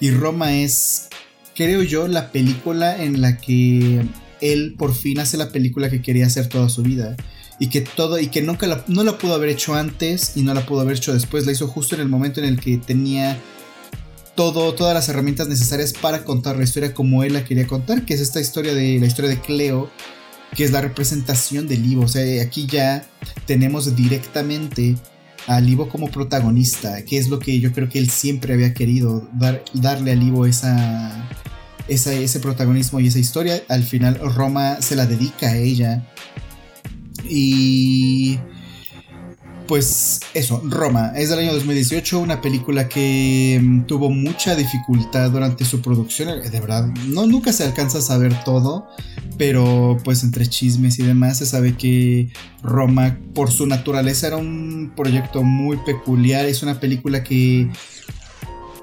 [0.00, 1.08] Y Roma es,
[1.56, 4.04] creo yo, la película en la que
[4.40, 7.16] él por fin hace la película que quería hacer toda su vida.
[7.58, 10.66] Y que todo, y que nunca no la pudo haber hecho antes y no la
[10.66, 11.46] pudo haber hecho después.
[11.46, 13.38] La hizo justo en el momento en el que tenía
[14.34, 18.12] todo, todas las herramientas necesarias para contar la historia como él la quería contar, que
[18.12, 19.90] es esta historia de la historia de Cleo,
[20.54, 22.02] que es la representación del Ivo.
[22.04, 23.08] O sea, aquí ya
[23.46, 24.96] tenemos directamente
[25.46, 29.28] al Ivo como protagonista, que es lo que yo creo que él siempre había querido,
[29.34, 31.28] dar, darle al Ivo esa,
[31.88, 33.62] ese protagonismo y esa historia.
[33.68, 36.06] Al final Roma se la dedica a ella.
[37.28, 38.38] Y
[39.66, 45.64] pues eso, Roma, es del año 2018, una película que mm, tuvo mucha dificultad durante
[45.64, 48.88] su producción, eh, de verdad, no, nunca se alcanza a saber todo,
[49.38, 52.28] pero pues entre chismes y demás se sabe que
[52.62, 57.68] Roma por su naturaleza era un proyecto muy peculiar, es una película que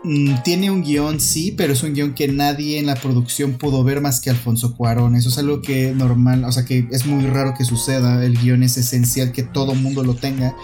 [0.03, 3.83] mm, tiene un guion, sí, pero es un guion que nadie en la producción pudo
[3.83, 5.15] ver más que Alfonso Cuarón.
[5.15, 8.23] Eso es algo que normal, o sea que es muy raro que suceda.
[8.25, 10.55] El guion es esencial que todo mundo lo tenga.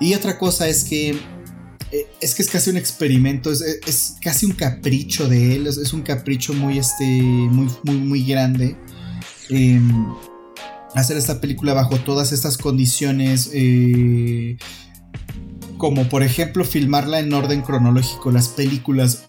[0.00, 1.18] Y otra cosa es que
[1.92, 6.02] eh, es que es casi un experimento, es, casi un capricho de él, es, un
[6.02, 8.76] capricho muy, este, muy, muy, muy grande.
[9.48, 10.06] Em,
[10.94, 13.50] hacer esta película bajo todas estas condiciones.
[13.52, 14.56] Eh,
[15.78, 18.30] como por ejemplo filmarla en orden cronológico.
[18.30, 19.28] Las películas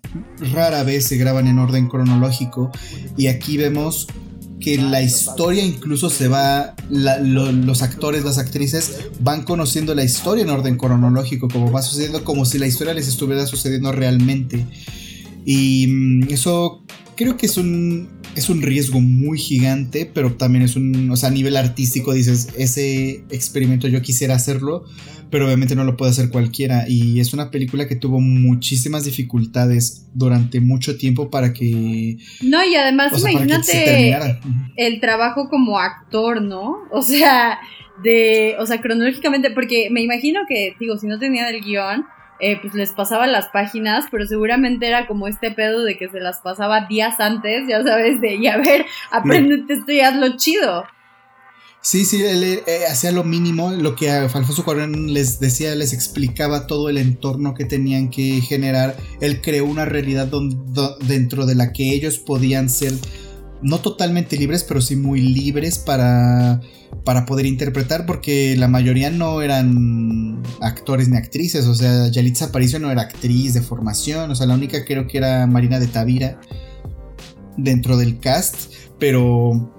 [0.53, 2.72] rara vez se graban en orden cronológico
[3.18, 4.07] y aquí vemos
[4.60, 10.49] que la historia incluso se va, los actores, las actrices van conociendo la historia en
[10.49, 14.65] orden cronológico, como va sucediendo, como si la historia les estuviera sucediendo realmente.
[15.45, 16.84] Y mm, eso
[17.18, 21.30] creo que es un, es un riesgo muy gigante, pero también es un, o sea,
[21.30, 24.85] a nivel artístico dices, ese experimento yo quisiera hacerlo,
[25.30, 26.85] pero obviamente no lo puede hacer cualquiera.
[26.88, 32.18] Y es una película que tuvo muchísimas dificultades durante mucho tiempo para que...
[32.41, 34.15] No, y además imagínate
[34.77, 36.77] el trabajo como actor, ¿no?
[36.91, 37.60] O sea,
[38.03, 42.06] de, o sea, cronológicamente, porque me imagino que, digo, si no tenía el guion,
[42.39, 46.19] eh, pues les pasaba las páginas, pero seguramente era como este pedo de que se
[46.19, 50.85] las pasaba días antes, ya sabes, de, y a ver, aprendete esto y hazlo chido.
[51.81, 56.68] Sí, sí, él, eh, hacía lo mínimo, lo que Alfonso Cuarón les decía, les explicaba
[56.68, 58.97] todo el entorno que tenían que generar.
[59.22, 60.30] Él creó una realidad
[60.99, 62.93] dentro de la que ellos podían ser
[63.61, 66.61] no totalmente libres, pero sí muy libres para,
[67.03, 71.65] para poder interpretar, porque la mayoría no eran actores ni actrices.
[71.67, 75.17] O sea, Yalitza Aparicio no era actriz de formación, o sea, la única creo que
[75.17, 76.39] era Marina de Tavira
[77.57, 79.73] dentro del cast, pero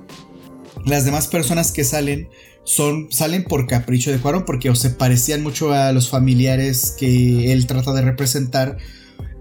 [0.85, 2.29] las demás personas que salen
[2.65, 7.53] son, salen por capricho de Cuarón porque o se parecían mucho a los familiares que
[7.53, 8.77] él trata de representar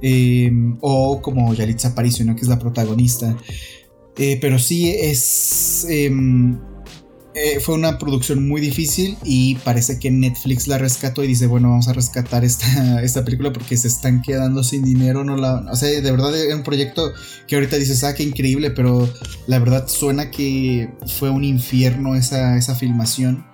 [0.01, 0.51] eh,
[0.81, 2.35] o como Yalitza Aparicio, ¿no?
[2.35, 3.35] que es la protagonista.
[4.17, 5.85] Eh, pero sí es...
[5.89, 6.57] Em,
[7.39, 11.69] eh, fue una producción muy difícil y parece que Netflix la rescató y dice, bueno,
[11.69, 15.75] vamos a rescatar esta, esta película porque se están quedando sin dinero, no la, o
[15.75, 17.13] sea, de verdad es un proyecto
[17.47, 19.07] que ahorita dices, ah, qué increíble, pero
[19.45, 20.89] la verdad suena que
[21.19, 23.45] fue un infierno esa, esa filmación.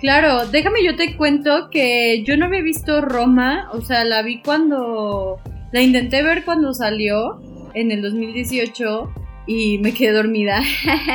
[0.00, 4.42] Claro, déjame yo te cuento que yo no había visto Roma, o sea, la vi
[4.42, 5.36] cuando,
[5.72, 7.40] la intenté ver cuando salió
[7.74, 9.12] en el 2018
[9.48, 10.62] y me quedé dormida.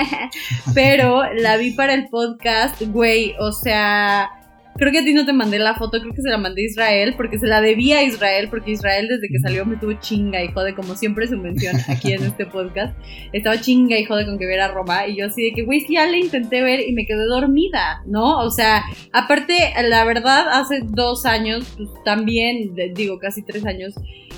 [0.73, 4.29] Pero la vi para el podcast, güey, o sea,
[4.75, 6.65] creo que a ti no te mandé la foto, creo que se la mandé a
[6.65, 10.43] Israel, porque se la debía a Israel, porque Israel desde que salió me tuvo chinga
[10.43, 12.97] y jode, como siempre su mención aquí en este podcast,
[13.33, 16.07] estaba chinga y jode con que viera Roma, y yo así de que, güey, ya
[16.07, 18.39] le intenté ver y me quedé dormida, ¿no?
[18.39, 23.93] O sea, aparte, la verdad, hace dos años, pues también, digo, casi tres años,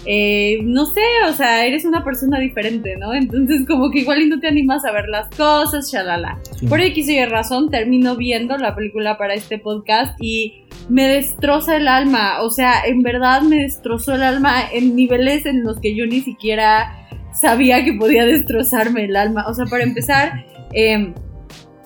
[0.06, 3.14] eh, no sé, o sea, eres una persona diferente, ¿no?
[3.14, 6.40] Entonces como que igual y no te animas a ver las cosas, shalala.
[6.69, 11.88] Por ahí quise razón, termino viendo la película para este podcast y me destroza el
[11.88, 16.06] alma, o sea, en verdad me destrozó el alma en niveles en los que yo
[16.06, 19.45] ni siquiera sabía que podía destrozarme el alma.
[19.48, 21.14] O sea, para empezar, em,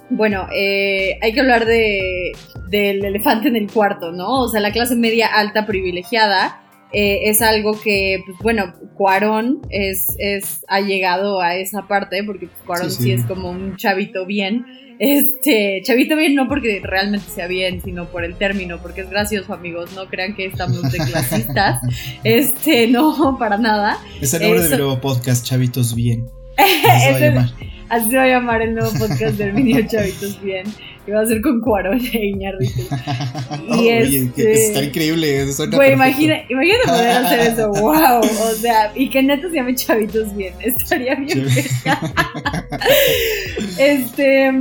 [0.09, 2.33] bueno, eh, hay que hablar de,
[2.69, 4.41] del elefante en el cuarto, ¿no?
[4.41, 6.61] O sea, la clase media alta privilegiada
[6.91, 12.47] eh, es algo que, pues, bueno, Cuarón es, es, ha llegado a esa parte, porque
[12.65, 14.65] Cuarón sí, es como un chavito bien.
[14.99, 19.53] Este, chavito bien no porque realmente sea bien, sino por el término, porque es gracioso,
[19.53, 21.81] amigos, no crean que estamos de clasistas.
[22.23, 23.97] este, no, para nada.
[24.19, 26.27] Es el nombre del nuevo podcast, Chavitos Bien.
[27.89, 30.65] Así se va a llamar el nuevo podcast del Niño Chavitos Bien
[31.09, 32.81] que va a ser con Cuarón e Iñárritu.
[33.67, 35.47] Y Oye, que este, está increíble.
[35.71, 38.19] Güey, imagina, imagínate poder hacer eso, wow.
[38.19, 41.47] O sea, y que neta se llame Chavitos Bien, estaría bien.
[43.79, 44.51] este,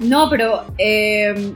[0.00, 1.52] no, pero eh,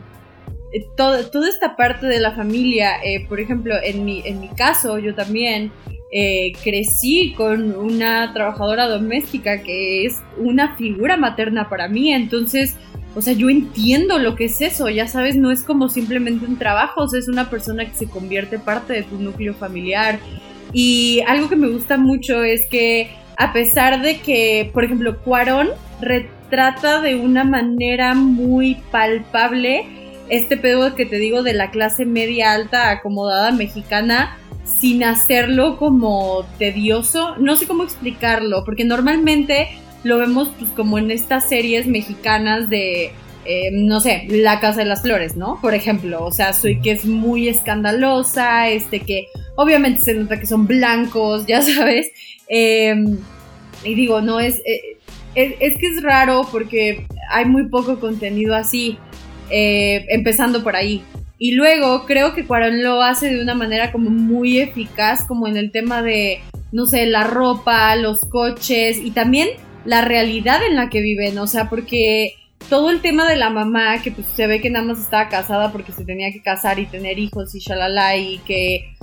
[0.97, 5.17] toda esta parte de la familia, eh, por ejemplo, en mi, en mi caso, yo
[5.17, 5.73] también
[6.19, 12.75] eh, crecí con una trabajadora doméstica que es una figura materna para mí, entonces
[13.15, 16.59] o sea, yo entiendo lo que es eso, ya sabes, no es como simplemente un
[16.59, 20.19] trabajo, o sea, es una persona que se convierte parte de tu núcleo familiar.
[20.73, 25.69] Y algo que me gusta mucho es que a pesar de que, por ejemplo, Cuarón
[26.01, 29.87] retrata de una manera muy palpable
[30.29, 34.37] este pedo que te digo de la clase media alta acomodada mexicana,
[34.67, 37.37] sin hacerlo como tedioso.
[37.39, 39.69] No sé cómo explicarlo, porque normalmente
[40.05, 43.13] lo vemos pues como en estas series mexicanas de,
[43.45, 45.59] eh, no sé, La Casa de las Flores, ¿no?
[45.61, 49.27] Por ejemplo, o sea, soy que es muy escandalosa, este que
[49.57, 52.11] obviamente se nota que son blancos, ya sabes.
[52.49, 53.19] Em,
[53.85, 54.99] y digo, no, es, eh,
[55.35, 58.99] es, es, que es raro porque hay muy poco contenido así,
[59.51, 61.03] eh, empezando por ahí.
[61.39, 65.57] Y luego creo que Cuarón lo hace de una manera como muy eficaz, como en
[65.57, 66.41] el tema de,
[66.73, 69.49] no sé, la ropa, los coches y también
[69.85, 72.35] la realidad en la que viven, o sea, porque
[72.69, 75.73] todo el tema de la mamá, que pues se ve que nada más estaba casada
[75.73, 78.97] porque se tenía que casar y tener hijos y shalala, y que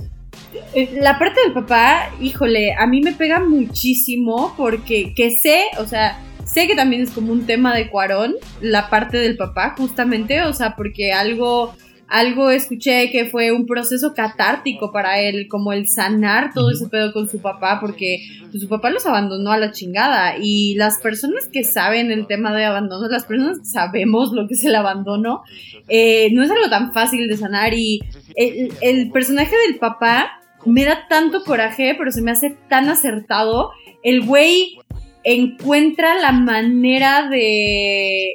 [0.74, 5.86] eh, la parte del papá, híjole, a mí me pega muchísimo porque que sé, o
[5.86, 10.42] sea, sé que también es como un tema de Cuarón, la parte del papá, justamente,
[10.42, 11.74] o sea, porque algo
[12.08, 17.12] algo escuché que fue un proceso catártico para él, como el sanar todo ese pedo
[17.12, 20.36] con su papá, porque pues, su papá los abandonó a la chingada.
[20.38, 24.54] Y las personas que saben el tema de abandono, las personas que sabemos lo que
[24.54, 25.42] es el abandono,
[25.88, 27.74] eh, no es algo tan fácil de sanar.
[27.74, 28.00] Y
[28.36, 33.70] el, el personaje del papá me da tanto coraje, pero se me hace tan acertado.
[34.02, 34.78] El güey
[35.22, 38.32] encuentra la manera de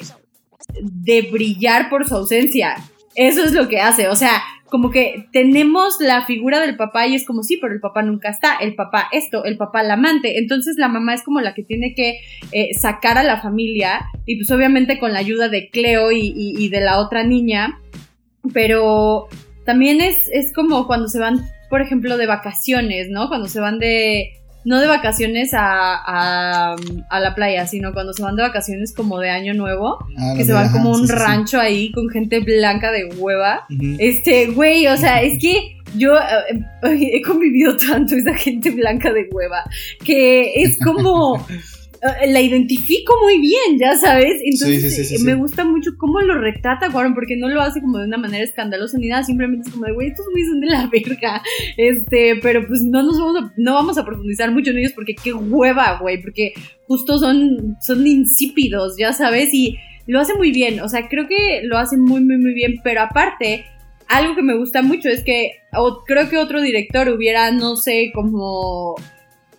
[0.82, 2.76] de brillar por su ausencia.
[3.20, 7.16] Eso es lo que hace, o sea, como que tenemos la figura del papá y
[7.16, 10.40] es como sí, pero el papá nunca está, el papá esto, el papá la amante,
[10.40, 12.22] entonces la mamá es como la que tiene que
[12.54, 16.80] eh, sacar a la familia y pues obviamente con la ayuda de Cleo y, de
[16.80, 17.82] la otra niña,
[18.54, 19.28] pero
[19.66, 23.28] también es, es como cuando se van, por ejemplo, de vacaciones, ¿no?
[23.28, 24.32] Cuando se van de,
[24.65, 26.76] no de vacaciones a,
[27.10, 30.44] a, la playa, sino cuando se van de vacaciones como de año nuevo, ah, que
[30.44, 33.65] se van como un rancho ahí con gente blanca de hueva.
[33.98, 39.27] Este, güey, o sea, es que yo eh, he convivido tanto esa gente blanca de
[39.31, 39.64] hueva,
[40.03, 41.45] que es como...
[42.02, 44.42] Eh, la identifico muy bien, ya sabes.
[44.44, 48.18] Entonces me gusta mucho cómo lo retrata Warren, porque no lo hace como de una
[48.18, 51.42] manera escandalosa ni nada, simplemente es como de, güey, estos güeyes son de la verga.
[51.78, 55.16] Este, pero pues no nos vamos a, no vamos a profundizar mucho en ellos porque
[55.16, 56.54] qué hueva, güey, porque
[56.88, 59.78] justo son, son insípidos, ya sabes, y
[60.08, 63.02] lo hace muy bien, o sea, creo que lo hace muy, muy, muy bien, pero
[63.02, 63.66] aparte,
[64.08, 65.52] algo que me gusta mucho es que
[66.08, 68.96] creo que otro director hubiera, no sé, como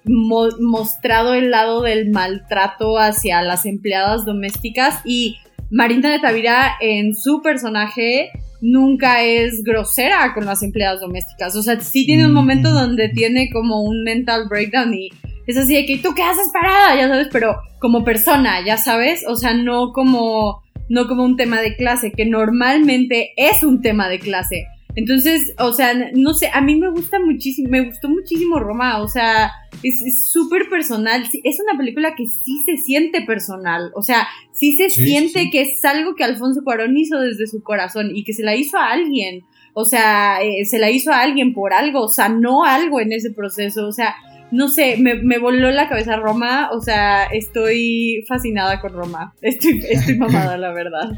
[0.04, 5.36] mostrado el lado del maltrato hacia las empleadas domésticas y
[5.70, 11.56] Marina de Tavira en su personaje nunca es grosera con las empleadas domésticas.
[11.56, 12.74] O sea, sí tiene un momento mm.
[12.74, 15.10] donde tiene como un mental breakdown y
[15.46, 19.24] es así de que tú qué haces parada, ya sabes, pero como persona, ya sabes,
[19.26, 24.08] o sea, no como no como un tema de clase, que normalmente es un tema
[24.08, 24.66] de clase.
[24.96, 29.08] Entonces, o sea, no sé, a mí me gusta muchísimo, me gustó muchísimo Roma, o
[29.08, 29.52] sea,
[29.82, 34.90] es súper personal, es una película que sí se siente personal, o sea, sí se
[34.90, 38.56] siente que es algo que Alfonso Cuarón hizo desde su corazón y que se la
[38.56, 39.44] hizo a alguien,
[39.74, 43.86] o sea, eh, se la hizo a alguien por algo, sanó algo en ese proceso,
[43.86, 44.16] o sea,
[44.50, 49.80] no sé, me, me, voló la cabeza Roma, o sea, estoy fascinada con Roma, estoy,
[49.88, 51.12] estoy mamada, la verdad.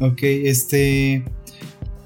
[0.00, 1.24] Ok, este...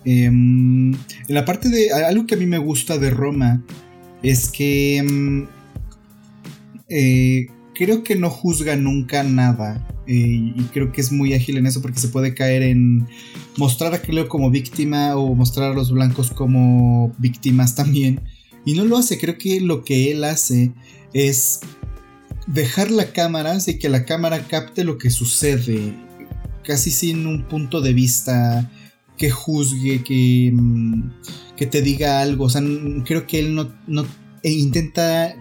[0.05, 0.99] Em, en
[1.29, 1.91] la parte de.
[1.93, 3.63] Algo que a mí me gusta de Roma
[4.23, 4.99] es que.
[4.99, 5.47] Em,
[6.89, 9.87] eh, creo que no juzga nunca nada.
[10.07, 13.07] Eh, y creo que es muy ágil en eso porque se puede caer en
[13.57, 18.21] mostrar a Cleo como víctima o mostrar a los blancos como víctimas también.
[18.65, 20.73] Y no lo hace, creo que lo que él hace
[21.13, 21.61] es
[22.47, 25.95] dejar la cámara, así que la cámara capte lo que sucede,
[26.65, 28.71] casi sin un punto de vista
[29.21, 31.11] que juzgue, que, mm,
[31.55, 32.47] que te diga algo.
[32.47, 32.63] O sea,
[33.05, 34.07] creo que él no, no
[34.43, 35.37] e intenta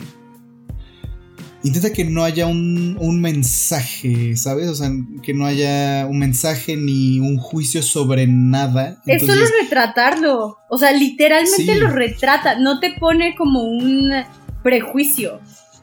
[1.63, 4.67] intenta que no haya un, un, mensaje, ¿sabes?
[4.67, 4.91] O sea,
[5.23, 9.01] que no haya un mensaje ni un juicio sobre nada.
[9.05, 10.57] es solo retratarlo.
[10.69, 12.59] O sea, literalmente lo retrata.
[12.59, 14.11] No te pone como un
[14.61, 15.39] prejuicio.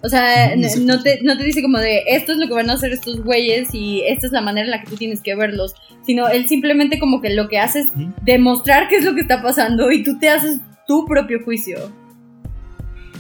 [0.07, 2.75] O sea, no, te, no te dice como de esto es lo que van a
[2.75, 5.75] hacer estos güeyes y esta es la manera en la que tú tienes que verlos,
[6.07, 7.89] sino él simplemente como que lo que hace es
[8.23, 11.91] demostrar qué es lo que está pasando y tú te haces tu propio juicio.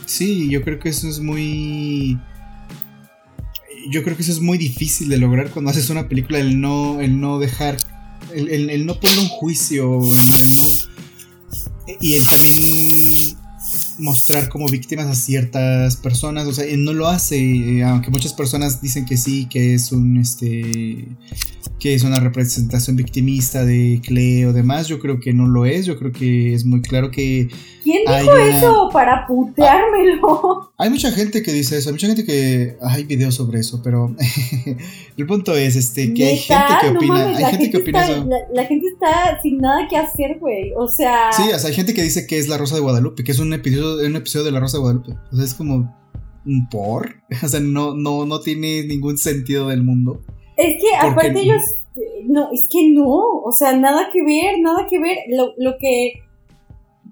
[0.05, 2.17] Sí, yo creo que eso es muy...
[3.91, 7.01] Yo creo que eso es muy difícil de lograr cuando haces una película, el no,
[7.01, 7.79] el no dejar,
[8.33, 10.21] el, el, no poner un juicio, el
[10.55, 11.97] no...
[12.01, 13.46] Y entrar en
[13.99, 18.33] mostrar como víctimas a ciertas personas, o sea, él no lo hace, eh, aunque muchas
[18.33, 21.07] personas dicen que sí, que es un, este,
[21.79, 25.99] que es una representación victimista de Cleo, demás, yo creo que no lo es, yo
[25.99, 27.49] creo que es muy claro que...
[27.87, 30.73] ¿Quién dijo eso para puteármelo?
[30.77, 32.77] hay mucha gente que dice eso, hay mucha gente que...
[32.83, 34.13] Hay videos sobre eso, pero
[35.17, 38.29] el punto es este que hay gente que opina, hay gente, que opina eso.
[38.53, 41.31] La, gente está sin nada que hacer, güey, o sea...
[41.31, 43.39] Sí, o sea, hay gente que dice que es La Rosa de Guadalupe, que es
[43.39, 45.95] un episodio, un episodio de La Rosa de Guadalupe, o sea, es como...
[46.73, 47.23] ¿Por?
[47.45, 50.23] O sea, no, no, no tiene ningún sentido del mundo.
[50.57, 51.63] Es que aparte ellos,
[52.25, 55.19] no, es que no, o sea, nada que ver, nada que ver.
[55.29, 56.23] Lo, lo que,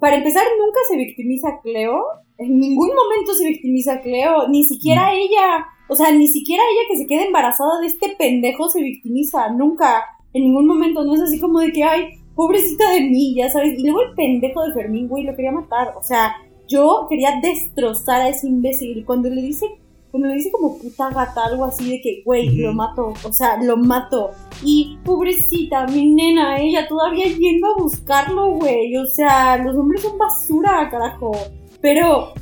[0.04, 2.04] para empezar, nunca se victimiza a Cleo
[2.38, 5.14] en ningún momento se victimiza a Cleo, ni siquiera mm.
[5.14, 5.66] ella.
[5.88, 10.02] O sea, ni siquiera ella que se queda embarazada de este pendejo se victimiza, nunca,
[10.32, 11.04] en ningún momento.
[11.04, 13.78] No es así como de que, ay, pobrecita de mí, ya sabes.
[13.78, 15.94] Y luego el pendejo de Fermín, güey, lo quería matar.
[15.96, 16.34] O sea,
[16.66, 18.96] yo quería destrozar a ese imbécil.
[18.96, 19.66] Y cuando le dice,
[20.14, 23.14] cuando le dice como puta gata, algo así de que, güey, lo mato.
[23.24, 24.30] O sea, lo mato.
[24.62, 28.96] Y pobrecita, mi nena, ella todavía yendo a buscarlo, güey.
[28.96, 31.32] O sea, los hombres son basura, carajo.
[31.80, 32.32] Pero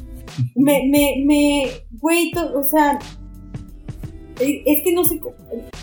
[0.54, 2.98] me, me, me, güey, o sea,
[4.38, 5.18] eh, es que no sé,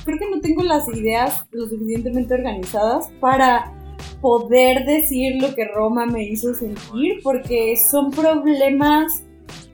[0.05, 3.73] creo que no tengo las ideas lo suficientemente organizadas para
[4.21, 9.23] poder decir lo que Roma me hizo sentir, porque son problemas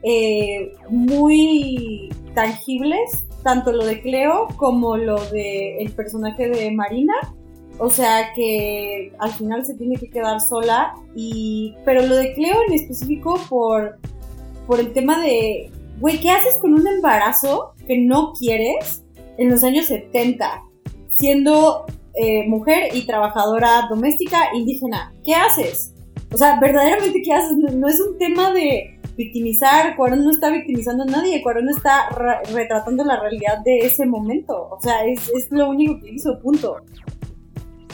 [0.02, 7.14] eh, muy tangibles, tanto lo de Cleo como lo de personaje de Marina.
[7.78, 12.56] O sea que al final se tiene que quedar sola y pero lo de Cleo
[12.66, 13.98] en específico por
[14.66, 15.70] por el tema de
[16.00, 19.04] güey, ¿qué haces con un embarazo que no quieres
[19.38, 20.62] en los años 70
[21.14, 25.12] siendo eh, mujer y trabajadora doméstica indígena?
[25.24, 25.92] ¿Qué haces?
[26.32, 27.56] O sea, verdaderamente, ¿qué haces?
[27.56, 32.08] No, es un tema de victimizar, Cuarón no está victimizando a nadie, Cuarón está
[32.52, 34.68] retratando la realidad de ese momento.
[34.70, 36.76] O sea, es, es lo único que hizo, punto.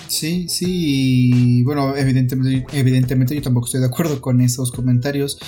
[0.08, 5.38] Sí, sí, bueno, evidentemente, evidentemente yo tampoco estoy de acuerdo con esos comentarios.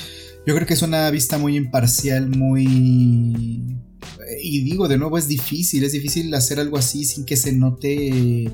[0.46, 3.62] Yo creo que es una vista muy imparcial, muy
[4.42, 8.52] y digo, de nuevo, es difícil, es difícil hacer algo así sin que se note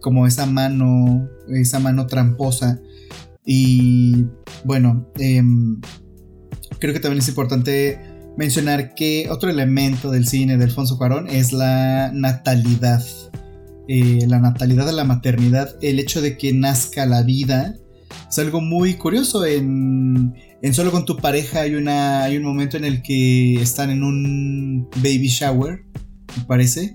[0.00, 2.80] como esa mano, esa mano tramposa.
[3.44, 4.26] Y
[4.64, 5.80] bueno, em,
[6.84, 7.98] creo que también es importante
[8.36, 13.02] mencionar que otro elemento del cine de Alfonso Cuarón es la natalidad.
[13.88, 17.74] Eh, la natalidad de la maternidad, el hecho de que nazca la vida,
[18.28, 22.76] es algo muy curioso en en Solo con tu pareja hay, una, hay un momento
[22.76, 25.84] en el que están en un baby shower,
[26.36, 26.94] me parece.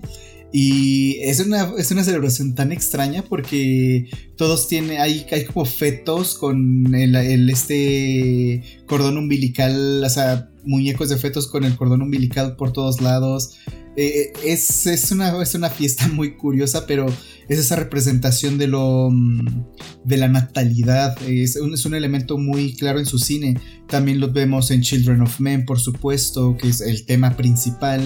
[0.52, 6.34] Y es una, es una celebración tan extraña porque todos tienen, hay, hay como fetos
[6.34, 7.14] con el,
[7.48, 13.58] este cordón umbilical, o sea, muñecos de fetos con el cordón umbilical por todos lados.
[13.96, 17.06] Eh, es, es, una, es una fiesta muy curiosa, pero
[17.48, 19.64] es esa representación de lo mm,
[20.04, 21.16] de la natalidad.
[21.28, 23.58] Es un, es un, elemento muy claro en su cine.
[23.88, 28.00] También lo vemos en Children of Men, por supuesto, que es el tema principal.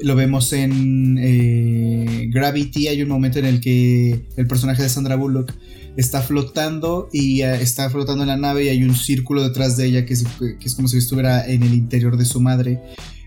[0.00, 2.88] Lo vemos en eh, Gravity.
[2.88, 5.52] Hay un momento en el que el personaje de Sandra Bullock
[5.96, 9.86] está flotando y eh, está flotando en la nave y hay un círculo detrás de
[9.86, 12.80] ella que es, que es como si estuviera en el interior de su madre.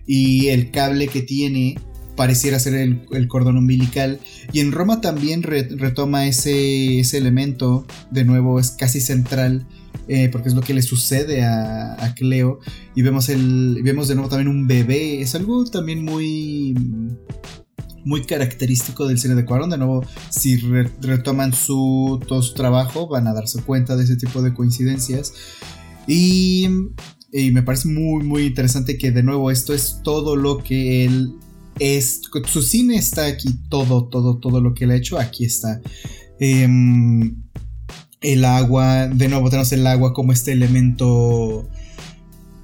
[0.06, 1.76] Y el cable que tiene
[2.20, 4.20] pareciera ser el, cordón umbilical.
[4.52, 9.66] Y en Roma también retoma ese, ese, elemento, de nuevo es casi central,
[10.10, 12.60] eh, porque es lo que le sucede a, Cleo.
[12.96, 16.76] Y vemos, el, vemos de nuevo también un bebé, es algo también muy...
[18.06, 19.70] Muy característico del cine de Cuarón.
[19.70, 20.56] De nuevo, si
[21.02, 25.34] retoman su, todo su trabajo, van a darse cuenta de ese tipo de coincidencias.
[26.08, 26.68] Y
[27.32, 31.36] y me parece muy muy interesante que de nuevo esto es todo lo que él
[31.80, 35.82] es, su cine está aquí, todo, todo, todo lo que él ha hecho, aquí está.
[36.40, 37.42] Em,
[38.22, 41.70] el agua, de nuevo tenemos el agua como este elemento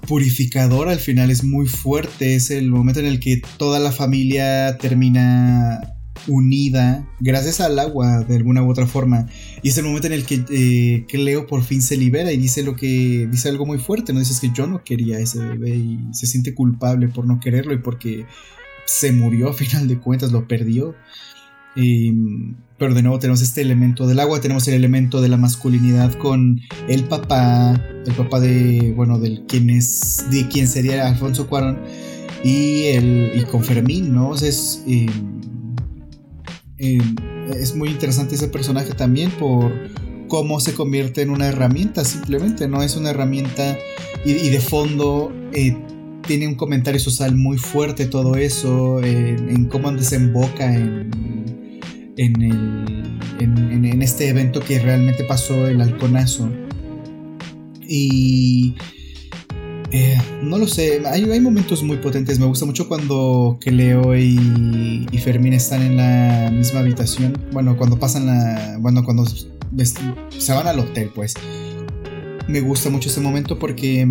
[0.07, 4.77] purificador, al final es muy fuerte, es el momento en el que toda la familia
[4.77, 5.93] termina
[6.27, 9.27] unida gracias al agua de alguna u otra forma
[9.61, 12.63] y es el momento en el que, eh, Leo por fin se libera y dice
[12.63, 15.99] lo que dice algo muy fuerte no dices que yo no quería ese bebé y
[16.13, 18.25] se siente culpable por no quererlo y porque
[18.85, 20.95] se murió a final de cuentas, lo perdió.
[21.75, 26.61] Pero de nuevo tenemos este elemento del agua, tenemos el elemento de la masculinidad con
[26.87, 31.79] el papá, el papá de, bueno, del quien es, de quien sería Alfonso Cuarón
[32.43, 34.35] y, el, y con Fermín, ¿no?
[34.35, 35.07] es, em,
[36.77, 37.15] em,
[37.55, 39.71] es muy interesante ese personaje también por
[40.27, 42.83] cómo se convierte en una herramienta, simplemente, ¿no?
[42.83, 43.77] Es una herramienta
[44.25, 45.77] y, de fondo eh,
[46.27, 51.11] tiene un comentario social muy fuerte todo eso, en, cómo desemboca en,
[52.17, 56.49] en, el, en, este evento que realmente pasó, el halconazo.
[57.87, 58.75] Y...
[59.91, 62.37] Eh, no lo sé, hay, momentos muy potentes.
[62.37, 67.37] Me gusta mucho cuando que y, y, Fermín están en la misma habitación.
[67.53, 68.77] Bueno, cuando pasan la.
[68.79, 71.35] Bueno, cuando se van al hotel, pues.
[72.49, 74.05] Me gusta mucho ese momento porque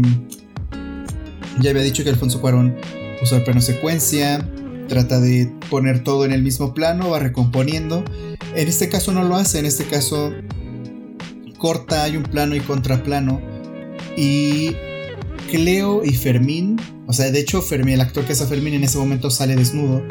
[1.60, 2.74] ya había dicho que Alfonso Cuarón
[3.22, 4.46] usa el plano secuencia,
[4.88, 8.04] trata de poner todo en el mismo plano, va recomponiendo.
[8.54, 10.32] En este caso no lo hace, en este caso
[11.58, 13.40] corta, hay un plano y contraplano.
[14.16, 14.72] Y
[15.50, 18.98] Cleo y Fermín, o sea, de hecho Fermín, el actor que hace Fermín en ese
[18.98, 20.02] momento sale desnudo.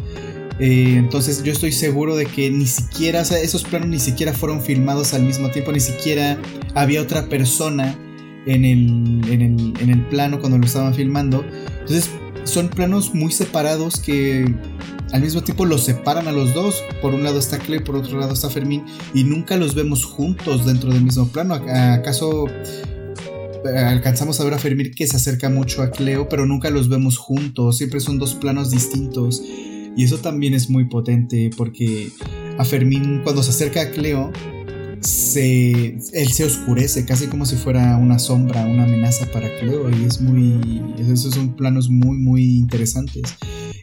[0.60, 4.34] Eh, entonces yo estoy seguro de que ni siquiera, o sea, esos planos ni siquiera
[4.34, 6.40] fueron filmados al mismo tiempo, ni siquiera
[6.76, 7.98] había otra persona
[8.46, 11.44] en el, en el, en el plano cuando lo estaban filmando.
[11.80, 12.10] Entonces
[12.44, 14.46] son planos muy separados que
[15.12, 16.84] al mismo tiempo los separan a los dos.
[17.02, 18.84] Por un lado está Clay, por otro lado está Fermín,
[19.14, 21.54] y nunca los vemos juntos dentro del mismo plano.
[21.54, 26.70] ¿Acaso eh, alcanzamos a ver a Fermín que se acerca mucho a Cleo, pero nunca
[26.70, 27.78] los vemos juntos?
[27.78, 29.42] Siempre son dos planos distintos.
[29.96, 32.12] Y eso también es muy potente porque
[32.58, 34.32] a Fermín cuando se acerca a Cleo,
[35.04, 39.90] se, él se oscurece, casi como si fuera una sombra, una amenaza para Cleo.
[39.90, 40.82] Y es muy.
[40.98, 43.36] Esos son planos muy, muy interesantes.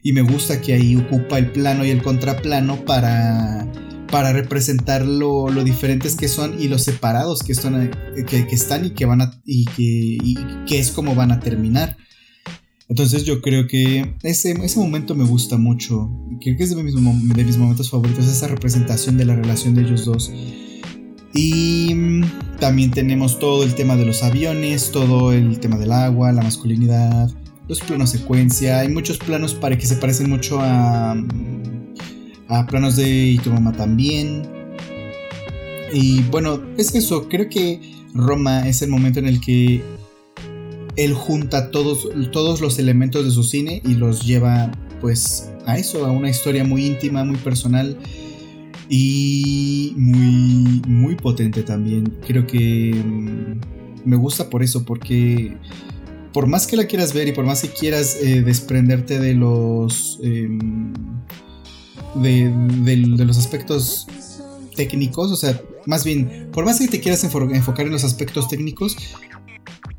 [0.03, 3.71] Y me gusta que ahí ocupa el plano y el contraplano para,
[4.11, 7.91] para representar lo, diferentes que son y los separados que están,
[8.27, 9.41] que, están y que van a.
[9.45, 10.19] y que,
[10.67, 11.97] que es como van a terminar.
[12.89, 16.11] Entonces yo creo que ese, ese momento me gusta mucho.
[16.41, 19.83] Creo que es de mis, de mis momentos favoritos, esa representación de la relación de
[19.83, 20.33] ellos dos.
[21.33, 22.23] Y
[22.59, 27.31] también tenemos todo el tema de los aviones, todo el tema del agua, la masculinidad,
[27.69, 28.81] los planos secuencia.
[28.81, 31.13] Hay muchos planos para que se parecen mucho a,
[32.49, 34.43] a planos de Y tu mamá también.
[35.93, 37.29] Y bueno, es eso.
[37.29, 37.81] Creo que
[38.13, 39.83] Roma es el momento en el que
[40.97, 44.71] él junta todos, todos los elementos de su cine y los lleva
[45.01, 47.97] pues a eso, a una historia muy íntima, muy personal
[48.93, 52.13] y muy, muy potente también.
[52.27, 53.61] Creo que mm,
[54.05, 55.57] me gusta por eso, porque
[56.33, 60.19] por más que la quieras ver y por más que quieras eh, desprenderte de los
[60.25, 60.93] em,
[62.17, 64.09] de, los aspectos
[64.75, 68.97] técnicos, o sea, más bien, por más que te quieras enfocar en los aspectos técnicos,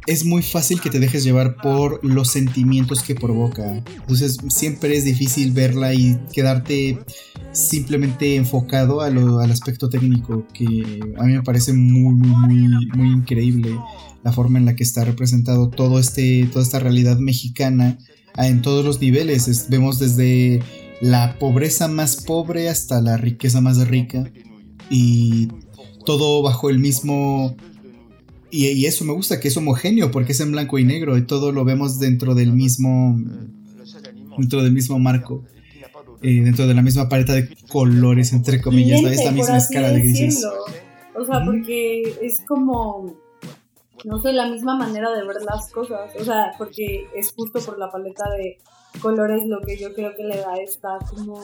[0.07, 3.83] es muy fácil que te dejes llevar por los sentimientos que provoca.
[3.95, 6.99] Entonces siempre es difícil verla y quedarte
[7.51, 13.77] simplemente enfocado al aspecto técnico, que a mí me parece muy, muy, muy, increíble
[14.23, 17.97] la forma en la que está representado todo este, toda esta realidad mexicana
[18.37, 19.67] en todos los niveles.
[19.69, 20.63] vemos desde
[21.01, 24.31] la pobreza más pobre hasta la riqueza más rica
[24.89, 25.47] y
[26.05, 27.55] todo bajo el mismo
[28.51, 31.51] y, eso me gusta, que es homogéneo, porque es en blanco y negro y todo
[31.51, 33.17] lo vemos dentro del mismo,
[34.37, 35.43] dentro del mismo marco,
[36.21, 40.01] eh, dentro de la misma paleta de colores, entre comillas, es la misma escala de
[40.01, 40.45] grises.
[41.15, 43.15] O sea, porque es como,
[44.05, 47.79] no sé, la misma manera de ver las cosas, o sea, porque es justo por
[47.79, 48.57] la paleta de
[49.01, 51.39] colores lo que yo creo que le da esta como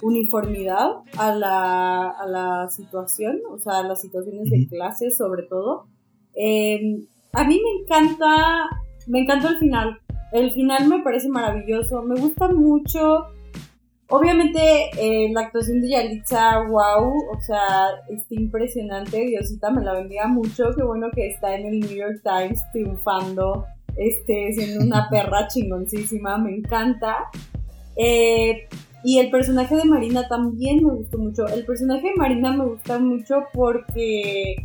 [0.00, 0.88] uniformidad
[1.18, 5.88] a la, a la situación, o sea, a las situaciones de clase sobre todo
[6.36, 8.68] Em, a mí me encanta,
[9.06, 9.98] me encanta el final.
[10.32, 12.02] El final me parece maravilloso.
[12.02, 13.26] Me gusta mucho.
[14.08, 14.60] Obviamente
[14.98, 19.18] eh, la actuación de Yalitza, wow, o sea, está impresionante.
[19.18, 20.74] Diosita me la bendiga mucho.
[20.76, 23.64] Qué bueno que está en el New York Times triunfando,
[23.96, 26.38] este, siendo una perra chingoncísima.
[26.38, 27.30] Me encanta.
[27.96, 28.68] Eh,
[29.02, 31.46] y el personaje de Marina también me gustó mucho.
[31.48, 34.56] El personaje de Marina me gusta mucho porque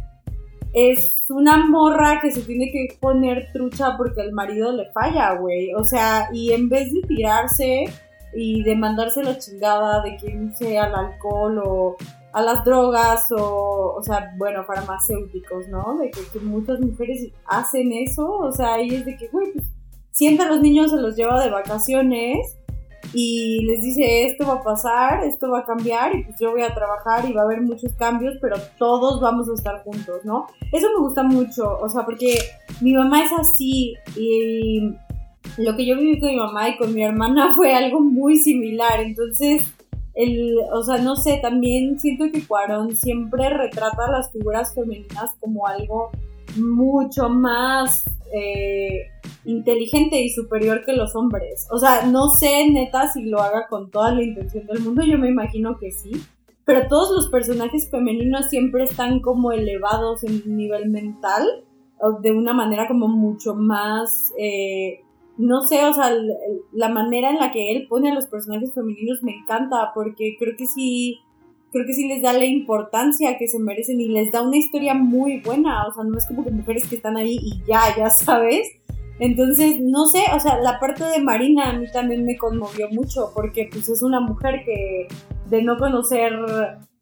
[0.74, 5.74] es una morra que se tiene que poner trucha porque el marido le falla, güey.
[5.74, 7.86] O sea, y en vez de tirarse
[8.34, 11.96] y de mandarse la chingada de que sea al alcohol o
[12.34, 15.98] a las drogas o, o sea, bueno, farmacéuticos, ¿no?
[15.98, 19.66] De que, muchas mujeres hacen eso, o sea, y es de que, güey, pues
[20.12, 22.58] sienta a los niños, se los lleva de vacaciones
[23.14, 26.62] y les dice esto va a pasar, esto va a cambiar y pues yo voy
[26.62, 30.48] a trabajar y va a haber muchos cambios, pero todos vamos a estar juntos, ¿no?
[30.72, 32.38] Eso me gusta mucho, o sea, porque
[32.80, 34.94] mi mamá es así y
[35.58, 39.02] lo que yo viví con mi mamá y con mi hermana fue algo muy similar,
[39.02, 39.64] entonces
[40.14, 45.32] el, o sea, no sé, también siento que Cuarón siempre retrata a las figuras femeninas
[45.40, 46.12] como algo
[46.58, 48.04] mucho más
[48.34, 49.08] eh,
[49.46, 51.68] inteligente y superior que los hombres.
[51.72, 55.18] O sea, no sé neta si lo haga con toda la intención del mundo, yo
[55.18, 56.12] me imagino que sí.
[56.64, 61.66] Pero todos los personajes femeninos siempre están como elevados en nivel mental,
[62.22, 65.02] de una manera como mucho más, eh,
[65.38, 66.12] no sé, o sea,
[66.72, 70.56] la manera en la que él pone a los personajes femeninos me encanta, porque creo
[70.58, 71.20] que sí
[71.72, 74.94] creo que sí les da la importancia que se merecen y les da una historia
[74.94, 78.10] muy buena, o sea, no es como que mujeres que están ahí y ya, ya
[78.10, 78.68] sabes.
[79.20, 83.32] Entonces, no sé, o sea, la parte de Marina a mí también me conmovió mucho
[83.36, 85.08] porque pues es una mujer que
[85.50, 86.34] de no conocer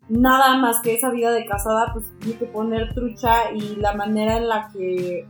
[0.10, 4.38] nada más que esa vida de casada, pues tiene que poner trucha y la manera
[4.38, 5.26] en la que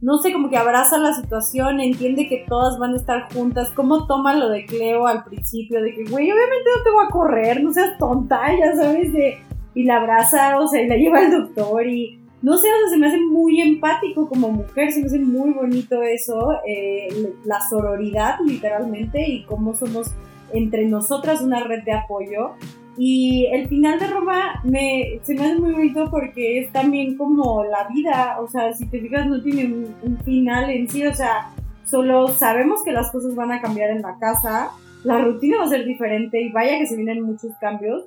[0.00, 4.06] no sé, como que abraza la situación, entiende que todas van a estar juntas, cómo
[4.06, 7.62] toma lo de Cleo al principio, de que, güey, obviamente no te voy a correr,
[7.62, 9.38] no seas tonta, ya sabes, de,
[9.74, 12.18] y la abraza, o sea, y la lleva al doctor y...
[12.40, 15.50] No sé, o sea, se me hace muy empático como mujer, se me hace muy
[15.50, 20.12] bonito eso, eh, la sororidad literalmente y cómo somos
[20.52, 22.52] entre nosotras una red de apoyo.
[22.98, 27.62] Y el final de Roma me, se me hace muy bonito porque es también como
[27.62, 31.50] la vida, o sea, si te fijas no tiene un, final en sí, o sea,
[31.84, 34.70] solo sabemos que las cosas van a cambiar en la casa,
[35.04, 38.04] la rutina va a ser diferente y vaya que se vienen muchos cambios,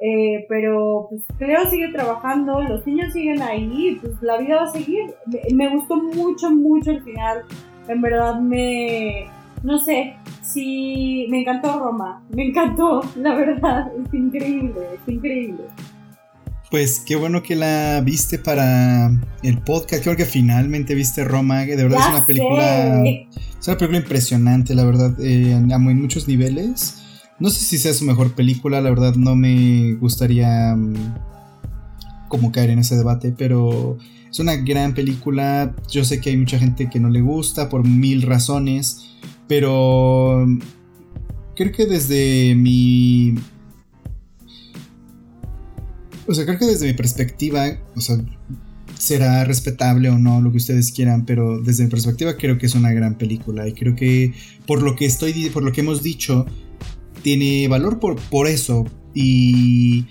[0.00, 4.72] eh, pero pues Cleo sigue trabajando, los niños siguen ahí, pues la vida va a
[4.72, 5.14] seguir.
[5.54, 7.42] me gustó mucho, mucho el final,
[7.86, 9.28] en verdad me
[9.62, 15.64] no sé, sí, me encantó Roma, me encantó, la verdad, es increíble, es increíble.
[16.72, 19.10] Pues qué bueno que la viste para
[19.42, 20.02] el podcast.
[20.04, 21.66] Creo que finalmente viste Roma.
[21.66, 23.02] De verdad es una película.
[23.04, 25.14] Es una película impresionante, la verdad.
[25.20, 27.02] Eh, en muchos niveles.
[27.38, 28.80] No sé si sea su mejor película.
[28.80, 30.94] La verdad no me gustaría mm,
[32.28, 33.34] como caer en ese debate.
[33.36, 33.98] Pero
[34.30, 35.74] es una gran película.
[35.90, 39.10] Yo sé que hay mucha gente que no le gusta por mil razones.
[39.52, 40.46] Pero
[41.54, 43.34] creo que desde mi...
[46.26, 48.16] O sea, creo que desde mi perspectiva, o sea,
[48.96, 52.74] será respetable o no lo que ustedes quieran, pero desde mi perspectiva creo que es
[52.74, 54.32] una gran película y creo que
[54.66, 56.46] por lo que estoy, por lo que hemos dicho,
[57.20, 60.06] tiene valor por, por eso y,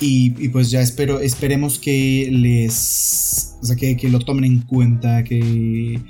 [0.00, 5.22] y, pues ya espero, esperemos que les, o sea, que, que lo tomen en cuenta,
[5.22, 6.00] que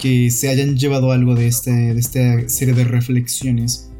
[0.00, 3.90] que se hayan llevado algo de, este, de esta serie de reflexiones.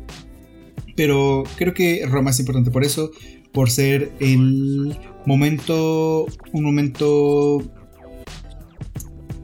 [0.97, 3.13] Pero creo que Roma es importante por eso,
[3.53, 4.97] por ser el
[5.27, 7.71] momento, un momento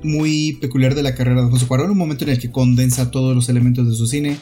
[0.02, 3.34] muy peculiar de la carrera de José Cuarón, un momento en el que condensa todos
[3.34, 4.38] los elementos de su cine.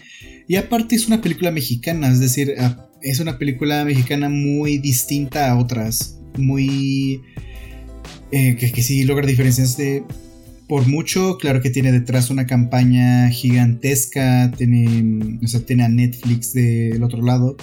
[0.47, 2.55] Y aparte es una película mexicana, es decir,
[3.03, 7.20] es una película mexicana muy distinta a otras, muy...
[8.31, 10.03] Eh, que, que sí logra diferencias de
[10.69, 16.53] por mucho, claro que tiene detrás una campaña gigantesca, tiene, o sea, tiene a Netflix
[16.53, 17.57] del otro lado.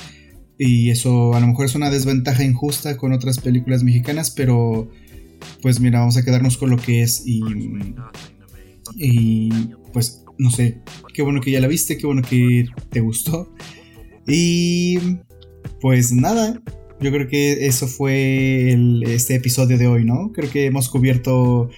[0.57, 4.91] Y eso a lo mejor es una desventaja injusta con otras películas mexicanas, pero
[5.61, 7.41] pues mira, vamos a quedarnos con lo que es y,
[8.95, 9.49] y
[9.91, 10.79] pues no sé,
[11.13, 13.51] qué bueno que ya la viste, qué bueno que te gustó.
[14.27, 14.99] Y
[15.79, 16.61] pues nada,
[16.99, 20.31] yo creo que eso fue este episodio de hoy, ¿no?
[20.31, 21.69] Creo que hemos cubierto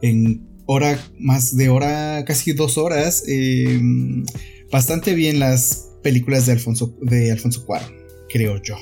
[0.00, 4.24] en hora, más de hora, casi dos horas, em,
[4.70, 7.92] bastante bien las películas de Alfonso, de Alfonso Cuarón,
[8.28, 8.76] creo yo.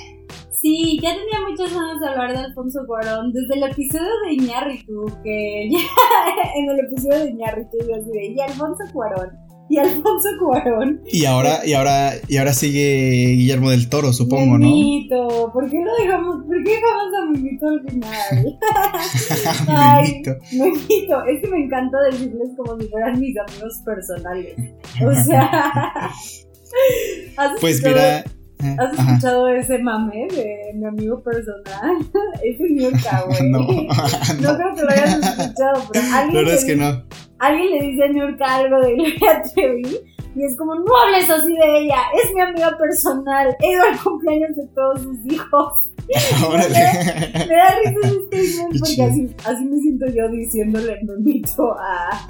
[0.60, 5.06] Sí, ya tenía muchas ganas de hablar de Alfonso Cuarón desde el episodio de Iñárritu,
[5.24, 5.78] que ya
[6.56, 11.02] en el episodio de Iñárritu yo así y Alfonso Cuarón y Alfonso Cuarón.
[11.06, 15.28] Y ahora, y ahora, y ahora sigue Guillermo del Toro, supongo, Memito.
[15.28, 15.52] ¿no?
[15.52, 18.58] ¿por qué no dejamos, por qué dejamos a Memito al final?
[19.68, 20.22] Ay,
[20.52, 21.24] Memito.
[21.24, 24.54] Es que me encanta decirles como si fueran mis amigos personales.
[25.04, 26.10] O sea.
[27.60, 28.24] pues mira.
[28.60, 31.96] ¿Has escuchado ese mame de mi amigo personal?
[32.42, 32.92] Ese es güey.
[33.50, 34.56] No, no.
[34.56, 36.34] creo que lo hayas escuchado, pero alguien.
[36.34, 37.04] La verdad es que no
[37.38, 39.98] alguien le dice a Niurka algo de Gloria Trevi
[40.34, 43.98] y es como, no hables así de ella, es mi amiga personal, he ido al
[43.98, 45.87] cumpleaños de todos sus hijos.
[46.50, 52.26] me, da, risa este porque así, así, me siento yo diciéndole bonito a,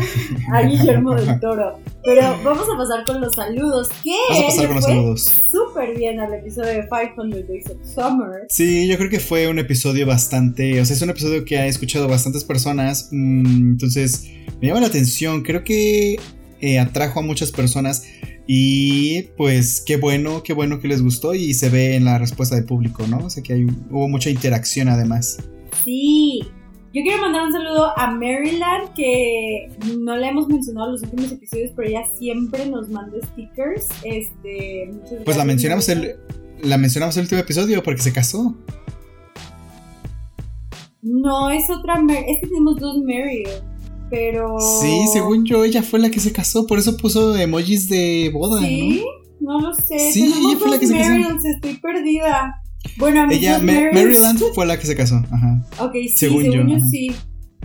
[0.53, 1.79] a Guillermo del Toro.
[2.05, 3.89] Pero vamos a pasar con los saludos.
[4.03, 4.17] ¿Qué?
[4.31, 5.43] Vamos a pasar con los saludos.
[5.51, 8.47] Súper bien al episodio de 500 Days of Summer.
[8.49, 10.81] Sí, yo creo que fue un episodio bastante.
[10.81, 13.09] O sea, es un episodio que ha escuchado bastantes personas.
[13.13, 14.29] Mm, entonces,
[14.61, 15.43] me llama la atención.
[15.43, 16.19] Creo que
[16.61, 18.05] eh, atrajo a muchas personas.
[18.51, 22.57] Y pues qué bueno, qué bueno que les gustó y se ve en la respuesta
[22.57, 23.19] del público, ¿no?
[23.19, 25.37] O sea que hay, hubo mucha interacción además.
[25.85, 26.41] Sí,
[26.95, 31.31] yo quiero mandar un saludo a Maryland, que no la hemos mencionado en los últimos
[31.31, 33.87] episodios, pero ella siempre nos manda stickers.
[34.03, 34.95] Este,
[35.27, 36.16] pues la mencionamos el,
[36.62, 38.57] la mencionamos el último episodio porque se casó.
[41.03, 43.45] No, es otra Es que tenemos dos Mary
[44.10, 44.56] pero...
[44.80, 48.60] Sí, según yo, ella fue la que se casó, por eso puso emojis de boda,
[48.60, 49.05] ¿Sí?
[49.40, 49.59] ¿no?
[49.59, 49.98] No lo sé.
[50.12, 51.47] Sí, ella fue la que se casó.
[51.55, 52.62] estoy perdida.
[52.97, 55.64] Bueno, a ella, Maryland fue la que se casó, ajá.
[55.80, 57.10] Ok, sí, según, yo, sí.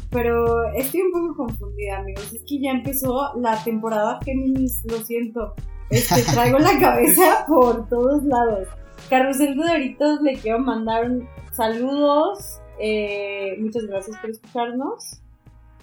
[0.10, 2.32] Pero estoy un poco confundida, amigos.
[2.34, 5.56] Es que ya empezó la temporada Géminis, lo siento.
[5.90, 8.68] Este, traigo la cabeza por todos lados.
[9.10, 11.10] Carrusel de Doritos, le quiero mandar
[11.52, 12.60] saludos.
[12.80, 15.23] Eh, muchas gracias por escucharnos.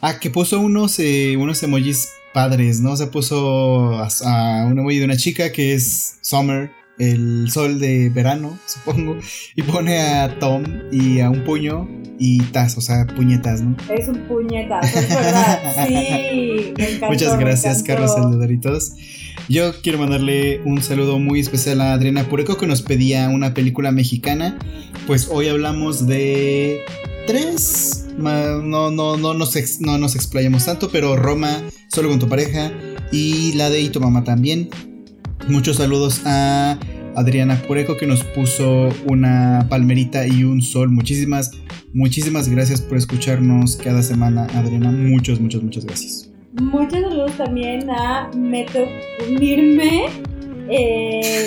[0.02, 2.96] Ah, que puso unos, eh, unos emojis padres, ¿no?
[2.96, 8.58] Se puso a, un emoji de una chica que es Summer, el sol de verano,
[8.66, 9.18] supongo,
[9.54, 11.86] y pone a Tom y a un puño
[12.18, 13.76] y taz, o sea, puñetas, ¿no?
[13.94, 15.86] Es un puñetazo, es verdad.
[15.86, 18.92] Sí, me encantó, Muchas gracias, Carlos Saludaritos.
[19.50, 23.90] Yo quiero mandarle un saludo muy especial a Adriana Pureco que nos pedía una película
[23.90, 24.58] mexicana.
[25.06, 26.84] Pues hoy hablamos de
[27.26, 28.06] tres.
[28.16, 32.72] No, no, no, nos, no nos explayamos tanto, pero Roma, solo con tu pareja.
[33.12, 34.68] Y la de Y tu mamá también.
[35.48, 36.78] Muchos saludos a
[37.16, 40.90] Adriana Pureco que nos puso una palmerita y un sol.
[40.90, 41.52] Muchísimas,
[41.92, 44.90] muchísimas gracias por escucharnos cada semana, Adriana.
[44.90, 46.30] Muchas, muchas, muchas gracias.
[46.60, 48.86] Muchos saludos también a Meto
[49.28, 50.06] Unirme.
[50.68, 51.46] Eh,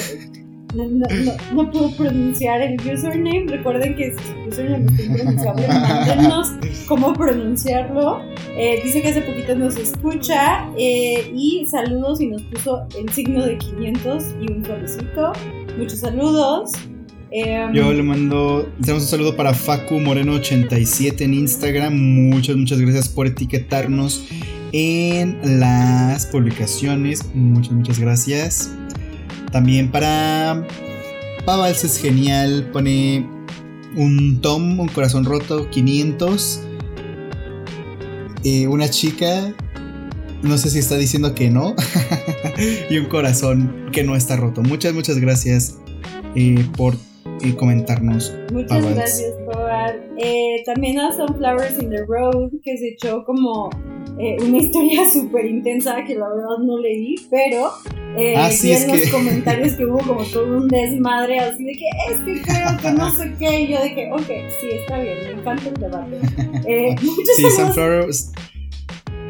[0.74, 3.46] no, puedo pronunciar el username.
[3.48, 6.52] Recuerden que el username es impronunciable, mándenos
[6.88, 8.22] cómo pronunciarlo.
[8.58, 13.46] Eh, dice que hace poquito nos escucha eh, y saludos y nos puso el signo
[13.46, 15.34] de 500 y un solecito.
[15.78, 16.72] Muchos saludos.
[17.32, 21.96] Em, Yo le mando, tenemos un saludo para Facu Moreno87 en Instagram.
[21.96, 24.28] Muchas, muchas gracias por etiquetarnos
[24.72, 27.26] en las publicaciones.
[27.34, 28.72] Muchas, muchas gracias.
[29.54, 30.68] También para
[31.46, 32.70] Pavals es genial.
[32.74, 33.26] Pone
[33.96, 36.62] un Tom, un corazón roto, 500.
[38.44, 39.54] Eh, una chica,
[40.42, 41.76] no sé si está diciendo que no.
[42.90, 44.64] y un corazón que no está roto.
[44.64, 45.78] Muchas, muchas gracias
[46.36, 46.98] eh, por
[47.44, 48.34] eh, comentarnos.
[48.52, 49.34] Muchas gracias,
[50.16, 50.64] Pavals.
[50.66, 53.70] también a Sunflowers in the Road, que se echó como
[54.20, 57.72] eh, una historia súper intensa que la verdad no leí, pero
[58.18, 61.86] eh, ah, vi en los comentarios que hubo como todo un desmadre así de que
[62.12, 64.28] es que creo que no sé qué, y yo dije, ok,
[64.62, 66.20] sí, está bien, me encanta el debate.
[66.68, 68.32] Eh, muchos sí, saludos.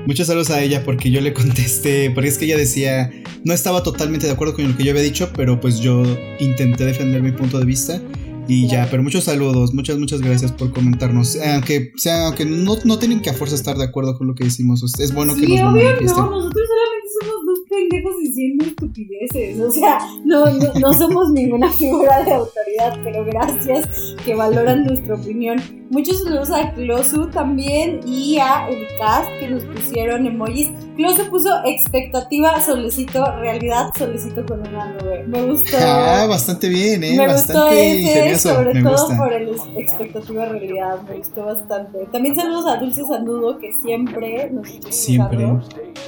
[0.06, 3.10] Muchos saludos a ella porque yo le contesté, porque es que ella decía,
[3.46, 6.04] no estaba totalmente de acuerdo con lo que yo había dicho, pero pues yo
[6.42, 8.02] intenté defender mi punto de vista
[8.48, 11.38] y ya, pero muchos saludos, muchas, muchas gracias por comentarnos.
[11.38, 14.44] Aunque sea, aunque no, no tienen que a fuerza estar de acuerdo con lo que
[14.44, 14.84] decimos.
[15.00, 16.08] Es bueno que nos manifiesten.
[16.08, 19.60] No, nosotros solamente somos dos pendejos diciendo estupideces.
[19.60, 23.88] O sea, no, no, no somos ninguna figura de autoridad, pero gracias
[24.26, 25.62] que valoran nuestra opinión.
[25.90, 30.72] Muchos saludos a Closu también y a el cast que nos pusieron emojis.
[30.96, 35.24] Closu puso expectativa, solicito, realidad, solicito con una nube.
[35.28, 35.78] Me gustó.
[35.80, 37.16] Ah, bastante bien, ¿eh?
[37.18, 41.02] Me bastante gustó ese, sobre todo por el expectativa, realidad.
[41.08, 42.08] Me gustó bastante.
[42.12, 45.48] También saludos a Dulce Sanudo que siempre nos Siempre.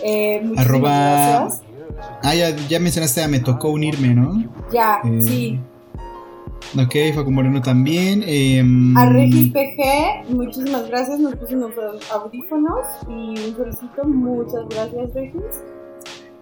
[0.04, 1.50] Eh, Arroba.
[2.24, 4.44] Ah, ya, ya mencionaste a Me Tocó Unirme, ¿no?
[4.72, 5.60] Ya, eh, sí.
[6.78, 8.24] Ok, Facu Moreno también.
[8.26, 11.20] Em, a Regis PG, muchísimas gracias.
[11.20, 11.72] Nos puso unos
[12.12, 14.04] audífonos y un solicito.
[14.04, 15.42] Muchas gracias, Regis.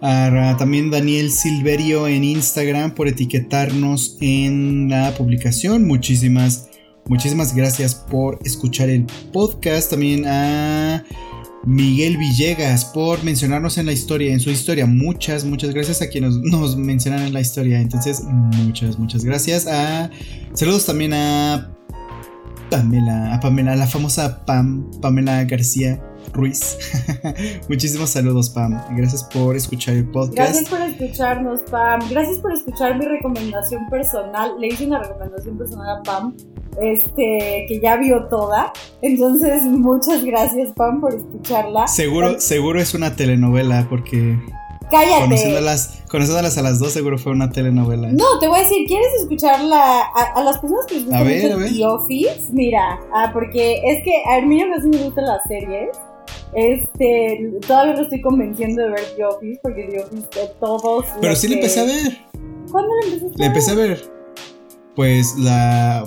[0.00, 5.86] A, también Daniel Silverio en Instagram por etiquetarnos en la publicación.
[5.86, 6.68] Muchísimas,
[7.06, 9.90] muchísimas gracias por escuchar el podcast.
[9.90, 11.04] También a
[11.66, 14.86] Miguel Villegas por mencionarnos en la historia, en su historia.
[14.86, 17.80] Muchas, muchas gracias a quienes nos, mencionan en la historia.
[17.80, 19.66] Entonces, muchas, muchas gracias.
[19.66, 20.10] A,
[20.52, 21.74] saludos también a
[22.70, 26.02] Pamela, a Pamela, la famosa Pam, Pamela García
[26.32, 26.78] Ruiz.
[27.68, 28.80] Muchísimos saludos, Pam.
[28.96, 30.36] Gracias por escuchar el podcast.
[30.36, 32.00] Gracias por escucharnos, Pam.
[32.10, 34.52] Gracias por escuchar mi recomendación personal.
[34.58, 36.34] Le hice una recomendación personal a Pam
[36.80, 38.72] este, que ya vio toda.
[39.02, 41.86] Entonces, muchas gracias, Pam, por escucharla.
[41.86, 44.38] Seguro, seguro es una telenovela, porque.
[44.90, 45.22] Cállate.
[45.22, 48.12] Conociéndolas, conociéndolas a las dos, seguro fue una telenovela.
[48.12, 50.02] No, te voy a decir, ¿quieres escucharla
[50.34, 52.46] a, las personas que les gusta mucho The Office?
[52.52, 55.96] Mira, ah, porque es que a mí casi me gustan las series.
[56.54, 61.06] Este, todavía lo estoy convenciendo de ver The Office, porque The Office de todos.
[61.20, 62.18] Pero sí le empecé a ver.
[62.70, 63.38] ¿Cuándo le empezaste a ver?
[63.38, 64.14] Le empecé a ver.
[64.94, 66.04] Pues la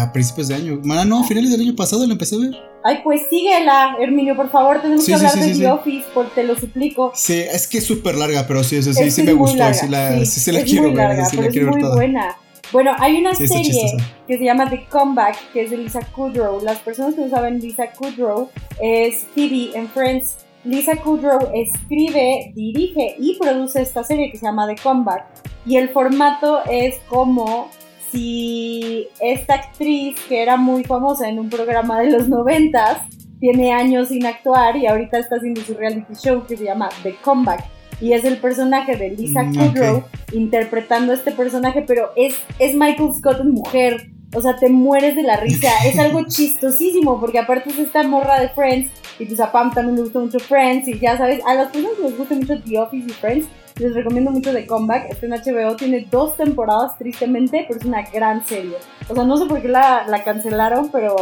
[0.00, 0.80] a principios de año.
[0.84, 2.50] Bueno, no, a finales del año pasado la empecé a ver.
[2.84, 6.56] Ay, pues síguela, Herminio, por favor, tenemos que hablar de The Office, por, te lo
[6.56, 7.10] suplico.
[7.14, 10.24] Sí, es que es súper larga, pero sí, sí, sí, sí me gustó, sí, la,
[10.24, 12.36] sí, sí la quiero muy ver, larga, sí pero la quiero es muy ver buena.
[12.70, 13.96] Bueno, hay una serie
[14.26, 16.62] que se llama The Comeback, que es de Lisa Kudrow.
[16.62, 18.50] Las personas que no saben, Lisa Kudrow
[18.80, 20.44] es Phoebe en Friends.
[20.64, 25.24] Lisa Kudrow escribe, dirige y produce esta serie que se llama The Comeback.
[25.64, 27.70] Y el formato es como
[28.12, 32.98] si esta actriz que era muy famosa en un programa de los noventas
[33.40, 37.14] tiene años sin actuar y ahorita está haciendo su reality show que se llama The
[37.22, 42.74] Comeback y es el personaje de Lisa mm, Kudrow interpretando este personaje, pero es, es
[42.74, 44.10] Michael Scott mujer.
[44.34, 45.68] o sea, te mueres de la risa.
[45.86, 49.96] Es algo chistosísimo, porque aparte es esta morra de Friends, y pues a Pam también
[49.96, 52.78] le gusta mucho Friends, y ya sabes, a las personas que les gusta mucho The
[52.78, 53.46] Office y Friends,
[53.78, 55.10] les recomiendo mucho The Comeback.
[55.10, 58.74] Está en HBO, tiene dos temporadas, tristemente, pero es una gran serie.
[59.08, 61.14] O sea, no sé por qué la, la cancelaron, pero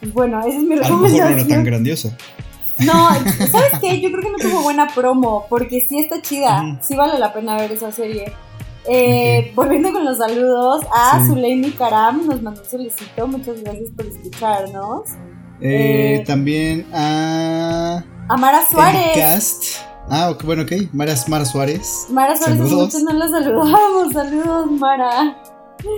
[0.00, 1.38] pues, bueno, esa es mi A lo mejor no recomendación.
[1.38, 2.16] era tan grandiosa.
[2.84, 3.08] No,
[3.50, 4.00] ¿sabes qué?
[4.00, 7.56] Yo creo que no tuvo buena promo, porque sí está chida, sí vale la pena
[7.56, 8.32] ver esa serie.
[8.88, 11.26] Eh, Volviendo con los saludos, a Sí.
[11.28, 15.02] Zuleimi Karam nos mandó un solicito, muchas gracias por escucharnos.
[15.60, 18.02] Eh, Eh, También a.
[18.28, 19.14] A Mara Suárez.
[19.14, 19.64] Cast.
[20.08, 20.72] Ah, ok, bueno, ok.
[20.92, 22.06] Mara, Mara Suárez.
[22.10, 22.94] Mara Suárez, Saludos.
[22.94, 25.36] mucho no la saludamos, saludos Mara.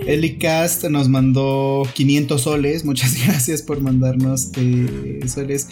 [0.05, 2.85] Elicast nos mandó 500 soles.
[2.85, 5.69] Muchas gracias por mandarnos eh, soles.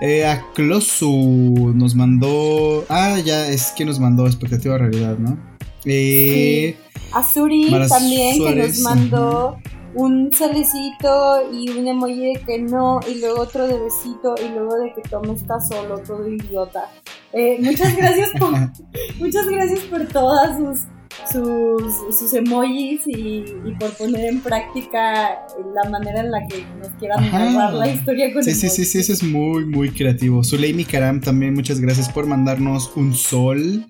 [0.00, 2.84] Eh, a Closu nos mandó.
[2.88, 5.38] Ah, ya, es que nos mandó expectativa realidad, ¿no?
[5.84, 6.76] Eh,
[7.12, 9.56] A Suri Mara también, que nos mandó
[9.94, 14.76] un solecito y un emoji de que no, y luego otro de besito, y luego
[14.76, 16.90] de que Tom está solo, todo idiota.
[17.32, 18.50] Eh, muchas gracias por,
[19.18, 20.82] muchas gracias por todas sus,
[21.32, 25.38] sus, sus emojis y, y por poner en práctica
[25.74, 27.38] la manera en la que nos quieran Ajá.
[27.50, 30.42] narrar la historia con Sí, sí, sí, sí, eso es muy, muy creativo.
[30.44, 33.84] Zuleimi Karam también, muchas gracias por mandarnos un sol.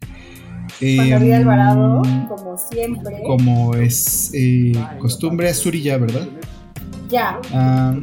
[0.80, 3.22] Juan Eh, David Alvarado, como siempre.
[3.26, 6.28] como es eh, costumbre, Suri ya, ¿verdad?
[7.08, 7.94] Ya, Ah,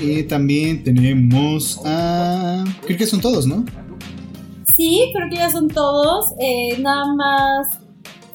[0.00, 2.64] y también tenemos a...
[2.84, 3.64] Creo que son todos, ¿no?
[4.76, 6.32] Sí, creo que ya son todos.
[6.40, 7.68] Eh, nada más.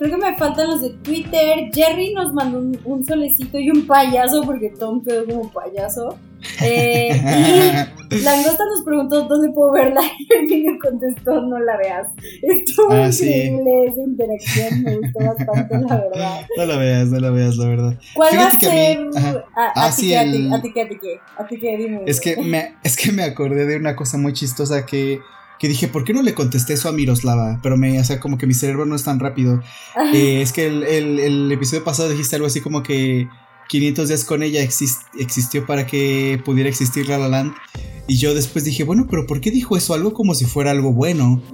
[0.02, 1.70] Creo que me faltan los de Twitter.
[1.72, 6.18] Jerry nos mandó un, un solecito y un payaso porque Tom quedó como payaso.
[6.64, 12.08] Eh, y Langosta nos preguntó dónde puedo verla y el niño contestó no la veas.
[12.42, 13.26] Estuvo Ah, sí.
[13.28, 16.42] increíble esa interacción, me gustó bastante la verdad.
[16.58, 17.94] No la veas, no la veas, la verdad.
[18.16, 19.00] ¿Cuál va a Fíjate que a ser?
[19.06, 19.18] mí-.
[19.56, 20.98] A, a Ah, ti qué, a ti, el- a ti a ti
[21.38, 22.02] a ti qué, dime.
[22.08, 25.20] Es que me, es que me acordé de una cosa muy chistosa que,
[25.62, 27.60] que dije, ¿por qué no le contesté eso a Miroslava?
[27.62, 29.62] Pero me, o sea, como que mi cerebro no es tan rápido.
[30.12, 33.28] Eh, es que el, el- el episodio pasado dijiste algo así como que
[33.70, 37.54] 500 días con ella exis- existió para que pudiera existir La La Land.
[38.08, 39.94] Y yo después dije, bueno, pero ¿por qué dijo eso?
[39.94, 41.42] Algo como si fuera algo bueno.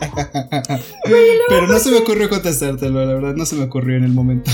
[1.48, 4.50] pero no se me ocurrió contestártelo, la verdad, no se me ocurrió en el momento.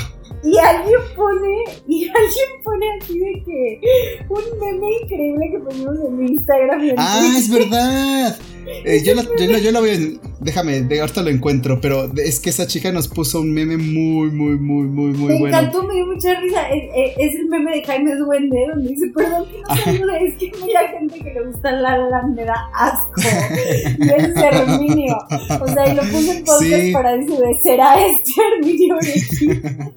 [0.47, 3.81] Y alguien pone, y alguien pone así de que
[4.29, 7.39] un meme increíble que ponemos en Instagram y en ¡Ah, Twitter.
[7.39, 8.39] es verdad!
[8.85, 9.95] Eh, yo, yo, la- yo la voy a...
[10.41, 14.31] Déjame, de, ahorita lo encuentro, pero es que esa chica nos puso un meme muy,
[14.31, 15.59] muy, muy, muy, muy me bueno.
[15.59, 16.69] encantó, me dio mucha risa.
[16.69, 19.85] Es, el meme de Jaime Duende, donde dice, perdón que no Ajá.
[19.85, 23.13] salude, es que hay gente que le gusta la la me da asco.
[23.99, 25.17] y es Herminio.
[25.61, 26.93] O sea, y lo puse en podcast Sí.
[26.93, 28.97] para decir, ¿será este Herminio?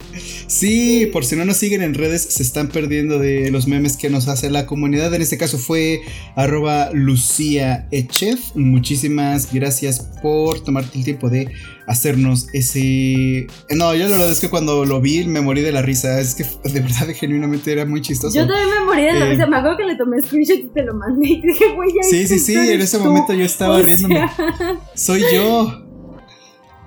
[0.48, 4.10] Sí, por si no nos siguen en redes, se están perdiendo de los memes que
[4.10, 5.14] nos hace la comunidad.
[5.14, 6.02] En este caso fue
[6.36, 8.56] arroba Lucía Echef.
[8.56, 10.29] Muchísimas gracias por
[10.66, 11.52] tomarte el tiempo de
[11.88, 13.48] hacernos ese...
[13.70, 16.20] No, yo la verdad es que cuando lo vi me morí de la risa.
[16.20, 18.36] Es que de verdad, genuinamente era muy chistoso.
[18.38, 19.30] Yo también me morí de la Eh.
[19.32, 19.46] risa.
[19.48, 21.28] Me acuerdo que le tomé screenshot y te lo mandé.
[21.28, 23.06] Y dije, güey, ya Sí, sí, sí, en ese tú".
[23.06, 24.16] momento yo estaba O riéndome.
[24.16, 25.86] sea, Soy yo.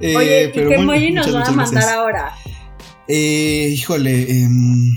[0.00, 1.92] Eh, Oye, ¿y pero qué emoji nos muchas, van a mandar gracias.
[1.96, 2.32] ahora?
[3.08, 4.92] Eh, híjole, em,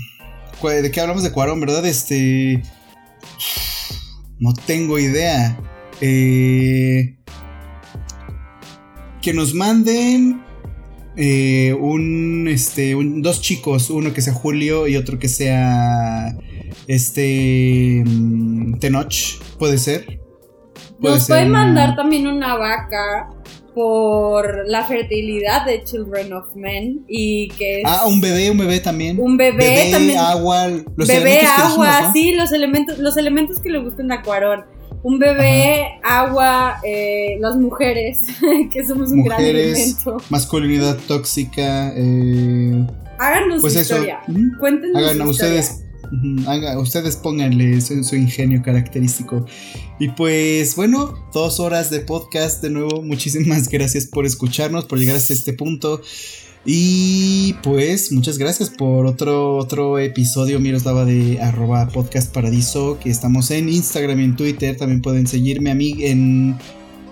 [0.60, 1.84] ¿cu- ¿de qué hablamos de Cuarón, verdad?
[1.86, 2.62] Este.
[4.38, 5.58] No tengo idea.
[6.02, 7.16] Eh,
[9.26, 10.40] que nos manden
[11.16, 16.36] eh, un, este, un- dos chicos, uno que sea Julio y otro que sea,
[16.86, 19.12] este, mm, Tenoch,
[19.58, 20.20] puede ser.
[21.00, 23.30] Puede Nos ser pueden una- mandar también una vaca
[23.74, 28.78] por la fertilidad de Children of Men y que es Ah, un bebé, un bebé
[28.78, 29.18] también.
[29.20, 30.18] un bebé, Bebé, también.
[30.20, 32.12] agua, los bebé, elementos que agua, dijimos, ¿no?
[32.12, 34.64] sí, los elementos, los elementos que le gustan a Cuarón.
[35.02, 38.18] Un bebé, agua, eh, las mujeres,
[38.72, 40.16] que somos un gran elemento.
[40.30, 41.92] masculinidad tóxica.
[41.96, 42.84] eh,
[43.18, 43.94] Háganos pues eso.
[43.94, 44.20] historia.
[44.28, 45.30] ujú, Cuéntenos historia.
[45.30, 45.82] ustedes.
[46.46, 49.46] haga- ustedes pónganle su, su ingenio característico.
[49.98, 53.02] Y pues bueno, dos horas de podcast de nuevo.
[53.02, 56.00] Muchísimas gracias por escucharnos, por llegar hasta este punto.
[56.68, 62.98] Y pues muchas gracias por otro, otro episodio Miroslava de arroba podcast paradiso.
[62.98, 64.76] Que estamos en Instagram y en Twitter.
[64.76, 66.56] También pueden seguirme a mí en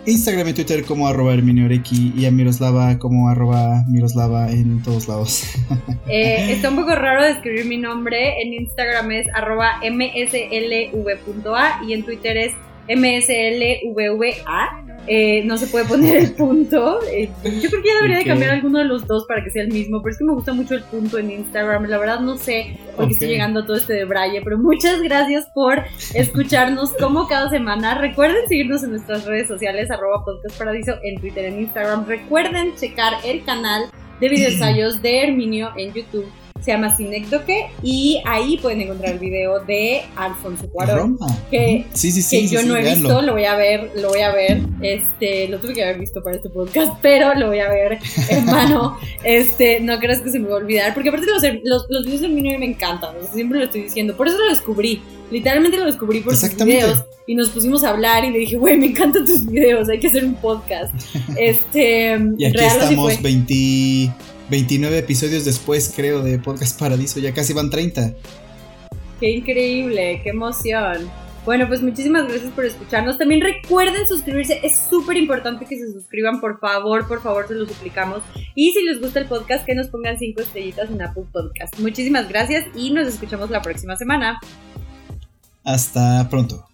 [0.06, 5.44] Instagram y Twitter como arroba Herminio-Oreki y a Miroslava como arroba Miroslava en todos lados.
[6.06, 8.42] Eh, está un poco raro de escribir mi nombre.
[8.42, 11.00] En Instagram es arroba mslv.a
[11.88, 12.52] y en Twitter es
[12.88, 14.80] mslvva.
[15.06, 17.00] eh, no se puede poner el punto.
[17.10, 19.62] Eh, yo creo que ya debería de cambiar alguno de los dos para que sea
[19.62, 21.84] el mismo, pero es que me gusta mucho el punto en Instagram.
[21.84, 25.02] La verdad no sé por qué estoy llegando a todo este de Braille, pero muchas
[25.02, 25.82] gracias por
[26.14, 27.98] escucharnos como cada semana.
[27.98, 32.06] Recuerden seguirnos en nuestras redes sociales, arroba podcast paradiso, en Twitter, en Instagram.
[32.06, 33.90] Recuerden checar el canal
[34.20, 39.60] de videoensayos de Herminio en YouTube se llama Sinécdoque y ahí pueden encontrar el video
[39.60, 41.18] de Alfonso Cuarón
[41.50, 44.20] que, sí, sí, sí, que yo no he visto, lo voy a ver, lo voy
[44.20, 47.68] a ver, este, lo tuve que haber visto para este podcast, pero lo voy a
[47.68, 47.98] ver,
[48.30, 52.06] hermano, este, no creas que se me va a olvidar, porque aparte los, los, los
[52.06, 55.84] videos de mí me encantan, siempre lo estoy diciendo, por eso lo descubrí, literalmente lo
[55.84, 59.26] descubrí por sus videos y nos pusimos a hablar y le dije, güey, me encantan
[59.26, 60.94] tus videos, hay que hacer un podcast,
[61.38, 64.10] este, y aquí estamos 20
[64.50, 67.20] 29 episodios después, creo, de Podcast Paradiso.
[67.20, 68.14] Ya casi van 30.
[69.20, 71.10] Qué increíble, qué emoción.
[71.44, 73.18] Bueno, pues muchísimas gracias por escucharnos.
[73.18, 74.60] También recuerden suscribirse.
[74.62, 78.22] Es súper importante que se suscriban, por favor, por favor, se lo suplicamos.
[78.54, 81.78] Y si les gusta el podcast, que nos pongan 5 estrellitas en Apple Podcast.
[81.80, 84.40] Muchísimas gracias y nos escuchamos la próxima semana.
[85.64, 86.73] Hasta pronto.